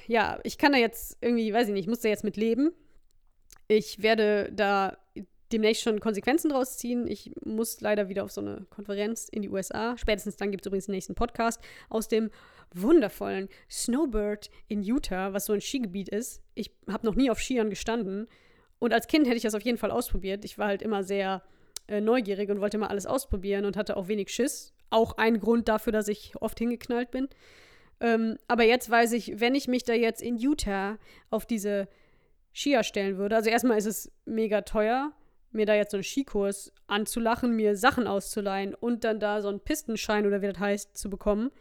Ja, 0.08 0.39
ich 0.44 0.58
kann 0.58 0.74
da 0.74 0.78
jetzt 0.78 1.18
irgendwie, 1.22 1.54
weiß 1.54 1.68
ich 1.68 1.74
nicht, 1.74 1.84
ich 1.84 1.89
muss 1.89 2.02
da 2.02 2.10
jetzt 2.10 2.24
mit 2.24 2.38
leben. 2.38 2.72
Ich 3.68 4.04
werde 4.04 4.52
da 4.52 4.98
demnächst 5.54 5.84
schon 5.84 6.00
Konsequenzen 6.00 6.50
draus 6.50 6.78
ziehen. 6.78 7.08
Ich 7.08 7.32
muss 7.46 7.80
leider 7.80 8.10
wieder 8.10 8.24
auf 8.24 8.32
so 8.32 8.42
eine 8.42 8.66
Konferenz 8.70 9.30
in 9.30 9.42
die 9.42 9.50
USA. 9.50 9.98
Spätestens 9.98 10.36
dann 10.36 10.52
gibt 10.52 10.66
es 10.66 10.68
übrigens 10.68 10.88
den 10.88 10.96
nächsten 10.96 11.16
Podcast 11.16 11.62
aus 11.89 12.08
dem 12.08 12.32
wundervollen 12.74 13.50
Snowbird 13.70 14.50
in 14.68 14.82
Utah, 14.82 15.34
was 15.34 15.46
so 15.46 15.54
ein 15.54 15.62
Skigebiet 15.62 16.10
ist. 16.10 16.42
Ich 16.56 16.72
habe 16.89 17.06
noch 17.06 17.16
nie 17.16 17.30
auf 17.30 17.39
Skiern 17.39 17.70
gestanden. 17.70 18.28
Und 18.84 18.93
als 18.93 19.08
Kind 19.08 19.28
hätte 19.28 19.38
ich 19.38 19.43
das 19.43 19.56
auf 19.56 19.62
jeden 19.62 19.78
Fall 19.78 19.91
ausprobiert. 19.91 20.43
Ich 20.43 20.58
war 20.58 20.67
halt 20.67 20.82
immer 20.82 21.06
sehr 21.06 21.41
äh, 21.88 22.02
neugierig 22.02 22.50
und 22.50 22.60
wollte 22.60 22.76
immer 22.76 22.89
alles 22.89 23.06
ausprobieren 23.06 23.63
und 23.63 23.78
hatte 23.78 23.96
auch 23.96 24.10
wenig 24.10 24.30
Schiss. 24.30 24.74
Auch 24.89 25.17
ein 25.17 25.39
Grund 25.39 25.69
dafür, 25.69 25.93
dass 25.93 26.10
ich 26.10 26.34
oft 26.41 26.60
hingeknallt 26.60 27.10
bin. 27.10 27.30
Ähm, 28.02 28.36
aber 28.50 28.63
jetzt 28.63 28.89
weiß 28.89 29.13
ich, 29.13 29.39
wenn 29.39 29.56
ich 29.56 29.69
mich 29.69 29.86
da 29.86 29.93
jetzt 29.93 30.22
in 30.22 30.36
Utah 30.36 30.98
auf 31.30 31.46
diese 31.46 31.88
Skier 32.54 32.84
stellen 32.84 33.17
würde, 33.17 33.38
also 33.38 33.50
erstmal 33.50 33.78
ist 33.78 33.86
es 33.86 34.12
mega 34.26 34.63
teuer, 34.63 35.13
mir 35.52 35.65
da 35.65 35.76
jetzt 35.76 35.91
so 35.91 35.98
einen 35.98 36.04
Skikurs 36.04 36.74
anzulachen, 36.88 37.56
mir 37.56 37.78
Sachen 37.78 38.06
auszuleihen 38.06 38.76
und 38.76 39.06
dann 39.06 39.17
da 39.17 39.41
so 39.41 39.48
einen 39.48 39.62
Pistenschein 39.62 40.28
oder 40.28 40.41
wie 40.41 40.48
das 40.48 40.60
heißt 40.60 40.98
zu 40.98 41.10
bekommen. 41.10 41.52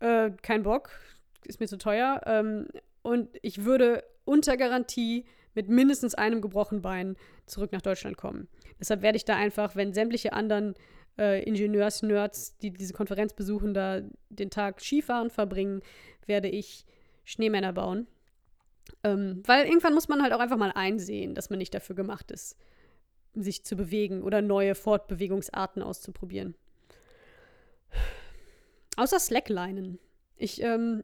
Äh, 0.00 0.32
kein 0.42 0.64
Bock, 0.64 0.90
ist 1.44 1.60
mir 1.60 1.68
zu 1.68 1.78
teuer. 1.78 2.20
Ähm, 2.26 2.66
und 3.02 3.28
ich 3.42 3.64
würde 3.64 4.02
unter 4.24 4.56
Garantie 4.56 5.24
mit 5.58 5.68
mindestens 5.68 6.14
einem 6.14 6.40
gebrochenen 6.40 6.82
Bein 6.82 7.16
zurück 7.46 7.72
nach 7.72 7.82
Deutschland 7.82 8.16
kommen. 8.16 8.46
Deshalb 8.78 9.02
werde 9.02 9.16
ich 9.16 9.24
da 9.24 9.34
einfach, 9.34 9.74
wenn 9.74 9.92
sämtliche 9.92 10.32
anderen 10.32 10.74
äh, 11.18 11.42
Ingenieurs-Nerds, 11.42 12.58
die 12.58 12.70
diese 12.70 12.92
Konferenz 12.92 13.32
besuchen, 13.32 13.74
da 13.74 14.02
den 14.28 14.50
Tag 14.50 14.80
Skifahren 14.80 15.30
verbringen, 15.30 15.82
werde 16.26 16.46
ich 16.48 16.86
Schneemänner 17.24 17.72
bauen. 17.72 18.06
Ähm, 19.02 19.42
weil 19.46 19.66
irgendwann 19.66 19.94
muss 19.94 20.06
man 20.06 20.22
halt 20.22 20.32
auch 20.32 20.38
einfach 20.38 20.56
mal 20.56 20.70
einsehen, 20.70 21.34
dass 21.34 21.50
man 21.50 21.58
nicht 21.58 21.74
dafür 21.74 21.96
gemacht 21.96 22.30
ist, 22.30 22.56
sich 23.34 23.64
zu 23.64 23.74
bewegen 23.74 24.22
oder 24.22 24.40
neue 24.40 24.76
Fortbewegungsarten 24.76 25.82
auszuprobieren. 25.82 26.54
Außer 28.96 29.18
Slacklinen. 29.18 29.98
Ich 30.36 30.62
ähm, 30.62 31.02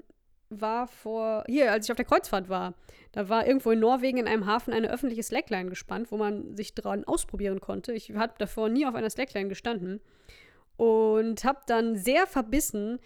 war 0.50 0.86
vor, 0.86 1.44
hier, 1.46 1.72
als 1.72 1.86
ich 1.86 1.90
auf 1.90 1.96
der 1.96 2.04
Kreuzfahrt 2.04 2.48
war, 2.48 2.74
da 3.12 3.28
war 3.28 3.46
irgendwo 3.46 3.70
in 3.70 3.80
Norwegen 3.80 4.18
in 4.18 4.28
einem 4.28 4.46
Hafen 4.46 4.72
eine 4.72 4.90
öffentliche 4.90 5.22
Slackline 5.22 5.70
gespannt, 5.70 6.10
wo 6.10 6.16
man 6.16 6.56
sich 6.56 6.74
dran 6.74 7.04
ausprobieren 7.04 7.60
konnte. 7.60 7.92
Ich 7.92 8.12
habe 8.14 8.34
davor 8.38 8.68
nie 8.68 8.86
auf 8.86 8.94
einer 8.94 9.10
Slackline 9.10 9.48
gestanden 9.48 10.00
und 10.76 11.44
habe 11.44 11.60
dann 11.66 11.96
sehr 11.96 12.26
verbissen 12.26 12.98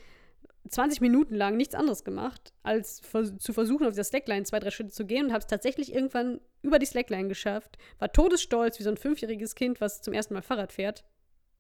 20 0.69 1.01
Minuten 1.01 1.35
lang 1.35 1.57
nichts 1.57 1.75
anderes 1.75 2.05
gemacht, 2.05 2.53
als 2.63 3.01
zu 3.39 3.53
versuchen, 3.53 3.87
auf 3.87 3.93
dieser 3.93 4.05
Slackline 4.05 4.45
zwei, 4.45 4.59
drei 4.59 4.71
Schritte 4.71 4.91
zu 4.91 5.07
gehen 5.07 5.27
und 5.27 5.33
habe 5.33 5.41
es 5.41 5.47
tatsächlich 5.47 5.95
irgendwann 5.95 6.41
über 6.63 6.79
die 6.79 6.87
Slackline 6.87 7.29
geschafft. 7.29 7.79
War 7.99 8.13
todesstolz, 8.13 8.79
wie 8.79 8.83
so 8.83 8.91
ein 8.91 8.97
fünfjähriges 8.97 9.55
Kind, 9.55 9.81
was 9.81 10.03
zum 10.03 10.13
ersten 10.13 10.35
Mal 10.35 10.43
Fahrrad 10.43 10.73
fährt. 10.73 11.05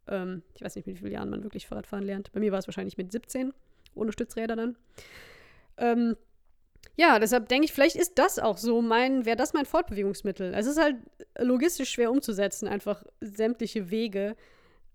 Ähm, 0.08 0.42
ich 0.54 0.62
weiß 0.62 0.76
nicht, 0.76 0.86
mit 0.86 0.96
wie 0.96 1.00
vielen 1.00 1.12
Jahren 1.12 1.30
man 1.30 1.42
wirklich 1.42 1.66
Fahrradfahren 1.66 2.04
lernt. 2.04 2.32
Bei 2.32 2.40
mir 2.40 2.52
war 2.52 2.58
es 2.58 2.66
wahrscheinlich 2.66 2.98
mit 2.98 3.12
17, 3.12 3.52
ohne 3.94 4.12
Stützräder 4.12 4.56
dann. 4.56 4.76
Ähm, 5.78 6.16
ja, 6.96 7.18
deshalb 7.18 7.48
denke 7.48 7.66
ich, 7.66 7.72
vielleicht 7.72 7.96
ist 7.96 8.18
das 8.18 8.38
auch 8.38 8.58
so 8.58 8.82
mein, 8.82 9.24
wäre 9.24 9.36
das 9.36 9.52
mein 9.52 9.66
Fortbewegungsmittel. 9.66 10.52
Es 10.54 10.66
ist 10.66 10.80
halt 10.80 10.96
logistisch 11.38 11.90
schwer 11.90 12.10
umzusetzen, 12.10 12.66
einfach 12.66 13.04
sämtliche 13.20 13.90
Wege 13.90 14.36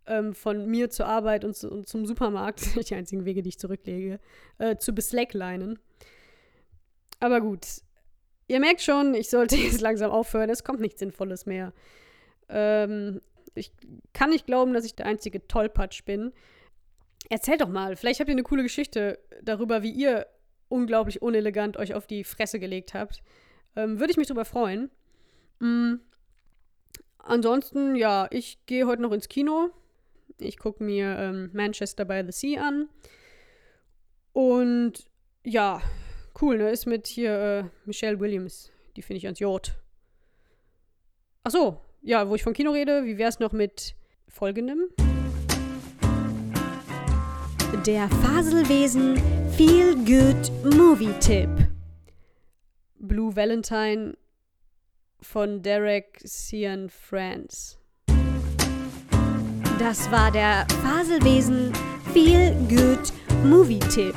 ähm, 0.06 0.34
von 0.34 0.66
mir 0.66 0.90
zur 0.90 1.06
Arbeit 1.06 1.46
und, 1.46 1.56
zu, 1.56 1.72
und, 1.72 1.88
zum 1.88 2.06
Supermarkt, 2.06 2.76
die 2.90 2.96
einzigen 2.96 3.26
Wege, 3.26 3.42
die 3.42 3.50
ich 3.50 3.60
zurücklege, 3.60 4.20
äh, 4.58 4.78
zu 4.78 4.94
beslacklinen. 4.94 5.80
Aber 7.20 7.40
gut, 7.40 7.66
ihr 8.48 8.60
merkt 8.60 8.82
schon, 8.82 9.14
ich 9.14 9.30
sollte 9.30 9.56
jetzt 9.56 9.82
langsam 9.82 10.12
aufhören, 10.12 10.50
es 10.50 10.64
kommt 10.64 10.82
nichts 10.82 11.00
Sinnvolles 11.00 11.46
mehr. 11.46 11.74
Ähm, 12.50 13.22
ich 13.56 13.72
kann 14.14 14.32
nicht 14.32 14.46
glauben, 14.46 14.74
dass 14.74 14.86
ich 14.86 14.96
der 14.96 15.06
einzige 15.06 15.48
Tollpatsch 15.48 16.04
bin. 16.04 16.34
Erzählt 17.30 17.62
doch 17.62 17.70
mal, 17.70 17.96
vielleicht 17.96 18.20
habt 18.20 18.30
ihr 18.30 18.34
eine 18.34 18.44
coole 18.44 18.64
Geschichte 18.64 19.20
darüber, 19.42 19.84
wie 19.84 19.92
ihr 19.92 20.28
unglaublich 20.74 21.22
unelegant 21.22 21.78
euch 21.78 21.94
auf 21.94 22.08
die 22.08 22.24
Fresse 22.24 22.60
gelegt 22.60 22.96
habt. 22.96 23.22
Ähm, 23.76 24.00
Würde 24.00 24.12
ich 24.12 24.18
mich 24.18 24.28
drüber 24.28 24.44
freuen. 24.44 24.90
Mhm. 25.60 26.02
Ansonsten, 27.20 27.96
ja, 27.96 28.28
ich 28.32 28.66
gehe 28.66 28.86
heute 28.88 29.02
noch 29.02 29.12
ins 29.12 29.30
Kino. 29.30 29.70
Ich 30.40 30.58
gucke 30.58 30.84
mir 30.84 31.16
ähm, 31.18 31.52
Manchester 31.54 32.06
by 32.06 32.24
the 32.26 32.32
Sea 32.32 32.62
an. 32.62 32.90
Und 34.34 35.06
ja, 35.44 35.82
cool, 36.42 36.58
ne? 36.58 36.72
Ist 36.72 36.88
mit 36.88 37.08
hier 37.08 37.32
äh, 37.32 37.64
Michelle 37.86 38.20
Williams. 38.20 38.72
Die 38.96 39.04
finde 39.04 39.20
ich 39.20 39.26
ans 39.26 39.40
Jod. 39.40 39.76
Ach 41.44 41.52
so, 41.52 41.80
ja, 42.02 42.28
wo 42.28 42.36
ich 42.36 42.44
vom 42.44 42.54
Kino 42.54 42.72
rede, 42.72 43.06
wie 43.06 43.18
wäre 43.18 43.30
es 43.30 43.40
noch 43.40 43.52
mit 43.52 43.96
folgendem? 44.28 44.90
Der 47.82 48.08
Faselwesen 48.08 49.18
Feel 49.58 49.96
Good 50.06 50.74
Movie 50.74 51.12
Tipp. 51.20 51.50
Blue 53.00 53.36
Valentine 53.36 54.16
von 55.20 55.62
Derek 55.62 56.24
Cian 56.26 56.90
France. 56.90 57.78
Das 59.80 60.10
war 60.12 60.32
der 60.32 60.66
Faselwesen 60.82 61.74
Feel 62.14 62.54
Good 62.70 63.12
Movie 63.44 63.80
Tipp. 63.80 64.16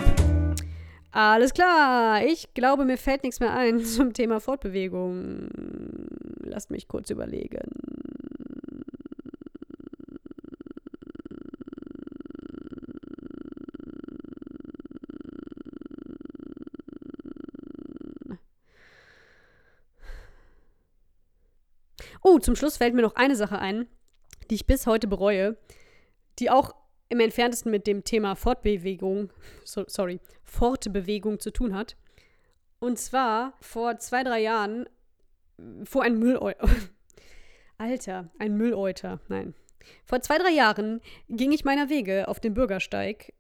Alles 1.11 1.53
klar, 1.53 2.25
ich 2.25 2.55
glaube, 2.55 2.85
mir 2.85 2.99
fällt 2.99 3.25
nichts 3.25 3.41
mehr 3.41 3.53
ein 3.53 3.85
zum 3.85 4.13
Thema 4.13 4.39
Fortbewegung. 4.39 5.49
Lasst 6.45 6.71
mich 6.71 6.87
kurz 6.87 7.11
überlegen. 7.11 7.73
Oh, 22.29 22.41
zum 22.41 22.57
Schluss 22.57 22.79
fällt 22.79 22.93
mir 22.93 23.03
noch 23.03 23.15
eine 23.15 23.37
Sache 23.37 23.61
ein, 23.61 23.87
die 24.51 24.57
ich 24.57 24.67
bis 24.67 24.89
heute 24.89 25.07
bereue, 25.07 25.57
die 26.41 26.51
auch 26.51 26.75
im 27.09 27.21
entferntesten 27.21 27.71
mit 27.71 27.87
dem 27.87 28.03
Thema 28.03 28.35
Fortbewegung, 28.35 29.33
so, 29.63 29.85
sorry, 29.87 30.19
Fortbewegung 30.43 31.39
zu 31.39 31.53
tun 31.53 31.73
hat. 31.73 31.97
Und 32.81 32.99
zwar 32.99 33.55
vor 33.61 33.99
zwei, 33.99 34.25
drei 34.25 34.41
Jahren 34.41 34.89
vor 35.85 36.03
ein 36.03 36.19
Mülleuter. 36.19 36.69
Alter, 37.79 38.29
ein 38.41 38.57
Mülleuter, 38.57 39.21
nein. 39.29 39.55
Vor 40.05 40.21
zwei, 40.21 40.39
drei 40.39 40.51
Jahren 40.51 41.01
ging 41.29 41.53
ich 41.53 41.65
meiner 41.65 41.91
Wege 41.91 42.27
auf 42.27 42.41
dem 42.41 42.55
Bürgersteig 42.55 43.35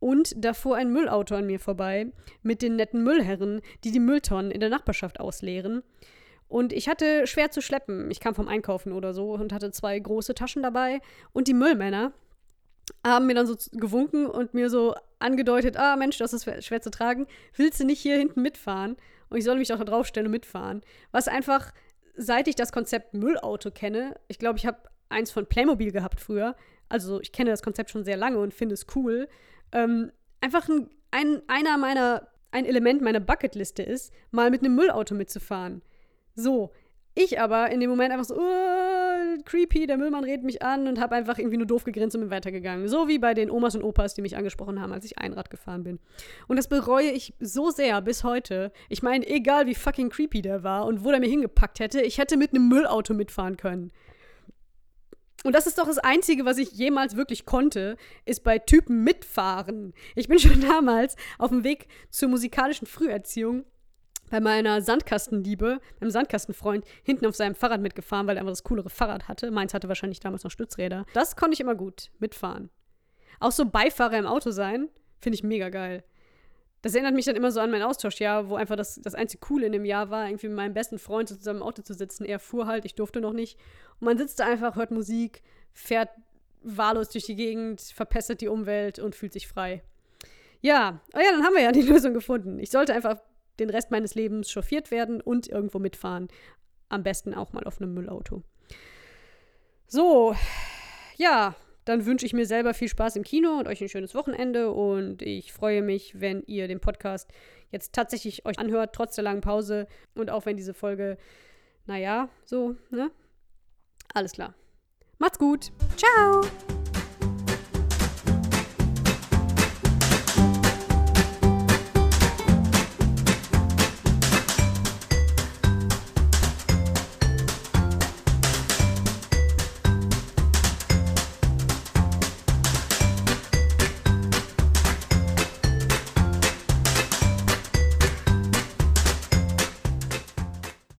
und 0.00 0.34
da 0.36 0.52
fuhr 0.52 0.74
ein 0.74 0.92
Müllauto 0.92 1.36
an 1.36 1.46
mir 1.46 1.60
vorbei 1.60 2.10
mit 2.42 2.60
den 2.60 2.74
netten 2.74 3.04
Müllherren, 3.04 3.60
die 3.84 3.92
die 3.92 4.00
Mülltonnen 4.00 4.50
in 4.50 4.58
der 4.58 4.68
Nachbarschaft 4.68 5.20
ausleeren. 5.20 5.84
Und 6.52 6.74
ich 6.74 6.86
hatte 6.86 7.26
schwer 7.26 7.50
zu 7.50 7.62
schleppen. 7.62 8.10
Ich 8.10 8.20
kam 8.20 8.34
vom 8.34 8.46
Einkaufen 8.46 8.92
oder 8.92 9.14
so 9.14 9.32
und 9.32 9.54
hatte 9.54 9.70
zwei 9.70 9.98
große 9.98 10.34
Taschen 10.34 10.62
dabei. 10.62 11.00
Und 11.32 11.48
die 11.48 11.54
Müllmänner 11.54 12.12
haben 13.06 13.26
mir 13.26 13.34
dann 13.34 13.46
so 13.46 13.56
gewunken 13.72 14.26
und 14.26 14.52
mir 14.52 14.68
so 14.68 14.94
angedeutet, 15.18 15.78
ah 15.78 15.96
Mensch, 15.96 16.18
das 16.18 16.34
ist 16.34 16.44
schwer 16.62 16.82
zu 16.82 16.90
tragen. 16.90 17.26
Willst 17.56 17.80
du 17.80 17.86
nicht 17.86 18.00
hier 18.00 18.18
hinten 18.18 18.42
mitfahren? 18.42 18.98
Und 19.30 19.38
ich 19.38 19.44
soll 19.44 19.56
mich 19.56 19.72
auch 19.72 19.78
da 19.78 19.84
draufstellen 19.84 20.26
und 20.26 20.32
mitfahren. 20.32 20.82
Was 21.10 21.26
einfach, 21.26 21.72
seit 22.16 22.48
ich 22.48 22.54
das 22.54 22.70
Konzept 22.70 23.14
Müllauto 23.14 23.70
kenne, 23.70 24.14
ich 24.28 24.38
glaube, 24.38 24.58
ich 24.58 24.66
habe 24.66 24.76
eins 25.08 25.30
von 25.30 25.46
Playmobil 25.46 25.90
gehabt 25.90 26.20
früher. 26.20 26.54
Also 26.90 27.18
ich 27.22 27.32
kenne 27.32 27.48
das 27.48 27.62
Konzept 27.62 27.88
schon 27.88 28.04
sehr 28.04 28.18
lange 28.18 28.36
und 28.36 28.52
finde 28.52 28.74
es 28.74 28.84
cool. 28.94 29.26
ähm, 29.72 30.12
einfach 30.42 30.68
ein, 30.68 30.90
ein, 31.12 31.40
einer 31.48 31.78
meiner, 31.78 32.28
ein 32.50 32.66
Element 32.66 33.00
meiner 33.00 33.20
Bucketliste 33.20 33.82
ist, 33.82 34.12
mal 34.32 34.50
mit 34.50 34.60
einem 34.60 34.74
Müllauto 34.74 35.14
mitzufahren. 35.14 35.80
So. 36.34 36.70
Ich 37.14 37.38
aber 37.38 37.70
in 37.70 37.80
dem 37.80 37.90
Moment 37.90 38.10
einfach 38.10 38.24
so, 38.24 38.36
oh, 38.38 39.42
creepy, 39.44 39.86
der 39.86 39.98
Müllmann 39.98 40.24
redet 40.24 40.44
mich 40.44 40.62
an 40.62 40.88
und 40.88 40.98
habe 40.98 41.14
einfach 41.14 41.36
irgendwie 41.36 41.58
nur 41.58 41.66
doof 41.66 41.84
gegrinst 41.84 42.16
und 42.16 42.22
bin 42.22 42.30
weitergegangen. 42.30 42.88
So 42.88 43.06
wie 43.06 43.18
bei 43.18 43.34
den 43.34 43.50
Omas 43.50 43.74
und 43.74 43.82
Opas, 43.82 44.14
die 44.14 44.22
mich 44.22 44.34
angesprochen 44.34 44.80
haben, 44.80 44.94
als 44.94 45.04
ich 45.04 45.18
Einrad 45.18 45.50
gefahren 45.50 45.84
bin. 45.84 45.98
Und 46.48 46.56
das 46.56 46.68
bereue 46.68 47.10
ich 47.10 47.34
so 47.38 47.70
sehr 47.70 48.00
bis 48.00 48.24
heute. 48.24 48.72
Ich 48.88 49.02
meine, 49.02 49.26
egal 49.26 49.66
wie 49.66 49.74
fucking 49.74 50.08
creepy 50.08 50.40
der 50.40 50.62
war 50.62 50.86
und 50.86 51.04
wo 51.04 51.10
der 51.10 51.20
mir 51.20 51.28
hingepackt 51.28 51.80
hätte, 51.80 52.00
ich 52.00 52.16
hätte 52.16 52.38
mit 52.38 52.54
einem 52.54 52.68
Müllauto 52.68 53.12
mitfahren 53.12 53.58
können. 53.58 53.92
Und 55.44 55.54
das 55.54 55.66
ist 55.66 55.78
doch 55.78 55.86
das 55.86 55.98
Einzige, 55.98 56.44
was 56.44 56.56
ich 56.56 56.72
jemals 56.72 57.16
wirklich 57.16 57.44
konnte, 57.44 57.96
ist 58.24 58.44
bei 58.44 58.58
Typen 58.58 59.02
mitfahren. 59.04 59.92
Ich 60.14 60.28
bin 60.28 60.38
schon 60.38 60.60
damals 60.68 61.16
auf 61.38 61.50
dem 61.50 61.64
Weg 61.64 61.88
zur 62.10 62.28
musikalischen 62.28 62.86
Früherziehung 62.86 63.64
bei 64.32 64.40
meiner 64.40 64.80
Sandkastenliebe, 64.80 65.78
meinem 66.00 66.10
Sandkastenfreund, 66.10 66.86
hinten 67.02 67.26
auf 67.26 67.36
seinem 67.36 67.54
Fahrrad 67.54 67.82
mitgefahren, 67.82 68.26
weil 68.26 68.38
er 68.38 68.40
einfach 68.40 68.52
das 68.52 68.64
coolere 68.64 68.88
Fahrrad 68.88 69.28
hatte. 69.28 69.50
Meins 69.50 69.74
hatte 69.74 69.88
wahrscheinlich 69.88 70.20
damals 70.20 70.42
noch 70.42 70.50
Stützräder. 70.50 71.04
Das 71.12 71.36
konnte 71.36 71.52
ich 71.52 71.60
immer 71.60 71.74
gut 71.74 72.10
mitfahren. 72.18 72.70
Auch 73.40 73.52
so 73.52 73.66
Beifahrer 73.66 74.16
im 74.16 74.24
Auto 74.24 74.50
sein, 74.50 74.88
finde 75.20 75.34
ich 75.34 75.42
mega 75.42 75.68
geil. 75.68 76.02
Das 76.80 76.94
erinnert 76.94 77.14
mich 77.14 77.26
dann 77.26 77.36
immer 77.36 77.52
so 77.52 77.60
an 77.60 77.70
mein 77.70 77.82
Austauschjahr, 77.82 78.48
wo 78.48 78.54
einfach 78.56 78.76
das, 78.76 78.98
das 79.02 79.14
einzige 79.14 79.40
Coole 79.42 79.66
in 79.66 79.72
dem 79.72 79.84
Jahr 79.84 80.08
war, 80.08 80.26
irgendwie 80.26 80.48
mit 80.48 80.56
meinem 80.56 80.72
besten 80.72 80.98
Freund 80.98 81.28
zusammen 81.28 81.58
im 81.60 81.66
Auto 81.66 81.82
zu 81.82 81.92
sitzen. 81.92 82.24
Er 82.24 82.38
fuhr 82.38 82.66
halt, 82.66 82.86
ich 82.86 82.94
durfte 82.94 83.20
noch 83.20 83.34
nicht. 83.34 83.58
Und 84.00 84.06
man 84.06 84.16
sitzt 84.16 84.40
da 84.40 84.46
einfach, 84.46 84.76
hört 84.76 84.92
Musik, 84.92 85.42
fährt 85.74 86.08
wahllos 86.62 87.10
durch 87.10 87.26
die 87.26 87.36
Gegend, 87.36 87.82
verpestet 87.82 88.40
die 88.40 88.48
Umwelt 88.48 88.98
und 88.98 89.14
fühlt 89.14 89.34
sich 89.34 89.46
frei. 89.46 89.82
Ja, 90.62 91.02
oh 91.14 91.18
ja, 91.18 91.32
dann 91.32 91.44
haben 91.44 91.54
wir 91.54 91.62
ja 91.62 91.72
die 91.72 91.82
Lösung 91.86 92.14
gefunden. 92.14 92.58
Ich 92.58 92.70
sollte 92.70 92.94
einfach 92.94 93.18
den 93.62 93.70
Rest 93.70 93.90
meines 93.90 94.14
Lebens 94.14 94.50
chauffiert 94.50 94.90
werden 94.90 95.20
und 95.20 95.48
irgendwo 95.48 95.78
mitfahren. 95.78 96.28
Am 96.88 97.02
besten 97.02 97.34
auch 97.34 97.52
mal 97.52 97.64
auf 97.64 97.80
einem 97.80 97.94
Müllauto. 97.94 98.42
So, 99.86 100.34
ja, 101.16 101.54
dann 101.84 102.06
wünsche 102.06 102.26
ich 102.26 102.32
mir 102.32 102.46
selber 102.46 102.74
viel 102.74 102.88
Spaß 102.88 103.16
im 103.16 103.24
Kino 103.24 103.58
und 103.58 103.66
euch 103.66 103.80
ein 103.80 103.88
schönes 103.88 104.14
Wochenende 104.14 104.70
und 104.70 105.22
ich 105.22 105.52
freue 105.52 105.82
mich, 105.82 106.20
wenn 106.20 106.42
ihr 106.46 106.68
den 106.68 106.80
Podcast 106.80 107.30
jetzt 107.70 107.92
tatsächlich 107.92 108.46
euch 108.46 108.58
anhört, 108.58 108.94
trotz 108.94 109.14
der 109.16 109.24
langen 109.24 109.40
Pause 109.40 109.86
und 110.14 110.30
auch 110.30 110.46
wenn 110.46 110.56
diese 110.56 110.74
Folge, 110.74 111.16
naja, 111.86 112.28
so, 112.44 112.76
ne? 112.90 113.10
Alles 114.14 114.32
klar. 114.32 114.54
Macht's 115.18 115.38
gut. 115.38 115.72
Ciao. 115.96 116.42